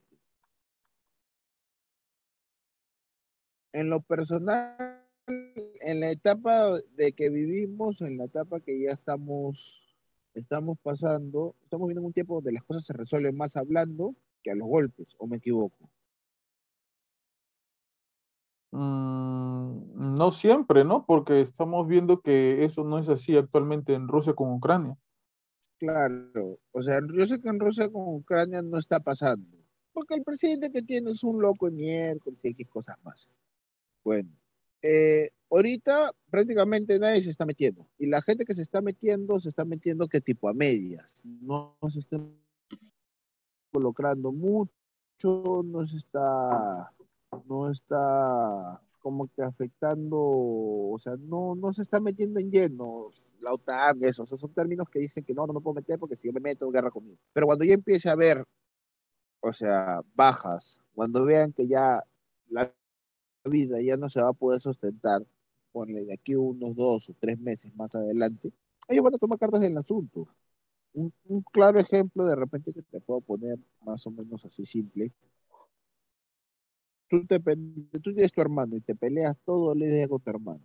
[3.71, 9.82] En lo personal, en la etapa de que vivimos, en la etapa que ya estamos,
[10.33, 14.55] estamos pasando, estamos viendo un tiempo donde las cosas se resuelven más hablando que a
[14.55, 15.89] los golpes, ¿o me equivoco?
[18.71, 21.05] Mm, no siempre, ¿no?
[21.05, 24.97] Porque estamos viendo que eso no es así actualmente en Rusia con Ucrania.
[25.77, 29.57] Claro, o sea, yo sé que en Rusia con Ucrania no está pasando,
[29.91, 33.29] porque el presidente que tiene es un loco de miércoles y cosas más.
[34.03, 34.29] Bueno,
[34.83, 39.49] eh, ahorita prácticamente nadie se está metiendo, y la gente que se está metiendo, se
[39.49, 42.19] está metiendo que tipo a medias, no se está
[43.71, 46.93] involucrando mucho, no se está,
[47.47, 53.09] no está como que afectando, o sea, no, no se está metiendo en lleno
[53.41, 55.99] la OTAN, eso, o sea, son términos que dicen que no, no me puedo meter
[55.99, 57.19] porque si yo me meto, guerra conmigo.
[57.33, 58.45] Pero cuando ya empiece a haber,
[59.41, 62.01] o sea, bajas, cuando vean que ya
[62.47, 62.73] la
[63.45, 65.25] vida ya no se va a poder sustentar,
[65.71, 68.53] ponle de aquí unos dos o tres meses más adelante,
[68.87, 70.27] ellos van a tomar cartas del asunto.
[70.93, 75.11] Un, un claro ejemplo de repente que te puedo poner más o menos así simple.
[77.09, 80.63] Tú, te, tú tienes tu hermano y te peleas todo el día con tu hermano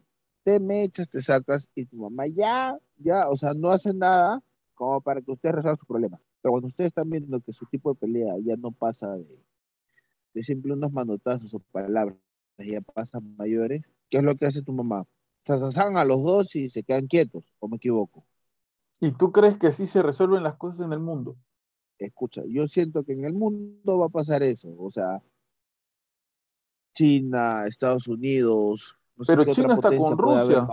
[0.49, 4.43] te mechas, te sacas y tu mamá ya, ya, o sea, no hace nada
[4.75, 6.19] como para que usted resuelva su problema.
[6.41, 9.45] Pero cuando ustedes están viendo que su tipo de pelea ya no pasa de,
[10.33, 12.17] de simple unos manotazos o palabras,
[12.65, 15.05] ya pasan mayores, ¿qué es lo que hace tu mamá?
[15.43, 18.25] Se asasan a los dos y se quedan quietos, o me equivoco.
[19.01, 21.37] ¿Y tú crees que así se resuelven las cosas en el mundo?
[21.99, 25.23] Escucha, yo siento que en el mundo va a pasar eso, o sea,
[26.95, 30.67] China, Estados Unidos, pero China está con Rusia.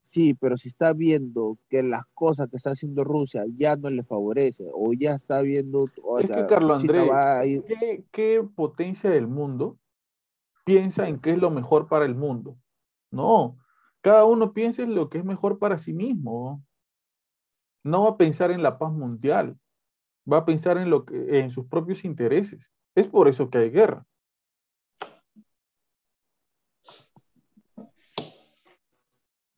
[0.00, 4.02] Sí, pero si está viendo que las cosas que está haciendo Rusia ya no le
[4.04, 5.84] favorece, o ya está viendo...
[6.20, 9.76] es que, Carlos Andrés, ¿qué, potencia del mundo
[10.68, 12.58] piensa en qué es lo mejor para el mundo?
[13.10, 13.56] No,
[14.02, 16.62] cada uno piensa en lo que es mejor para sí mismo.
[17.82, 19.58] No va a pensar en la paz mundial,
[20.30, 22.70] va a pensar en, lo que, en sus propios intereses.
[22.94, 24.04] Es por eso que hay guerra.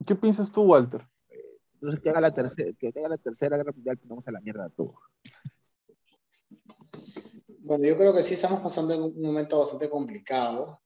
[0.07, 1.05] ¿Qué piensas tú, Walter?
[1.73, 4.69] Entonces, que haga la tercera, que haga la tercera guerra mundial, vamos a la mierda
[4.69, 4.93] todo.
[7.59, 10.81] Bueno, yo creo que sí estamos pasando en un momento bastante complicado,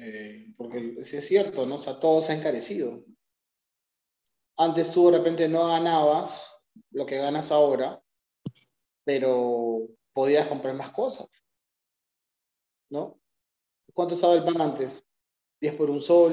[0.00, 1.74] eh, porque sí es cierto, ¿no?
[1.74, 3.04] O sea, todo se ha encarecido.
[4.56, 8.00] Antes tú de repente no ganabas lo que ganas ahora,
[9.04, 11.44] pero podías comprar más cosas,
[12.90, 13.20] ¿no?
[13.92, 15.04] ¿Cuánto estaba el pan antes?
[15.60, 16.32] 10 por un sol,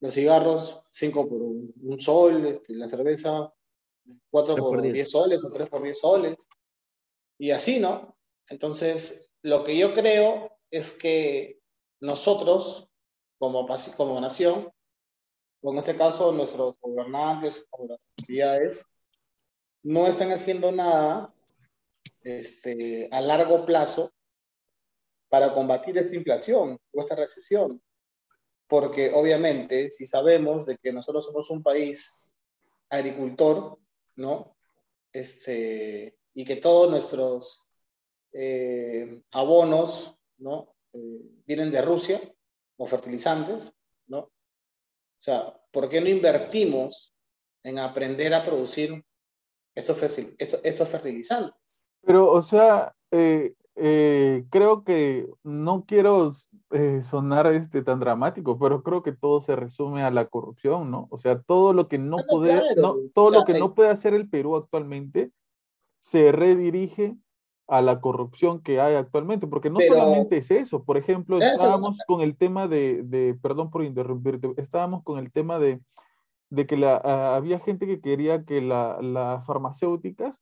[0.00, 3.52] los cigarros, 5 por un, sol, este, la cerveza,
[4.30, 6.48] 4 por 10 soles o 3 por 10 soles.
[7.38, 8.16] Y así, ¿no?
[8.48, 11.63] Entonces, lo que yo creo es que
[12.00, 12.88] nosotros,
[13.38, 13.66] como,
[13.96, 14.70] como nación,
[15.62, 18.84] o en ese caso nuestros gobernantes o las autoridades,
[19.82, 21.32] no están haciendo nada
[22.22, 24.10] este, a largo plazo
[25.28, 27.82] para combatir esta inflación o esta recesión
[28.66, 32.20] porque obviamente si sabemos de que nosotros somos un país
[32.90, 33.78] agricultor,
[34.16, 34.56] ¿no?
[35.12, 37.70] Este, y que todos nuestros
[38.32, 40.73] eh, abonos, ¿no?
[40.94, 42.20] Eh, vienen de Rusia,
[42.76, 43.74] o fertilizantes,
[44.06, 44.18] ¿no?
[44.18, 44.30] O
[45.18, 47.14] sea, ¿por qué no invertimos
[47.62, 49.04] en aprender a producir
[49.74, 51.82] estos, estos, fertilizantes?
[52.02, 53.54] Pero, o sea, eh,
[54.50, 56.34] creo que no quiero
[56.70, 61.08] eh, sonar este, tan dramático, pero creo que todo se resume a la corrupción, ¿no?
[61.10, 64.28] O sea, todo lo que no, puede, no, todo lo que no puede hacer el
[64.28, 65.32] Perú actualmente
[66.00, 67.16] se redirige
[67.66, 72.20] a la corrupción que hay actualmente, porque no solamente es eso, por ejemplo, estábamos con
[72.20, 75.80] el tema de, de, perdón por interrumpirte, estábamos con el tema de,
[76.50, 80.38] de que la, ah, había gente que quería que la, las farmacéuticas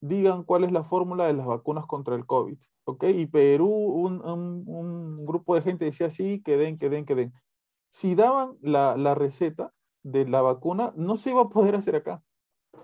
[0.00, 2.58] digan cuál es la fórmula de las vacunas contra el COVID.
[2.88, 3.04] ¿ok?
[3.04, 7.34] Y Perú, un, un, grupo de gente decía sí, que den, que den, que den.
[7.90, 12.22] Si daban la, la, receta de la vacuna, no se iba a poder hacer acá.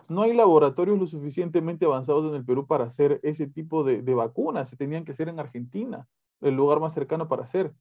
[0.08, 4.14] No hay laboratorios lo suficientemente avanzados en el Perú para hacer ese tipo de, de
[4.14, 4.68] vacunas.
[4.68, 6.08] Se tenían que hacer en Argentina,
[6.40, 7.74] el lugar más cercano para hacer.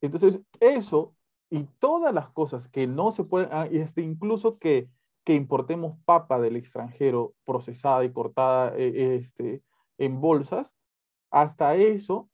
[0.00, 1.14] Entonces, eso
[1.50, 4.88] y todas las cosas que no se pueden, ah, este, incluso que,
[5.24, 9.62] que importemos papa del extranjero procesada y cortada eh, este,
[9.98, 10.72] en bolsas,
[11.30, 12.28] hasta eso,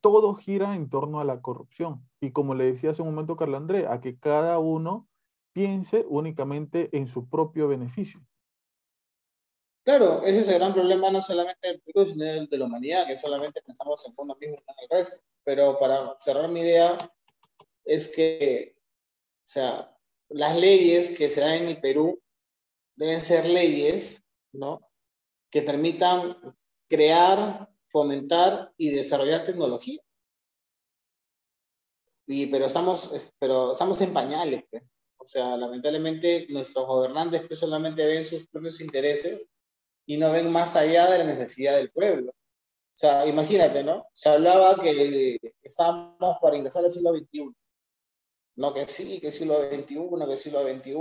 [0.00, 2.06] todo gira en torno a la corrupción.
[2.20, 5.08] Y como le decía hace un momento Carlos André, a que cada uno
[5.52, 8.20] piense únicamente en su propio beneficio.
[9.84, 13.16] Claro, ese es el gran problema no solamente del Perú, sino de la humanidad, que
[13.16, 15.24] solamente pensamos en uno mismo y en el resto.
[15.44, 16.96] Pero para cerrar mi idea,
[17.84, 19.98] es que, o sea,
[20.28, 22.22] las leyes que se dan en el Perú
[22.94, 24.22] deben ser leyes,
[24.52, 24.88] ¿no?
[25.50, 26.36] Que permitan
[26.88, 30.00] crear, fomentar y desarrollar tecnología.
[32.28, 34.64] Y, pero, estamos, pero estamos en pañales.
[34.70, 34.82] pues.
[35.22, 39.48] O sea, lamentablemente nuestros gobernantes pues, solamente ven sus propios intereses
[40.04, 42.32] y no ven más allá de la necesidad del pueblo.
[42.32, 44.06] O sea, imagínate, ¿no?
[44.12, 47.54] Se hablaba que estábamos para ingresar al siglo XXI.
[48.56, 50.92] No, que sí, que siglo XXI, que siglo XXI,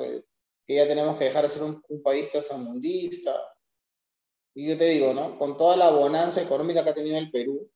[0.00, 0.24] que,
[0.66, 3.34] que ya tenemos que dejar de ser un, un país tercermundista.
[4.54, 5.38] Y yo te digo, ¿no?
[5.38, 7.70] Con toda la bonanza económica que ha tenido el Perú,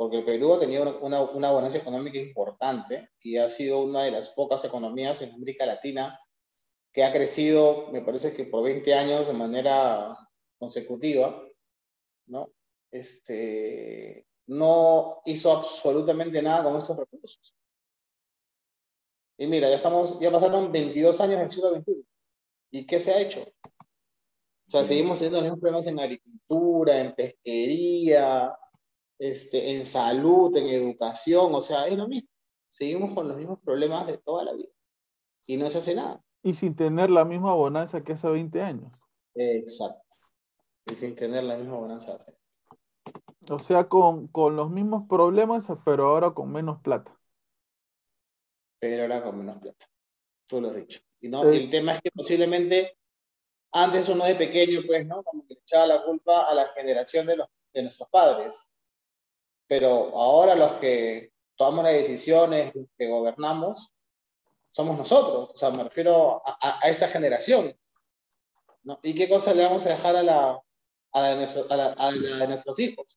[0.00, 4.10] porque el Perú tenido una, una, una bonanza económica importante y ha sido una de
[4.10, 6.18] las pocas economías en América Latina
[6.90, 10.16] que ha crecido, me parece que por 20 años de manera
[10.58, 11.46] consecutiva,
[12.28, 12.50] ¿no?
[12.90, 17.54] Este, no hizo absolutamente nada con esos recursos.
[19.36, 22.06] Y mira, ya estamos, ya pasaron 22 años del siglo XXI.
[22.70, 23.42] ¿Y qué se ha hecho?
[23.42, 28.50] O sea, seguimos teniendo los mismos problemas en agricultura, en pesquería,
[29.20, 32.28] este, en salud, en educación, o sea, es lo mismo.
[32.70, 34.70] Seguimos con los mismos problemas de toda la vida.
[35.44, 36.22] Y no se hace nada.
[36.42, 38.90] Y sin tener la misma bonanza que hace 20 años.
[39.34, 40.16] Exacto.
[40.86, 42.16] Y sin tener la misma bonanza.
[43.50, 47.14] O sea, con, con los mismos problemas, pero ahora con menos plata.
[48.78, 49.86] Pero ahora con menos plata.
[50.46, 51.00] Tú lo has dicho.
[51.20, 51.58] Y no, Sí.
[51.58, 52.96] el tema es que posiblemente
[53.72, 55.22] antes uno de pequeño, pues, ¿no?
[55.22, 58.69] Como que le echaba la culpa a la generación de, los, de nuestros padres.
[59.70, 59.88] Pero
[60.18, 63.94] ahora los que tomamos las decisiones, los que gobernamos,
[64.72, 65.50] somos nosotros.
[65.54, 67.72] O sea, me refiero a, a- a esta generación.
[68.82, 68.98] ¿no?
[69.04, 70.60] ¿Y qué cosa le vamos a dejar a la,
[71.12, 73.16] a la de, nuestro- a la- a la de nuestros hijos?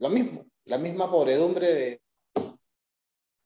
[0.00, 2.00] Lo mismo, la misma pobredumbre de,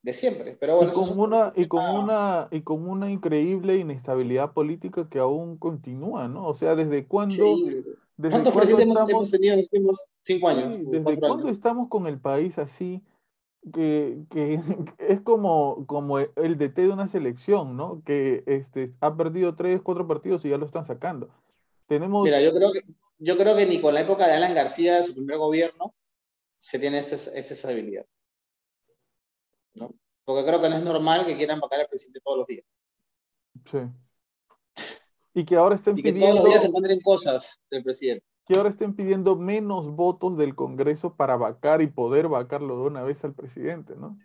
[0.00, 0.56] de siempre.
[0.58, 5.06] Pero bueno, y con un una, y con una, y con una increíble inestabilidad política
[5.10, 6.46] que aún continúa, ¿no?
[6.46, 7.96] O sea, ¿desde cuándo, Increíble.
[8.16, 10.76] ¿Cuántos presidentes hemos, estamos, hemos tenido en los últimos cinco años?
[10.76, 11.56] sí, desde cuándo años?
[11.56, 13.02] estamos con el país así?
[13.72, 14.60] Que, que
[14.98, 18.02] es como, como el DT de una selección, ¿no?
[18.04, 21.30] Que este, ha perdido tres, cuatro partidos y ya lo están sacando.
[21.86, 22.82] Tenemos, Mira, yo creo que,
[23.18, 25.94] yo creo que ni con la época de Alan García, de su primer gobierno,
[26.58, 28.06] se tiene esta, esta estabilidad.
[29.74, 29.92] ¿no?
[30.24, 32.64] Porque creo que no es normal que quieran vacar al presidente todos los días.
[33.70, 33.78] sí.
[35.34, 38.24] Y que ahora estén Y que todos pidiendo, los días se encuentren cosas del presidente.
[38.46, 43.02] que ahora estén pidiendo menos votos del Congreso para vacar y poder vacarlo de una
[43.02, 44.18] vez al presidente, ¿no?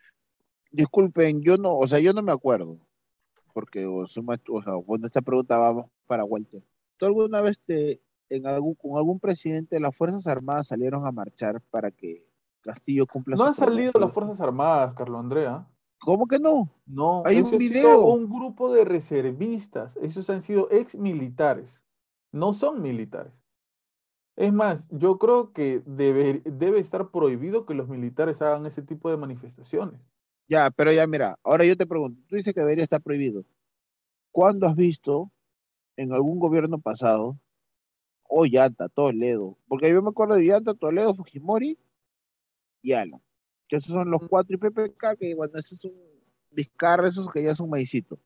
[0.72, 2.78] Disculpen, yo no, o sea, yo no me acuerdo,
[3.54, 6.64] porque o o sea, cuando esta pregunta vamos para Walter.
[6.98, 11.12] ¿Tú alguna vez te, en algún, con algún presidente de las Fuerzas Armadas salieron a
[11.12, 12.28] marchar para que
[12.62, 14.14] Castillo cumpla No sus han salido las?
[14.14, 15.68] Fuerzas Armadas, Carlos Andrea.
[16.00, 16.70] ¿Cómo que no?
[16.86, 18.06] No, Hay un video.
[18.06, 19.96] un grupo de reservistas.
[19.98, 21.82] Esos han sido ex militares.
[22.32, 23.34] No son militares.
[24.36, 29.10] Es más, yo creo que debe, debe estar prohibido que los militares hagan ese tipo
[29.10, 30.00] de manifestaciones.
[30.48, 33.44] Ya, pero ya mira, ahora yo te pregunto, tú dices que debería estar prohibido.
[34.32, 35.30] ¿Cuándo has visto
[35.98, 37.38] en algún gobierno pasado,
[38.24, 41.78] o Yanta, Toledo, porque yo me acuerdo de Yanta, Toledo, Fujimori
[42.82, 43.22] y Alan,
[43.70, 45.94] que esos son los cuatro y PPK, que bueno, ese es un
[46.52, 48.20] Vizcarra, esos que ya son maicito.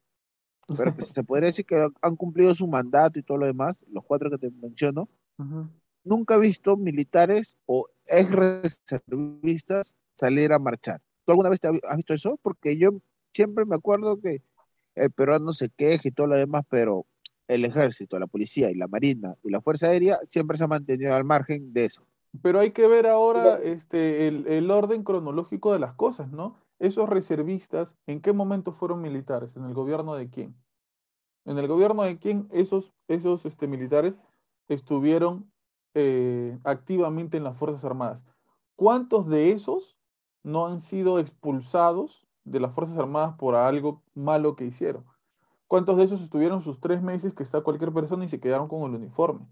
[0.66, 4.02] Pero que se podría decir que han cumplido su mandato y todo lo demás, los
[4.02, 5.68] cuatro que te menciono, Ujú.
[6.04, 11.02] nunca he visto militares o ex reservistas salir a marchar.
[11.26, 12.38] ¿Tú alguna vez te has has visto eso?
[12.42, 12.92] Porque yo
[13.34, 14.42] siempre me acuerdo que
[14.94, 17.04] el peruano se queja y todo lo demás, pero
[17.46, 21.14] el ejército, la policía y la marina y la fuerza aérea siempre se han mantenido
[21.14, 22.06] al margen de eso.
[22.42, 26.56] Pero hay que ver ahora este, el, el orden cronológico de las cosas, ¿no?
[26.78, 29.56] Esos reservistas, ¿en qué momento fueron militares?
[29.56, 30.56] ¿En el gobierno de quién?
[31.44, 34.14] En el gobierno de quién esos, esos este, militares
[34.68, 35.50] estuvieron
[35.94, 38.20] eh, activamente en las Fuerzas Armadas.
[38.76, 39.96] ¿Cuántos de esos
[40.42, 45.04] no han sido expulsados de las Fuerzas Armadas por algo malo que hicieron?
[45.68, 48.82] ¿Cuántos de esos estuvieron sus tres meses que está cualquier persona y se quedaron con
[48.82, 49.46] el uniforme?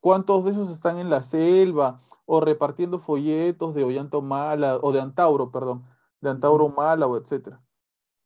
[0.00, 5.00] ¿Cuántos de esos están en la selva o repartiendo folletos de Ollanta Mala o de
[5.00, 5.84] Antauro, perdón,
[6.20, 7.62] de Antauro Mala o etcétera?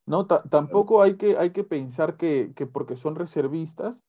[0.06, 4.02] No, Ta- tampoco hay que, hay que pensar que, que porque son reservistas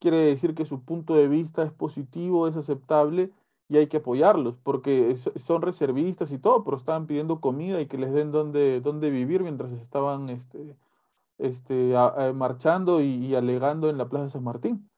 [0.00, 3.32] quiere decir que su punto de vista es positivo, es aceptable
[3.68, 5.16] y hay que apoyarlos, porque
[5.46, 9.42] son reservistas y todo, pero estaban pidiendo comida y que les den donde, donde vivir
[9.42, 10.76] mientras estaban este,
[11.38, 14.90] este, a- a- marchando y, y alegando en la Plaza de San Martín.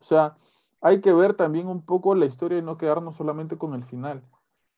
[0.00, 0.36] O sea,
[0.80, 4.22] hay que ver también un poco la historia y no quedarnos solamente con el final.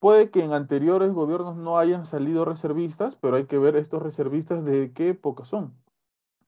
[0.00, 4.64] Puede que en anteriores gobiernos no hayan salido reservistas, pero hay que ver estos reservistas
[4.64, 5.76] de qué época son,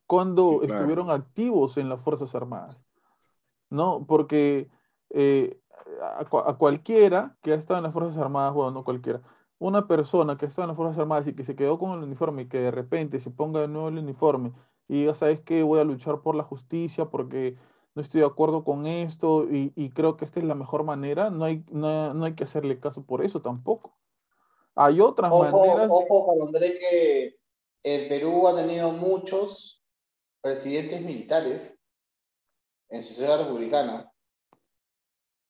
[0.07, 0.99] cuando Sí, claro.
[0.99, 2.85] estuvieron activos en las Fuerzas Armadas,
[3.71, 4.07] ¿no?
[4.07, 4.71] Porque
[5.11, 5.61] eh,
[6.03, 9.23] a, cua- a cualquiera que ha estado en las Fuerzas Armadas, bueno, no cualquiera,
[9.59, 12.05] una persona que ha estado en las Fuerzas Armadas y que se quedó con el
[12.05, 14.53] uniforme y que de repente se ponga de nuevo el uniforme
[14.89, 15.63] y diga, ¿sabes qué?
[15.63, 17.57] Voy a luchar por la justicia porque
[17.95, 21.31] no estoy de acuerdo con esto y, y creo que esta es la mejor manera,
[21.31, 23.97] no hay, no, no hay que hacerle caso por eso tampoco.
[24.75, 27.37] Hay otras Ojo, maneras, ojo con André que
[27.85, 29.85] el Perú ha tenido muchos
[30.41, 31.79] presidentes militares
[32.89, 34.11] en su sociedad republicana,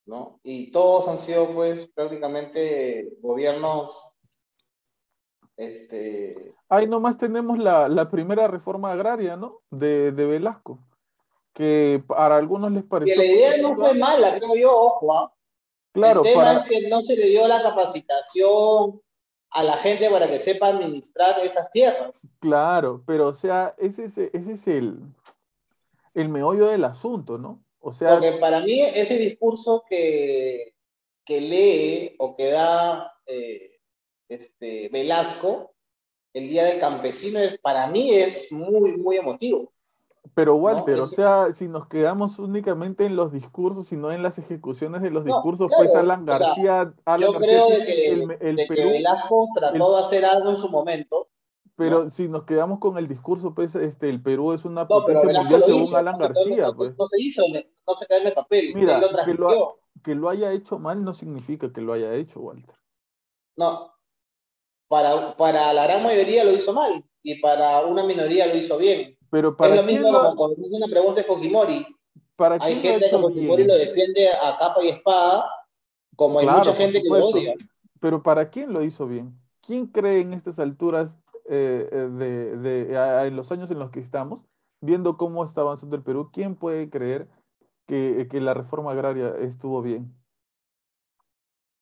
[0.07, 0.41] ¿no?
[0.43, 4.15] Y todos han sido, pues, prácticamente gobiernos,
[5.57, 9.63] este, ahí nomás tenemos la, la primera reforma agraria, ¿no?
[9.71, 10.79] De, de Velasco,
[11.55, 13.17] que para algunos les que pareció...
[13.17, 15.33] la idea no fue mala, creo yo, ojo, ¿ah?
[15.93, 19.01] Claro, el tema para, es que no se le dio la capacitación
[19.51, 22.33] a la gente para que sepa administrar esas tierras.
[22.41, 24.99] claro, pero o sea, ese es, ese es el,
[26.15, 27.65] el meollo del asunto, ¿no?
[27.79, 30.75] O sea, Porque para mí ese discurso que,
[31.25, 33.79] que lee o que da eh,
[34.29, 35.75] este, Velasco
[36.33, 39.74] el Día del Campesino, es, para mí es muy, muy emotivo.
[40.35, 44.23] Pero Walter, o eso- sea, si nos quedamos únicamente en los discursos y no en
[44.23, 47.49] las ejecuciones de los No, discursos, claro, pues Alan o sea, García, Alan Yo García
[47.49, 50.69] creo de que, el, el de que Perú, Velasco trató de hacer algo en su
[50.71, 51.29] momento,
[51.77, 55.63] pero si nos quedamos con el discurso, pues este, el Perú es una potencia mundial
[55.65, 56.97] según hizo, Alan García, no- pues.
[56.99, 57.43] no se hizo,
[57.87, 59.75] no se quedó en el papel, Mira, lo que lo ha-.
[60.03, 62.75] Que lo haya hecho mal no significa que lo haya hecho, Walter.
[63.57, 63.95] No,
[64.89, 69.14] para, para la gran mayoría lo hizo mal y para una minoría lo hizo bien.
[69.35, 71.87] Pero Es lo mismo lo cuando hizo una pregunta de Fujimori.
[72.37, 75.51] para Hay gente que Fujimori lo defiende a capa y espada,
[76.17, 77.55] como hay Claro, mucha gente que lo odia.
[78.01, 79.37] Pero ¿para quién lo hizo bien?
[79.61, 81.09] ¿Quién cree en estas alturas
[81.49, 84.41] eh, eh, de, de- a- en los años en los que estamos,
[84.81, 87.29] viendo cómo está avanzando el Perú, quién puede creer
[87.87, 90.15] que, que la reforma agraria estuvo bien?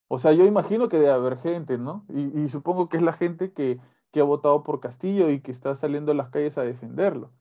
[0.08, 2.04] O sea, yo imagino que debe haber gente, ¿no?
[2.08, 3.80] Y, y supongo que es la gente que,
[4.12, 7.32] que ha votado por Castillo y que está saliendo a las calles a defenderlo.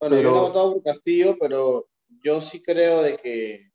[0.00, 1.88] Bueno, yo no he votado por Castillo, pero
[2.22, 3.72] yo sí creo de que,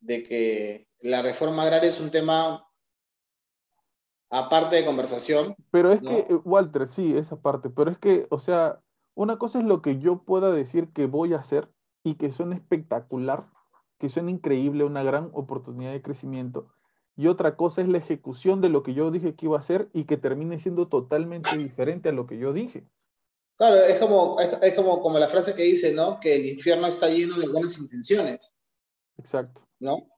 [0.00, 2.66] de que la reforma agraria es un tema
[4.30, 5.54] aparte de conversación.
[5.70, 6.10] Pero es ¿no?
[6.10, 8.80] que, eh, Walter, sí, esa parte, pero es que, o sea,
[9.14, 11.68] una cosa es lo que yo pueda decir que voy a hacer
[12.02, 13.46] y que suene espectacular,
[13.98, 16.72] que suene increíble, una gran oportunidad de crecimiento,
[17.14, 19.90] y otra cosa es la ejecución de lo que yo dije que iba a hacer
[19.92, 22.86] y que termine siendo totalmente diferente a lo que yo dije.
[23.56, 26.18] Claro, es como, es, es como, como la frase que dice, ¿no?
[26.18, 28.54] Que el infierno está lleno de buenas intenciones,
[29.18, 29.68] Exacto.
[29.78, 30.08] ¿no?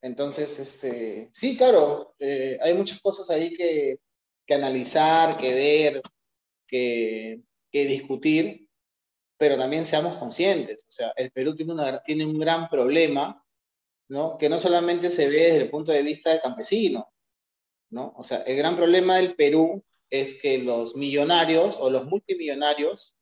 [0.00, 4.00] Entonces, este, sí, claro, eh, hay muchas cosas ahí que,
[4.46, 6.02] que analizar, que ver,
[6.66, 7.42] que,
[7.72, 8.68] que discutir,
[9.38, 10.84] pero también seamos conscientes.
[10.86, 13.42] O sea, el Perú tiene, una, tiene un gran problema,
[14.08, 14.36] ¿no?
[14.36, 17.12] Que no solamente se ve desde el punto de vista del campesino,
[17.90, 18.14] ¿no?
[18.16, 23.16] O sea, el gran problema del Perú es que los millonarios o los multimillonarios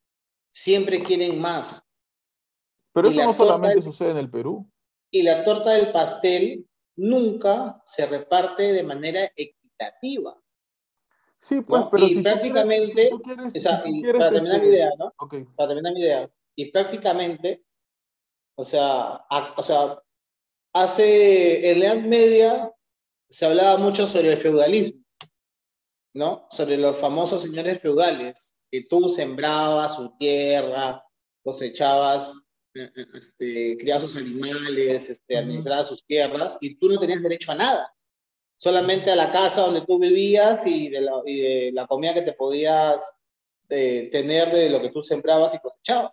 [0.53, 1.83] siempre quieren más.
[2.93, 4.71] Pero Y eso no solamente torta- sucede en el Perú.
[5.11, 10.39] Y la torta del pastel nunca se reparte de manera equitativa.
[11.41, 11.91] Sí, pues, ¿no?
[11.91, 14.59] pero Y si tú quieres- prácticamente, si tú quieres- O sea, si quieres, para terminar
[14.61, 15.13] mi este, idea, ¿no?
[15.19, 16.31] ok, Para terminar mi idea.
[16.55, 17.65] Y prácticamente,
[18.57, 20.03] o sea, a- o sea,
[20.75, 22.73] hace en la Edad Media
[23.29, 25.02] se hablaba mucho sobre el feudalismo,
[26.15, 26.47] ¿no?
[26.51, 31.05] Sobre los famosos señores feudales, que tú sembrabas su tierra,
[31.43, 32.45] cosechabas,
[32.75, 37.53] eh, eh, este, criabas sus animales, este, administrabas sus tierras, y tú no tenías derecho
[37.53, 37.95] a nada.
[38.57, 42.23] Solamente a la casa donde tú vivías y de la, y de la comida que
[42.23, 43.13] te podías
[43.69, 46.13] eh, tener de lo que tú sembrabas y cosechabas.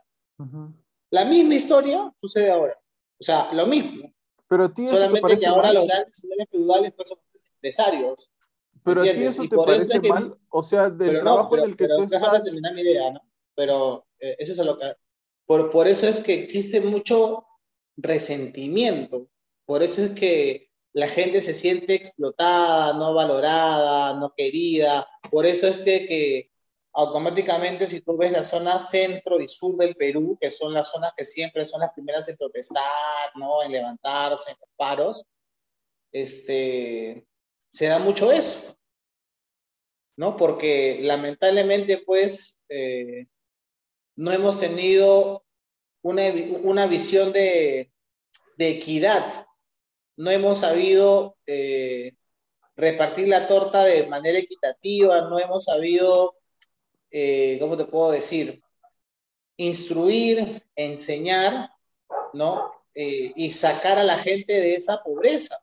[1.12, 2.80] La misma historia sucede ahora.
[3.20, 4.12] O sea, lo mismo.
[4.48, 7.20] Pero te Solamente que ahora los grandes señores feudales pues, son
[7.54, 8.32] empresarios.
[8.84, 9.36] Pero a ¿entiendes?
[9.36, 11.76] eso Y te parece que- mal, o sea, del pero no, trabajo pero, en el
[11.78, 13.22] que pero tú déjame estás, terminar mi idea, ¿no?
[13.56, 14.94] Pero eh, eso es lo que...
[15.46, 17.46] Por, por eso es que existe mucho
[17.98, 19.28] resentimiento.
[19.66, 25.08] Por eso es que la gente se siente explotada, no valorada, no querida.
[25.32, 26.52] Por eso es que, que
[26.94, 31.14] automáticamente si tú ves la zona centro y sur del Perú, que son las zonas
[31.16, 32.84] que siempre son las primeras en protestar,
[33.36, 33.62] ¿no?
[33.64, 35.26] En levantarse, en los paros,
[36.12, 37.26] este,
[37.70, 38.80] se da mucho eso.
[40.20, 40.36] ¿no?
[40.36, 43.28] Porque lamentablemente, pues, eh,
[44.18, 45.46] no hemos tenido
[46.02, 46.24] una,
[46.62, 47.90] una visión de,
[48.58, 49.48] de equidad.
[50.18, 52.18] No hemos sabido eh,
[52.76, 56.36] repartir la torta de manera equitativa, no hemos sabido,
[57.12, 58.62] eh, ¿cómo te puedo decir?
[59.56, 61.72] Instruir, enseñar,
[62.34, 62.74] ¿no?
[62.94, 65.58] Y sacar a la gente de esa pobreza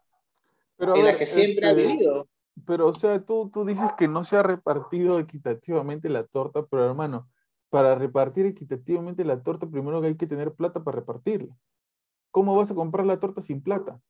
[0.77, 2.29] Pero, en la que siempre ha este, vivido.
[2.67, 6.85] Pero, o sea, tú, tú dices que no se ha repartido equitativamente la torta, pero
[6.87, 7.29] hermano,
[7.71, 11.57] para repartir equitativamente la torta, primero que hay que tener plata para repartirla.
[12.31, 14.01] ¿Cómo vas a comprar la torta sin plata?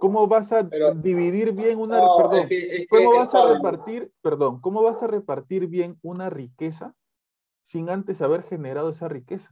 [0.00, 3.34] ¿Cómo vas a Pero- dividir bien una, No, perdón, es que- es que- ¿cómo vas
[3.34, 6.94] a repartir, perdón, cómo vas a repartir bien una riqueza
[7.66, 9.50] sin antes haber generado esa riqueza?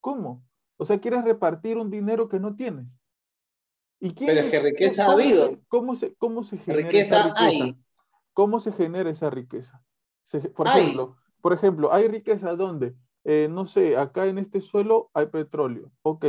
[0.00, 0.42] ¿Cómo?
[0.76, 2.86] O sea, quieres repartir un dinero que no tienes.
[4.00, 5.60] ¿Y quién Pero es que riqueza ha cómo se- habido.
[5.68, 7.64] ¿Cómo se, cómo se genera Riqueza esa riqueza?
[7.64, 7.76] hay.
[8.32, 9.82] ¿Cómo se genera esa riqueza?
[10.24, 10.80] Se- por Hay.
[10.82, 12.94] ejemplo, por ejemplo, hay riqueza donde,
[13.24, 15.92] eh, no sé, acá en este suelo hay petróleo.
[16.02, 16.24] Ok.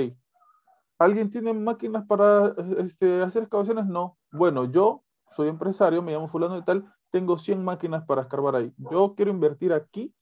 [1.00, 3.86] ¿Alguien tiene máquinas para este, hacer excavaciones?
[3.88, 4.18] No.
[4.32, 5.04] Bueno, yo
[5.36, 8.74] soy empresario, me llamo fulano de tal, tengo 100 máquinas para escarbar ahí.
[8.78, 10.14] Yo quiero invertir aquí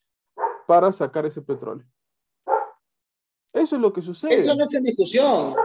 [0.67, 1.85] para sacar ese petróleo.
[3.53, 4.35] Eso es lo que sucede.
[4.35, 5.55] Eso no está en discusión.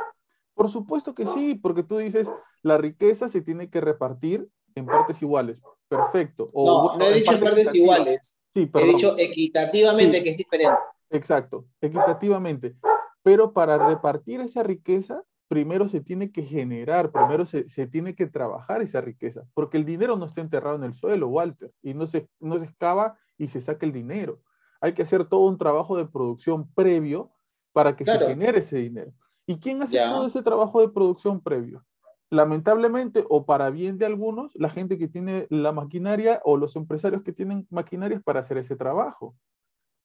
[0.54, 2.28] Por supuesto que sí, porque tú dices,
[2.62, 5.60] la riqueza se tiene que repartir en partes iguales.
[5.88, 6.50] Perfecto.
[6.52, 8.40] O, No, bueno, no he dicho en partes iguales.
[8.52, 8.90] Sí, He perdón.
[8.90, 10.24] dicho equitativamente, Sí.
[10.24, 10.78] que es diferente.
[11.10, 12.76] Exacto, equitativamente.
[13.22, 18.26] Pero para repartir esa riqueza, primero se tiene que generar, primero se, se tiene que
[18.26, 22.06] trabajar esa riqueza, porque el dinero no está enterrado en el suelo, Walter, y no
[22.06, 24.40] se, no se excava y se saca el dinero.
[24.80, 27.32] Hay que hacer todo un trabajo de producción previo
[27.72, 28.20] para que Claro.
[28.20, 29.12] se genere ese dinero.
[29.46, 31.84] ¿Y quién hace todo ese trabajo de producción previo?
[32.30, 37.22] Lamentablemente, o para bien de algunos, la gente que tiene la maquinaria o los empresarios
[37.22, 39.36] que tienen maquinarias para hacer ese trabajo.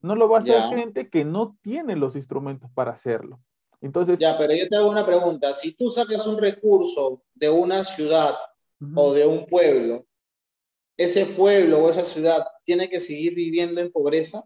[0.02, 0.70] No lo va a hacer Ya.
[0.70, 3.40] gente que no tiene los instrumentos para hacerlo.
[3.82, 5.54] Entonces, Ya, pero yo te hago una pregunta.
[5.54, 8.36] Si tú sacas un recurso de una ciudad
[8.96, 10.06] o de un pueblo,
[10.98, 14.44] ese pueblo o esa ciudad tiene que seguir viviendo en pobreza.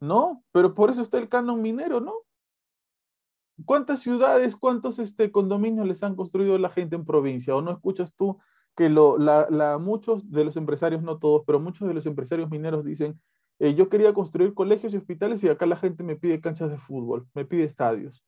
[0.00, 2.14] no, pero por eso está el canon minero, ¿no?
[3.64, 7.56] ¿Cuántas ciudades, cuántos este, condominios les han construido la gente en provincia?
[7.56, 8.38] ¿O no escuchas tú
[8.76, 12.84] que lo, la, muchos de los empresarios, no todos, pero muchos de los empresarios mineros
[12.84, 13.20] dicen,
[13.58, 16.78] eh, yo quería construir colegios y hospitales y acá la gente me pide canchas de
[16.78, 18.24] fútbol, me pide estadios.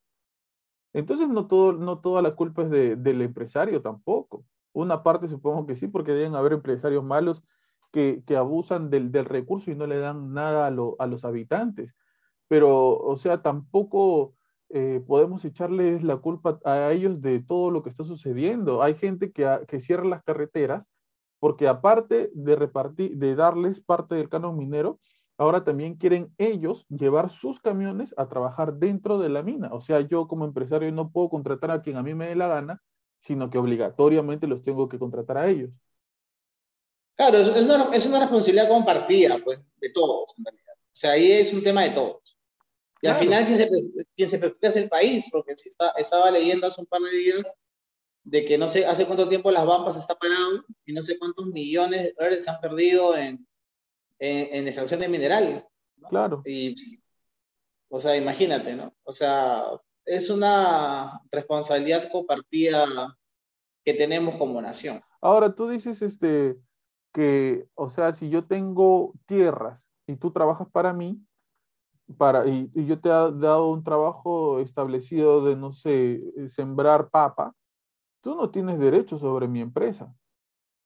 [0.93, 4.45] Entonces no, todo, no toda la culpa es de- del empresario tampoco.
[4.73, 7.43] Una parte supongo que sí, porque deben haber empresarios malos
[7.91, 11.23] que, que abusan del, del recurso y no le dan nada a, lo- a los
[11.25, 11.93] habitantes.
[12.47, 14.35] Pero, o sea, tampoco
[14.73, 18.81] eh, podemos echarles la culpa a ellos de todo lo que está sucediendo.
[18.81, 20.85] Hay gente que, que cierra las carreteras
[21.41, 24.99] porque aparte de repartir, de darles parte del canon minero,
[25.39, 29.69] ahora también quieren ellos llevar sus camiones a trabajar dentro de la mina.
[29.73, 32.47] O sea, yo como empresario no puedo contratar a quien a mí me dé la
[32.47, 32.79] gana,
[33.21, 35.71] sino que obligatoriamente los tengo que contratar a ellos.
[37.15, 40.73] Claro, es una, es una responsabilidad compartida, pues, de todos, en realidad.
[40.77, 42.37] O sea, ahí es un tema de todos.
[43.01, 43.19] Y al Claro.
[43.19, 43.69] final, quien se,
[44.15, 47.17] quien se preocupa es el país, porque sí está- estaba leyendo hace un par de
[47.17, 47.55] días
[48.23, 51.47] de que no sé hace cuánto tiempo las Bambas está parado y no sé cuántos
[51.47, 53.47] millones de dólares se han perdido en,
[54.19, 55.67] en, en extracción de mineral.
[56.07, 56.43] Claro.
[56.45, 56.75] Y,
[57.89, 58.93] o sea, imagínate, ¿no?
[59.03, 59.63] O sea,
[60.05, 63.17] es una responsabilidad compartida
[63.83, 65.01] que tenemos como nación.
[65.21, 66.57] Ahora tú dices este
[67.13, 71.19] que, o sea, si yo tengo tierras y tú trabajas para mí,
[72.17, 77.09] para, y, y yo te he dado un trabajo establecido de, no sé, eh, sembrar
[77.09, 77.55] papa,
[78.21, 80.13] tú no tienes derecho sobre mi empresa.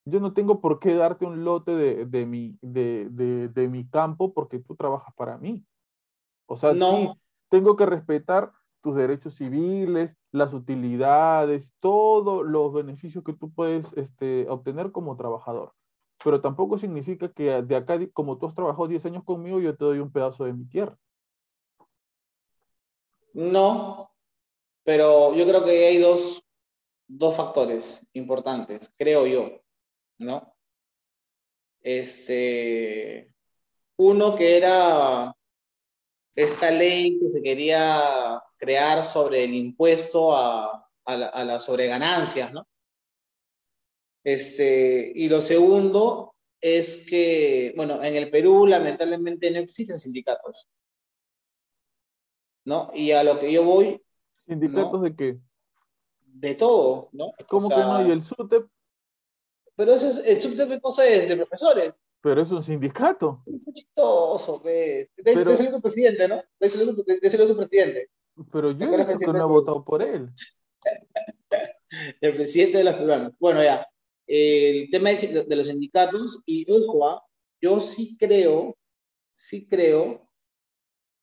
[0.06, 3.88] Yo no tengo por qué darte un lote de, de mi, de, de- de mi
[3.90, 5.66] campo porque tú trabajas para mí.
[6.48, 6.92] O sea, No.
[6.92, 7.20] sí,
[7.50, 14.48] tengo que respetar tus derechos civiles, las utilidades, todos los beneficios que tú puedes este,
[14.50, 15.74] obtener como trabajador.
[16.24, 19.86] Pero tampoco significa que de acá, como tú has trabajado 10 años conmigo, yo te
[19.86, 20.98] doy un pedazo de mi tierra.
[23.36, 24.12] No,
[24.84, 26.44] pero yo creo que hay dos,
[27.08, 29.62] dos factores importantes, creo yo,
[30.20, 30.56] ¿no?
[31.82, 33.32] Este,
[33.98, 35.36] uno que era
[36.36, 42.54] esta ley que se quería crear sobre el impuesto a, a, la- a las sobreganancias,
[42.54, 42.68] ¿no?
[44.24, 50.68] Este, y lo segundo es que, bueno, en el Perú lamentablemente no existen sindicatos,
[52.66, 52.92] ¿no?
[52.94, 54.02] Y a lo que yo voy,
[54.48, 55.00] ¿Sindicatos No.
[55.02, 55.40] de qué?
[56.22, 57.32] de todo, ¿no?
[57.48, 58.08] ¿Cómo O sea, que no?
[58.08, 58.68] Y el SUTEP,
[59.76, 61.94] Pero eso es, el subte es cosa de, de profesores.
[62.22, 63.42] pero es un sindicato.
[63.46, 65.10] Es chistoso, ve.
[65.16, 66.44] De, Pero- de presidente, ¿no?
[66.60, 66.70] De
[67.48, 68.10] tu presidente.
[68.52, 70.30] Pero yo he que no he votado por él.
[72.20, 73.34] El presidente de los peruanos.
[73.40, 73.88] Bueno, ya.
[74.28, 76.66] el tema de, de los sindicatos y
[77.04, 77.24] ah,
[77.62, 78.78] yo sí creo,
[79.34, 80.30] sí creo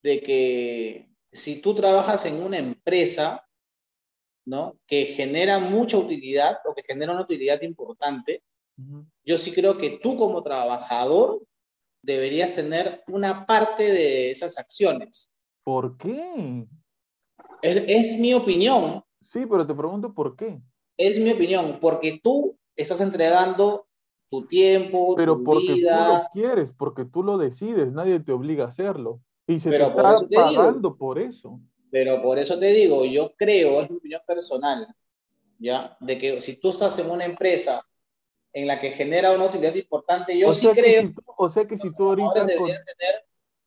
[0.02, 3.46] de que si tú trabajas en una empresa,
[4.44, 4.76] ¿no?
[4.86, 8.42] Que genera mucha utilidad o que genera una utilidad importante,
[9.24, 11.42] yo sí creo que tú como trabajador
[12.02, 15.30] deberías tener una parte de esas acciones.
[15.64, 16.66] ¿Por qué?
[17.62, 19.02] Es, es mi opinión.
[19.20, 20.60] Sí, pero te pregunto por qué.
[20.96, 23.86] Es mi opinión, porque tú estás entregando
[24.30, 26.04] tu tiempo, Pero tu porque vida.
[26.06, 29.20] tú lo quieres, porque tú lo decides, nadie te obliga a hacerlo.
[29.46, 30.62] Y se Pero por está eso te digo.
[30.62, 31.60] pagando por eso.
[31.90, 34.86] Pero por eso te digo, yo creo, es mi opinión personal,
[35.58, 35.96] ¿ya?
[36.00, 37.82] De que si tú estás en una empresa
[38.54, 41.66] en la que genera una utilidad importante, yo o sí creo si tú- o sea
[41.66, 42.74] que si tú ahorita con- tener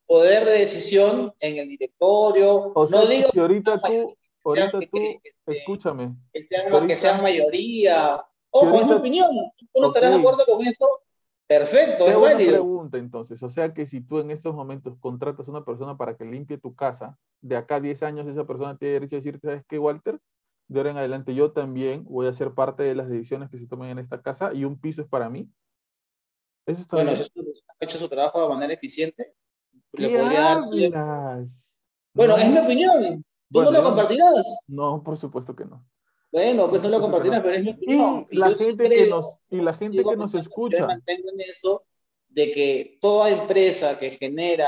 [0.08, 2.72] poder de decisión en el directorio.
[2.74, 6.72] o sea no que digo ahorita que tú, ahorita que- tú, que- escúchame, que sean,
[6.72, 8.26] ahorita- que sean mayoría.
[8.52, 9.30] Ojo, es mi opinión.
[9.74, 10.86] ¿Tú no estarás de acuerdo con eso?
[11.48, 12.52] Perfecto, es hago una válido.
[12.54, 16.18] pregunta entonces, o sea que si tú en estos momentos contratas a una persona para
[16.18, 19.48] que limpie tu casa, de acá a 10 años esa persona tiene derecho a decirte,
[19.48, 20.20] ¿sabes qué, Walter?
[20.68, 23.68] De ahora en adelante yo también voy a ser parte de las decisiones que se
[23.68, 25.48] tomen en esta casa y un piso es para mí.
[26.66, 27.32] Eso está Bueno, has
[27.80, 29.36] hecho su trabajo de manera eficiente,
[29.94, 30.60] le ¿Qué podría?
[32.16, 33.04] Bueno, No, es mi opinión.
[33.24, 34.58] ¿Tú Bueno, no lo yo- compartirás?
[34.68, 35.86] No, por supuesto que no.
[36.36, 38.28] Bueno, pues no lo que compartirás, pero es mi opinión.
[38.30, 40.42] Y la yo sí gente que creo- nos, y la gente que nos Yo me
[40.44, 41.86] escucha, mantengo en eso
[42.28, 44.68] de que toda empresa que genera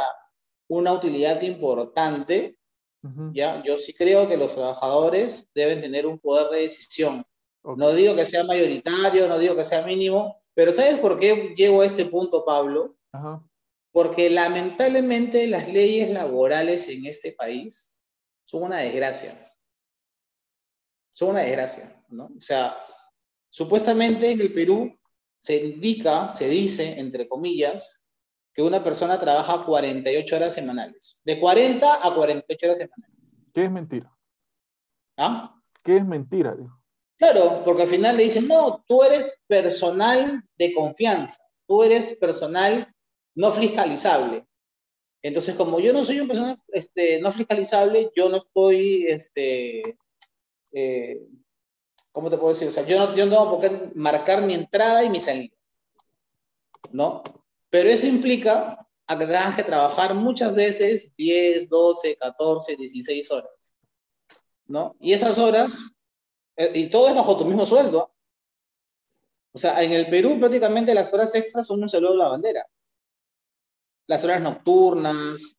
[0.69, 2.57] una utilidad importante,
[3.03, 7.25] Ujú, ya, yo sí creo que los trabajadores deben tener un poder de decisión.
[7.63, 7.77] ok.
[7.77, 11.81] No digo que sea mayoritario, no digo que sea mínimo, pero ¿sabes por qué llego
[11.81, 12.95] a este punto, Pablo?
[13.11, 13.43] Ajá.
[13.91, 17.93] Porque lamentablemente las leyes laborales en este país
[18.45, 19.33] son una desgracia.
[21.17, 22.25] Son una desgracia, ¿no?
[22.25, 22.77] O sea,
[23.49, 24.93] supuestamente en el Perú
[25.41, 28.05] se indica, se dice, entre comillas,
[28.53, 31.19] que una persona trabaja 48 horas semanales.
[31.25, 33.35] De 40 a 48 horas semanales.
[33.51, 34.15] ¿Qué es mentira?
[35.17, 35.59] ¿Ah?
[35.83, 36.55] ¿Qué es mentira?
[37.17, 42.93] Claro, porque al final le dicen, no, tú eres personal de confianza, tú eres personal
[43.33, 44.45] no fiscalizable.
[45.23, 49.81] Entonces, como yo no soy un personal este, no fiscalizable, yo no estoy, este,
[50.71, 51.27] eh,
[52.11, 52.67] ¿cómo te puedo decir?
[52.67, 55.55] O sea, yo no, yo no tengo por qué marcar mi entrada y mi salida,
[56.91, 57.23] ¿no?
[57.69, 63.73] Pero eso implica a que tengas que trabajar muchas veces 10, 12, 14, 16 horas,
[64.65, 64.95] ¿no?
[64.99, 65.97] Y esas horas
[66.57, 68.11] eh, Y todo es bajo tu mismo sueldo.
[69.53, 72.67] O sea, en el Perú prácticamente las horas extras son un saludo a la bandera.
[74.07, 75.57] Las horas nocturnas,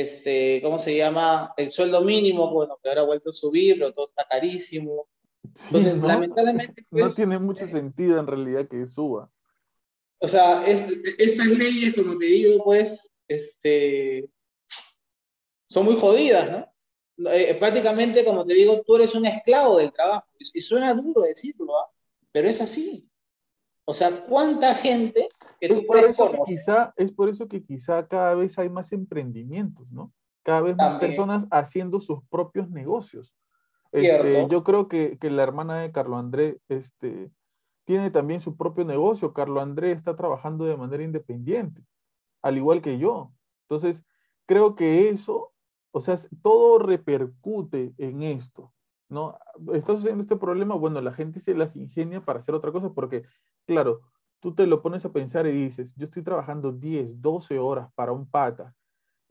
[0.00, 1.54] este, ¿cómo se llama?
[1.56, 5.08] El sueldo mínimo, bueno, que ahora ha vuelto a subir, pero todo está carísimo.
[5.54, 6.08] Sí, Entonces, ¿no?
[6.08, 9.30] lamentablemente, No pues, tiene mucho sentido en realidad que suba.
[10.18, 10.86] o sea, es-
[11.18, 14.28] estas leyes, como te digo, pues, este,
[15.68, 17.30] son muy jodidas, ¿no?
[17.32, 20.26] Eh, prácticamente, como te digo, tú eres un esclavo del trabajo.
[20.38, 21.90] Y, y suena duro decirlo, ¿ah?
[22.32, 23.08] pero es así.
[23.88, 25.28] O sea, ¿cuánta gente
[25.60, 26.40] que Es tú por, puedes conocer?
[26.44, 30.12] quizá, es por eso que quizá cada vez hay más emprendimientos, ¿no?
[30.42, 31.10] Cada vez más También.
[31.12, 33.32] personas haciendo sus propios negocios.
[33.92, 37.30] Este, yo creo que, que la hermana de Carlo André este,
[37.84, 39.32] tiene también su propio negocio.
[39.32, 41.82] Carlo André está trabajando de manera independiente,
[42.42, 43.32] al igual que yo.
[43.68, 44.02] Entonces,
[44.46, 45.52] creo que eso,
[45.92, 48.72] o sea, todo repercute en esto,
[49.08, 49.38] ¿no?
[49.72, 53.24] Estás haciendo este problema, bueno, la gente se las ingenia para hacer otra cosa, porque,
[53.66, 54.00] claro,
[54.40, 58.12] tú te lo pones a pensar y dices, yo estoy trabajando 10, 12 horas para
[58.12, 58.74] un pata,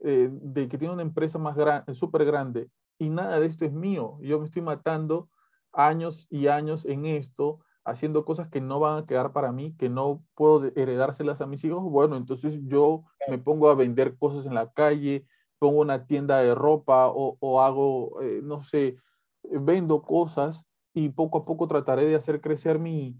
[0.00, 3.72] eh, de que tiene una empresa más grande, súper grande, y nada de esto es
[3.72, 4.18] mío.
[4.20, 5.28] Yo me estoy matando
[5.72, 9.88] años y años en esto, haciendo cosas que no van a quedar para mí, que
[9.88, 11.82] no puedo heredárselas a mis hijos.
[11.82, 15.26] Bueno, entonces yo me pongo a vender cosas en la calle,
[15.58, 18.96] pongo una tienda de ropa o, o hago, eh, no sé,
[19.42, 20.62] vendo cosas
[20.94, 23.16] y poco a poco trataré de hacer crecer mi,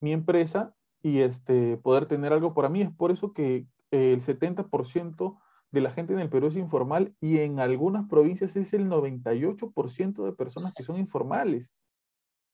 [0.00, 2.82] mi empresa y este, poder tener algo para mí.
[2.82, 5.38] Es por eso que eh, el 70%
[5.70, 10.24] de la gente en el Perú es informal y en algunas provincias es el 98%
[10.24, 11.68] de personas que son informales.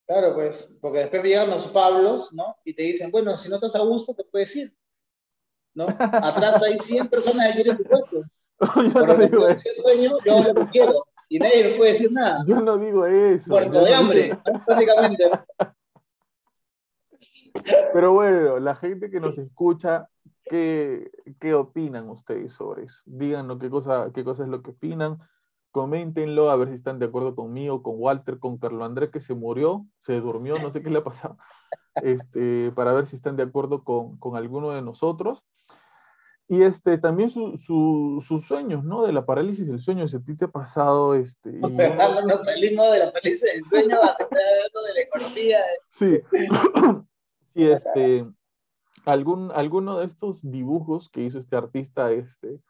[0.06, 2.56] Claro, pues, porque después llegan los Pablos, ¿no?
[2.64, 4.72] Y te dicen, bueno, si no estás a gusto, te puedes ir,
[5.74, 5.86] ¿no?
[5.98, 8.22] Atrás hay 100 personas que quieren tu puesto.
[8.76, 11.06] yo, no Pero como digo eso, soy dueño, yo hago lo que quiero.
[11.28, 12.44] Y nadie me puede decir nada.
[12.46, 13.50] yo no digo eso.
[13.50, 15.24] Muerto de no hambre, prácticamente.
[17.92, 20.08] Pero bueno, la gente que nos escucha,
[20.44, 21.10] ¿qué,
[21.40, 23.02] qué opinan ustedes sobre eso?
[23.06, 25.18] Díganos qué cosa, qué cosa es lo que opinan,
[25.72, 29.34] Coméntenlo a ver si están de acuerdo conmigo, con Walter, con Carlos Andrés que se
[29.34, 31.36] murió, se durmió, no sé qué le ha pasado,
[32.02, 35.42] este, para ver si están de acuerdo con, con alguno de nosotros.
[36.48, 39.04] Y este, también su, su, sus sueños, ¿no?
[39.04, 41.50] De la parálisis del sueño, si a ti te ha pasado, este...
[41.50, 45.58] y- Nos salimos de la parálisis del sueño a estar hablando de la economía.
[45.90, 46.20] Sí.
[47.56, 48.26] Sí, este,
[49.06, 52.60] algún, alguno de estos dibujos que hizo este artista, este,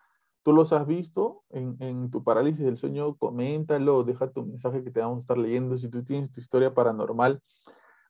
[0.44, 4.92] tú los has visto en, en tu parálisis del sueño, coméntalo, deja tu mensaje que
[4.92, 5.76] te vamos a estar leyendo.
[5.76, 7.42] Si tú tienes tu historia paranormal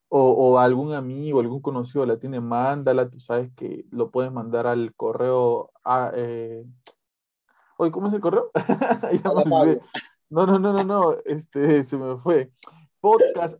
[0.07, 4.67] o, o algún amigo, algún conocido la tiene, mándala, tú sabes que lo puedes mandar
[4.67, 5.71] al correo.
[5.83, 6.63] A, eh...
[7.79, 8.51] Oye, ¿cómo es el correo?
[10.29, 12.51] No, no, no, no, no, este, se me fue.
[13.07, 13.55] Podcast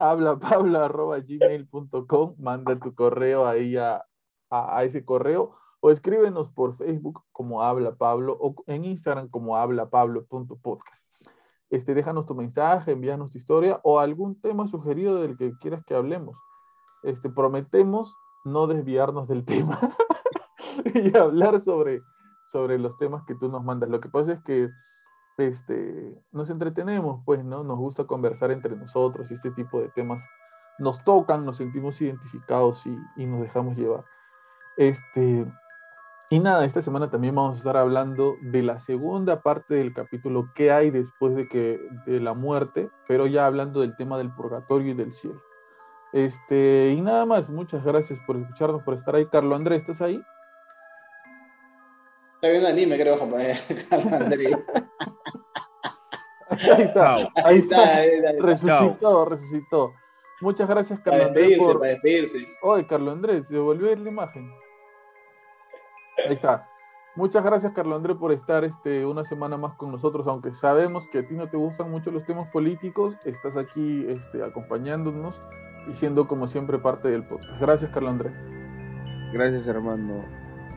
[2.38, 4.04] manda tu correo ahí a,
[4.50, 9.56] a, a ese correo o escríbenos por Facebook como habla Pablo o en Instagram como
[9.56, 11.02] habla Pablo.podcast.
[11.70, 15.96] Este, déjanos tu mensaje, envíanos tu historia o algún tema sugerido del que quieras que
[15.96, 16.36] hablemos.
[17.04, 18.14] Este, prometemos
[18.44, 19.80] no desviarnos del tema
[20.94, 22.02] y hablar sobre,
[22.52, 23.90] sobre los temas que tú nos mandas.
[23.90, 24.68] Lo que pasa es que
[25.38, 27.64] este, nos entretenemos, pues, ¿no?
[27.64, 30.24] Nos gusta conversar entre nosotros y este tipo de temas
[30.80, 34.04] nos tocan, nos sentimos identificados y, y nos dejamos llevar.
[34.78, 35.46] Este,
[36.30, 40.52] y nada, esta semana también vamos a estar hablando de la segunda parte del capítulo
[40.54, 44.92] que hay después de que de la muerte, pero ya hablando del tema del purgatorio
[44.92, 45.42] y del cielo.
[46.12, 49.26] Este, y nada más, muchas gracias por escucharnos, por estar ahí.
[49.28, 50.22] Carlos Andrés, ¿estás ahí?
[52.36, 53.68] Está viendo anime, creo, japonés.
[53.90, 54.58] Carlos Andrés.
[56.74, 57.16] Ahí está,
[57.46, 58.32] ahí está.
[58.40, 59.94] Resucitó, resucitó.
[60.42, 61.48] Muchas gracias, Para Carlos Andrés.
[61.48, 61.80] despedirse, Por...
[61.80, 62.48] para despedirse.
[62.62, 64.52] Oye, Carlos Andrés, se volvió a ir la imagen.
[66.28, 66.70] Ahí está.
[67.16, 71.20] Muchas gracias, Carlos Andrés, por estar este, una semana más con nosotros, aunque sabemos que
[71.20, 75.42] a ti no te gustan mucho los temas políticos, estás aquí este, acompañándonos
[75.88, 77.60] y siendo como siempre parte del podcast.
[77.60, 78.34] Gracias, Carlos Andrés.
[79.34, 80.24] Gracias, hermano.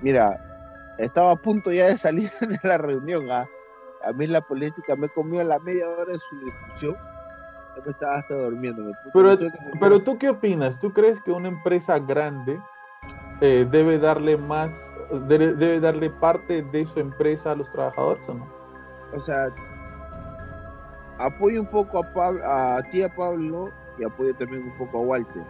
[0.00, 0.40] Mira,
[0.98, 3.30] estaba a punto ya de salir de la reunión.
[3.30, 3.46] ¿ah?
[4.04, 6.96] A mí la política me comió la media hora de su discusión.
[7.76, 8.82] Yo me estaba hasta durmiendo.
[8.82, 10.78] me Pero, me pero tú qué opinas?
[10.78, 12.60] ¿Tú crees que una empresa grande
[13.40, 14.70] eh, debe darle más,
[15.28, 18.60] debe, debe darle parte de su empresa a los trabajadores o no?
[19.12, 19.52] o sea,
[21.18, 25.00] apoyo un poco a, Pablo, a ti, a Pablo, y apoyo también un poco a
[25.02, 25.44] Walter.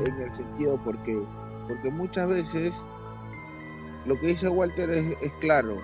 [0.00, 1.22] en el sentido porque
[1.68, 2.82] porque muchas veces
[4.04, 5.78] lo que dice Walter es, es claro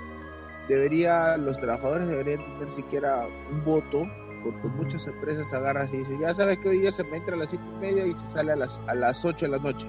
[0.71, 4.05] debería los trabajadores deberían tener siquiera un voto
[4.43, 7.39] porque muchas empresas agarran y dicen ya sabes que hoy día se me entra a
[7.39, 9.87] las siete y media y se sale a las a las 8 de la noche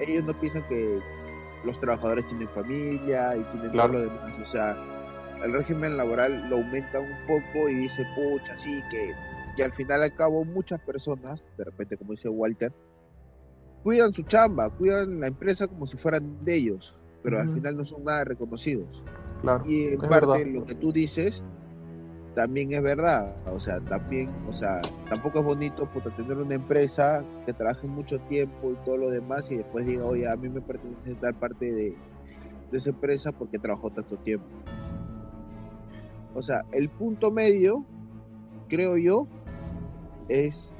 [0.00, 0.98] ellos no piensan que
[1.64, 3.92] los trabajadores tienen familia y tienen Claro.
[3.92, 4.76] todo lo demás o sea
[5.44, 9.12] el régimen laboral lo aumenta un poco y dice pucha sí que
[9.56, 12.72] que al final al cabo muchas personas de repente como dice Walter
[13.82, 16.92] cuidan su chamba, cuidan la empresa como si fueran de ellos,
[17.22, 19.04] pero al final no son nada reconocidos.
[19.42, 19.64] Claro.
[19.66, 20.46] Y en parte verdad.
[20.46, 21.42] lo que tú dices
[22.34, 27.24] también es verdad, o sea, también, o sea, tampoco es bonito puta, tener una empresa
[27.46, 30.60] que trabaje mucho tiempo y todo lo demás y después diga, oye, a mí me
[30.60, 31.96] pertenece tal parte de,
[32.70, 34.46] de esa empresa porque trabajó tanto tiempo.
[36.34, 37.86] O sea, el punto medio,
[38.68, 39.26] creo yo,
[40.28, 40.76] es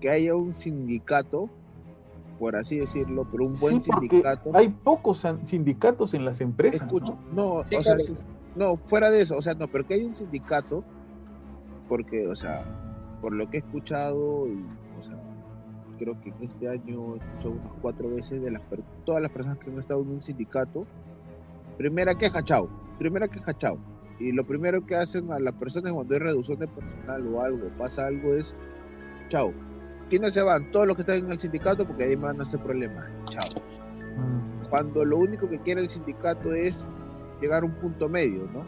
[0.00, 1.48] que haya un sindicato,
[2.40, 4.50] por así decirlo, pero un buen Sí, sindicato.
[4.54, 6.80] Hay pocos sindicatos en las empresas.
[6.80, 7.58] Escucha, ¿no?
[7.60, 8.00] no, Sí, o sea, claro.
[8.00, 8.14] si-
[8.56, 10.82] no, fuera de eso, o sea, no, pero que hay un sindicato,
[11.86, 12.64] porque, o sea,
[13.20, 14.64] por lo que he escuchado, y,
[14.98, 15.16] o sea,
[15.98, 18.62] creo que en este año he escuchado unas cuatro veces de las
[19.04, 20.86] todas las personas que han estado en un sindicato,
[21.76, 23.76] primera queja, chao, primera queja, chao.
[24.18, 27.68] Y lo primero que hacen a las personas cuando hay reducción de personal o algo,
[27.76, 28.54] pasa algo, es,
[29.28, 29.52] chao.
[30.10, 30.70] ¿Quiénes se van?
[30.70, 33.06] Todos los que están en el sindicato porque ahí me van a hacer problemas.
[33.26, 33.48] Chao
[34.16, 34.68] Mm.
[34.68, 36.84] cuando lo único que quiere el sindicato es
[37.40, 38.60] llegar a un punto medio, ¿no?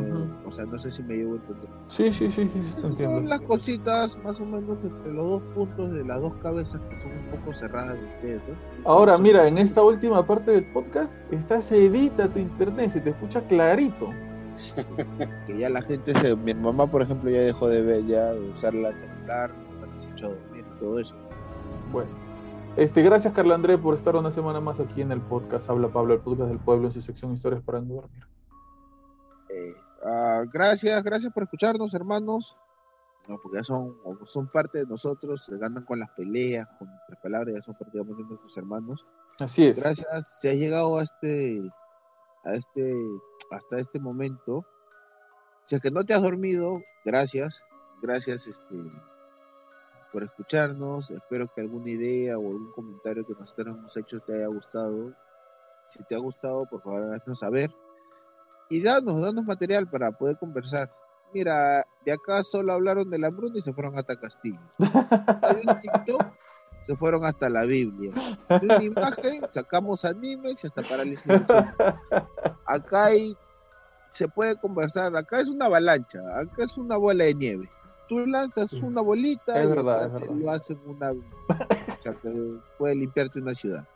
[0.00, 0.48] Eh, Ujú.
[0.48, 1.68] o sea, no sé si me llevo a entender.
[1.88, 2.48] Sí, sí, sí,
[2.80, 6.80] sí, son las cositas más o menos entre los dos puntos de las dos cabezas
[6.88, 8.88] que son un poco cerradas de ustedes, ¿no?
[8.90, 13.10] Ahora, Son- mira, en esta última parte del podcast está sedita tu internet, se te
[13.10, 14.10] escucha clarito.
[15.46, 18.50] Que ya la gente, se, mi mamá por ejemplo ya dejó de ver, ya de
[18.50, 19.50] usar la celular,
[19.80, 20.49] no la escucha dormir,
[20.80, 21.14] todo eso.
[21.92, 22.10] Bueno,
[22.76, 25.68] este, gracias Carlos Andrés por estar una semana más aquí en el podcast.
[25.68, 28.26] Habla Pablo, el podcast del pueblo en su sección Historias para no dormir.
[29.50, 29.74] Eh,
[30.04, 32.56] ah, gracias, gracias por escucharnos, hermanos.
[33.28, 33.96] No, porque ya son,
[34.26, 38.22] son parte de nosotros, se ganan con las peleas, con nuestras palabras, ya son prácticamente
[38.22, 39.06] nuestros hermanos.
[39.40, 39.76] Así es.
[39.76, 41.60] Gracias, si has llegado a este,
[42.44, 42.94] a este,
[43.50, 44.64] hasta este momento.
[45.62, 47.62] Si es que no te has dormido, gracias,
[48.02, 48.74] gracias este,
[50.12, 51.10] por escucharnos.
[51.10, 55.12] Espero que alguna idea o algún comentario que nosotros hemos hecho te haya gustado.
[55.88, 57.70] Si te ha gustado, por favor, haznos saber.
[58.68, 60.90] Y danos, danos material para poder conversar.
[61.32, 64.60] Mira, de acá solo hablaron de la hambruna y se fueron hasta Castillo.
[64.78, 66.24] Hay un TikTok,
[66.86, 68.12] se fueron hasta la Biblia.
[68.48, 71.46] De una imagen sacamos animes y hasta parálisis del.
[72.66, 73.36] Acá hay,
[74.10, 77.70] se puede conversar, acá es una avalancha, acá es una bola de nieve.
[78.10, 82.96] Tú lanzas una bolita Es y verdad, es lo hacen una, o sea, que puede
[82.96, 83.86] limpiarte una ciudad.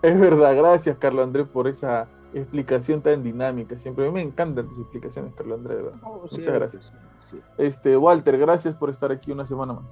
[0.00, 3.76] Es verdad, gracias Carlos Andrés por esa explicación tan dinámica.
[3.80, 5.78] Siempre a mí me encantan tus explicaciones, Carlos Andrés.
[6.04, 6.94] Oh, Muchas gracias.
[7.20, 7.42] sí, sí.
[7.58, 9.84] Este, Walter, gracias por estar aquí una semana más.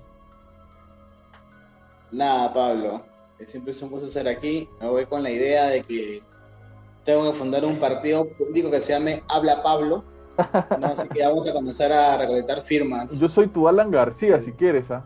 [2.12, 3.02] Nada, Pablo.
[3.44, 4.68] Siempre es un gusto estar aquí.
[4.80, 6.22] Me voy con la idea de que
[7.04, 10.04] tengo que fundar un partido político que se llame Habla Pablo.
[10.78, 10.86] ¿No?
[10.88, 14.90] Así que vamos a comenzar a recolectar firmas Yo soy tu Alan García, si quieres,
[14.90, 15.04] ¿ah?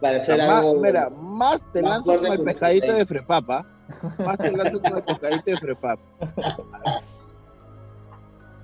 [0.00, 0.74] para hacer Más- algo.
[0.80, 3.66] mira, más te más lanzas fuerte con el pescadito de frepapa.
[4.18, 6.02] Más te lanzas con el pescadito de frepapa.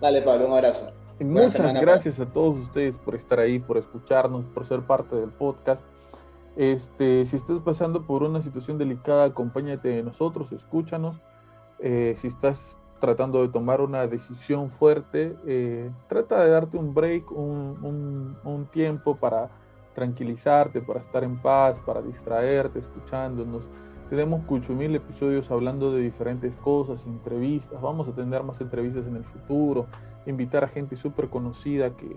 [0.00, 0.92] Dale, Pablo, un abrazo.
[1.20, 5.30] Muchas semana, gracias a todos ustedes por estar ahí, por escucharnos, por ser parte del
[5.30, 5.80] podcast.
[6.56, 11.16] Este, si estás pasando por una situación delicada, acompáñate de nosotros, escúchanos.
[11.78, 12.60] Eh, si estás
[13.00, 19.16] tratando de tomar una decisión fuerte, eh, trata de darte un break, un, un- tiempo
[19.16, 19.50] para
[19.94, 23.62] tranquilizarte, para estar en paz, para distraerte, escuchándonos.
[24.10, 27.80] Tenemos mil episodios hablando de diferentes cosas, entrevistas.
[27.80, 29.86] Vamos a tener más entrevistas en el futuro
[30.26, 32.16] invitar a gente súper conocida que,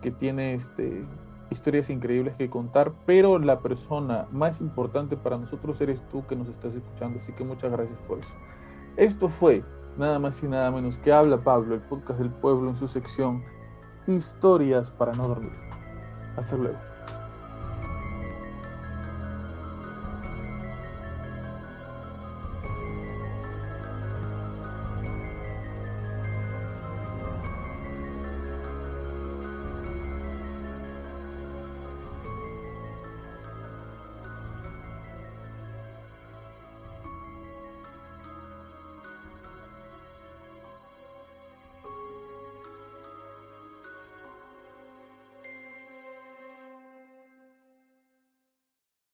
[0.00, 1.04] que tiene este,
[1.50, 6.48] historias increíbles que contar, pero la persona más importante para nosotros eres tú que nos
[6.48, 8.28] estás escuchando, así que muchas gracias por eso.
[8.96, 9.64] Esto fue
[9.96, 13.44] nada más y nada menos que Habla Pablo, el podcast del pueblo en su sección
[14.06, 15.52] Historias para no dormir.
[16.36, 16.89] Hasta luego.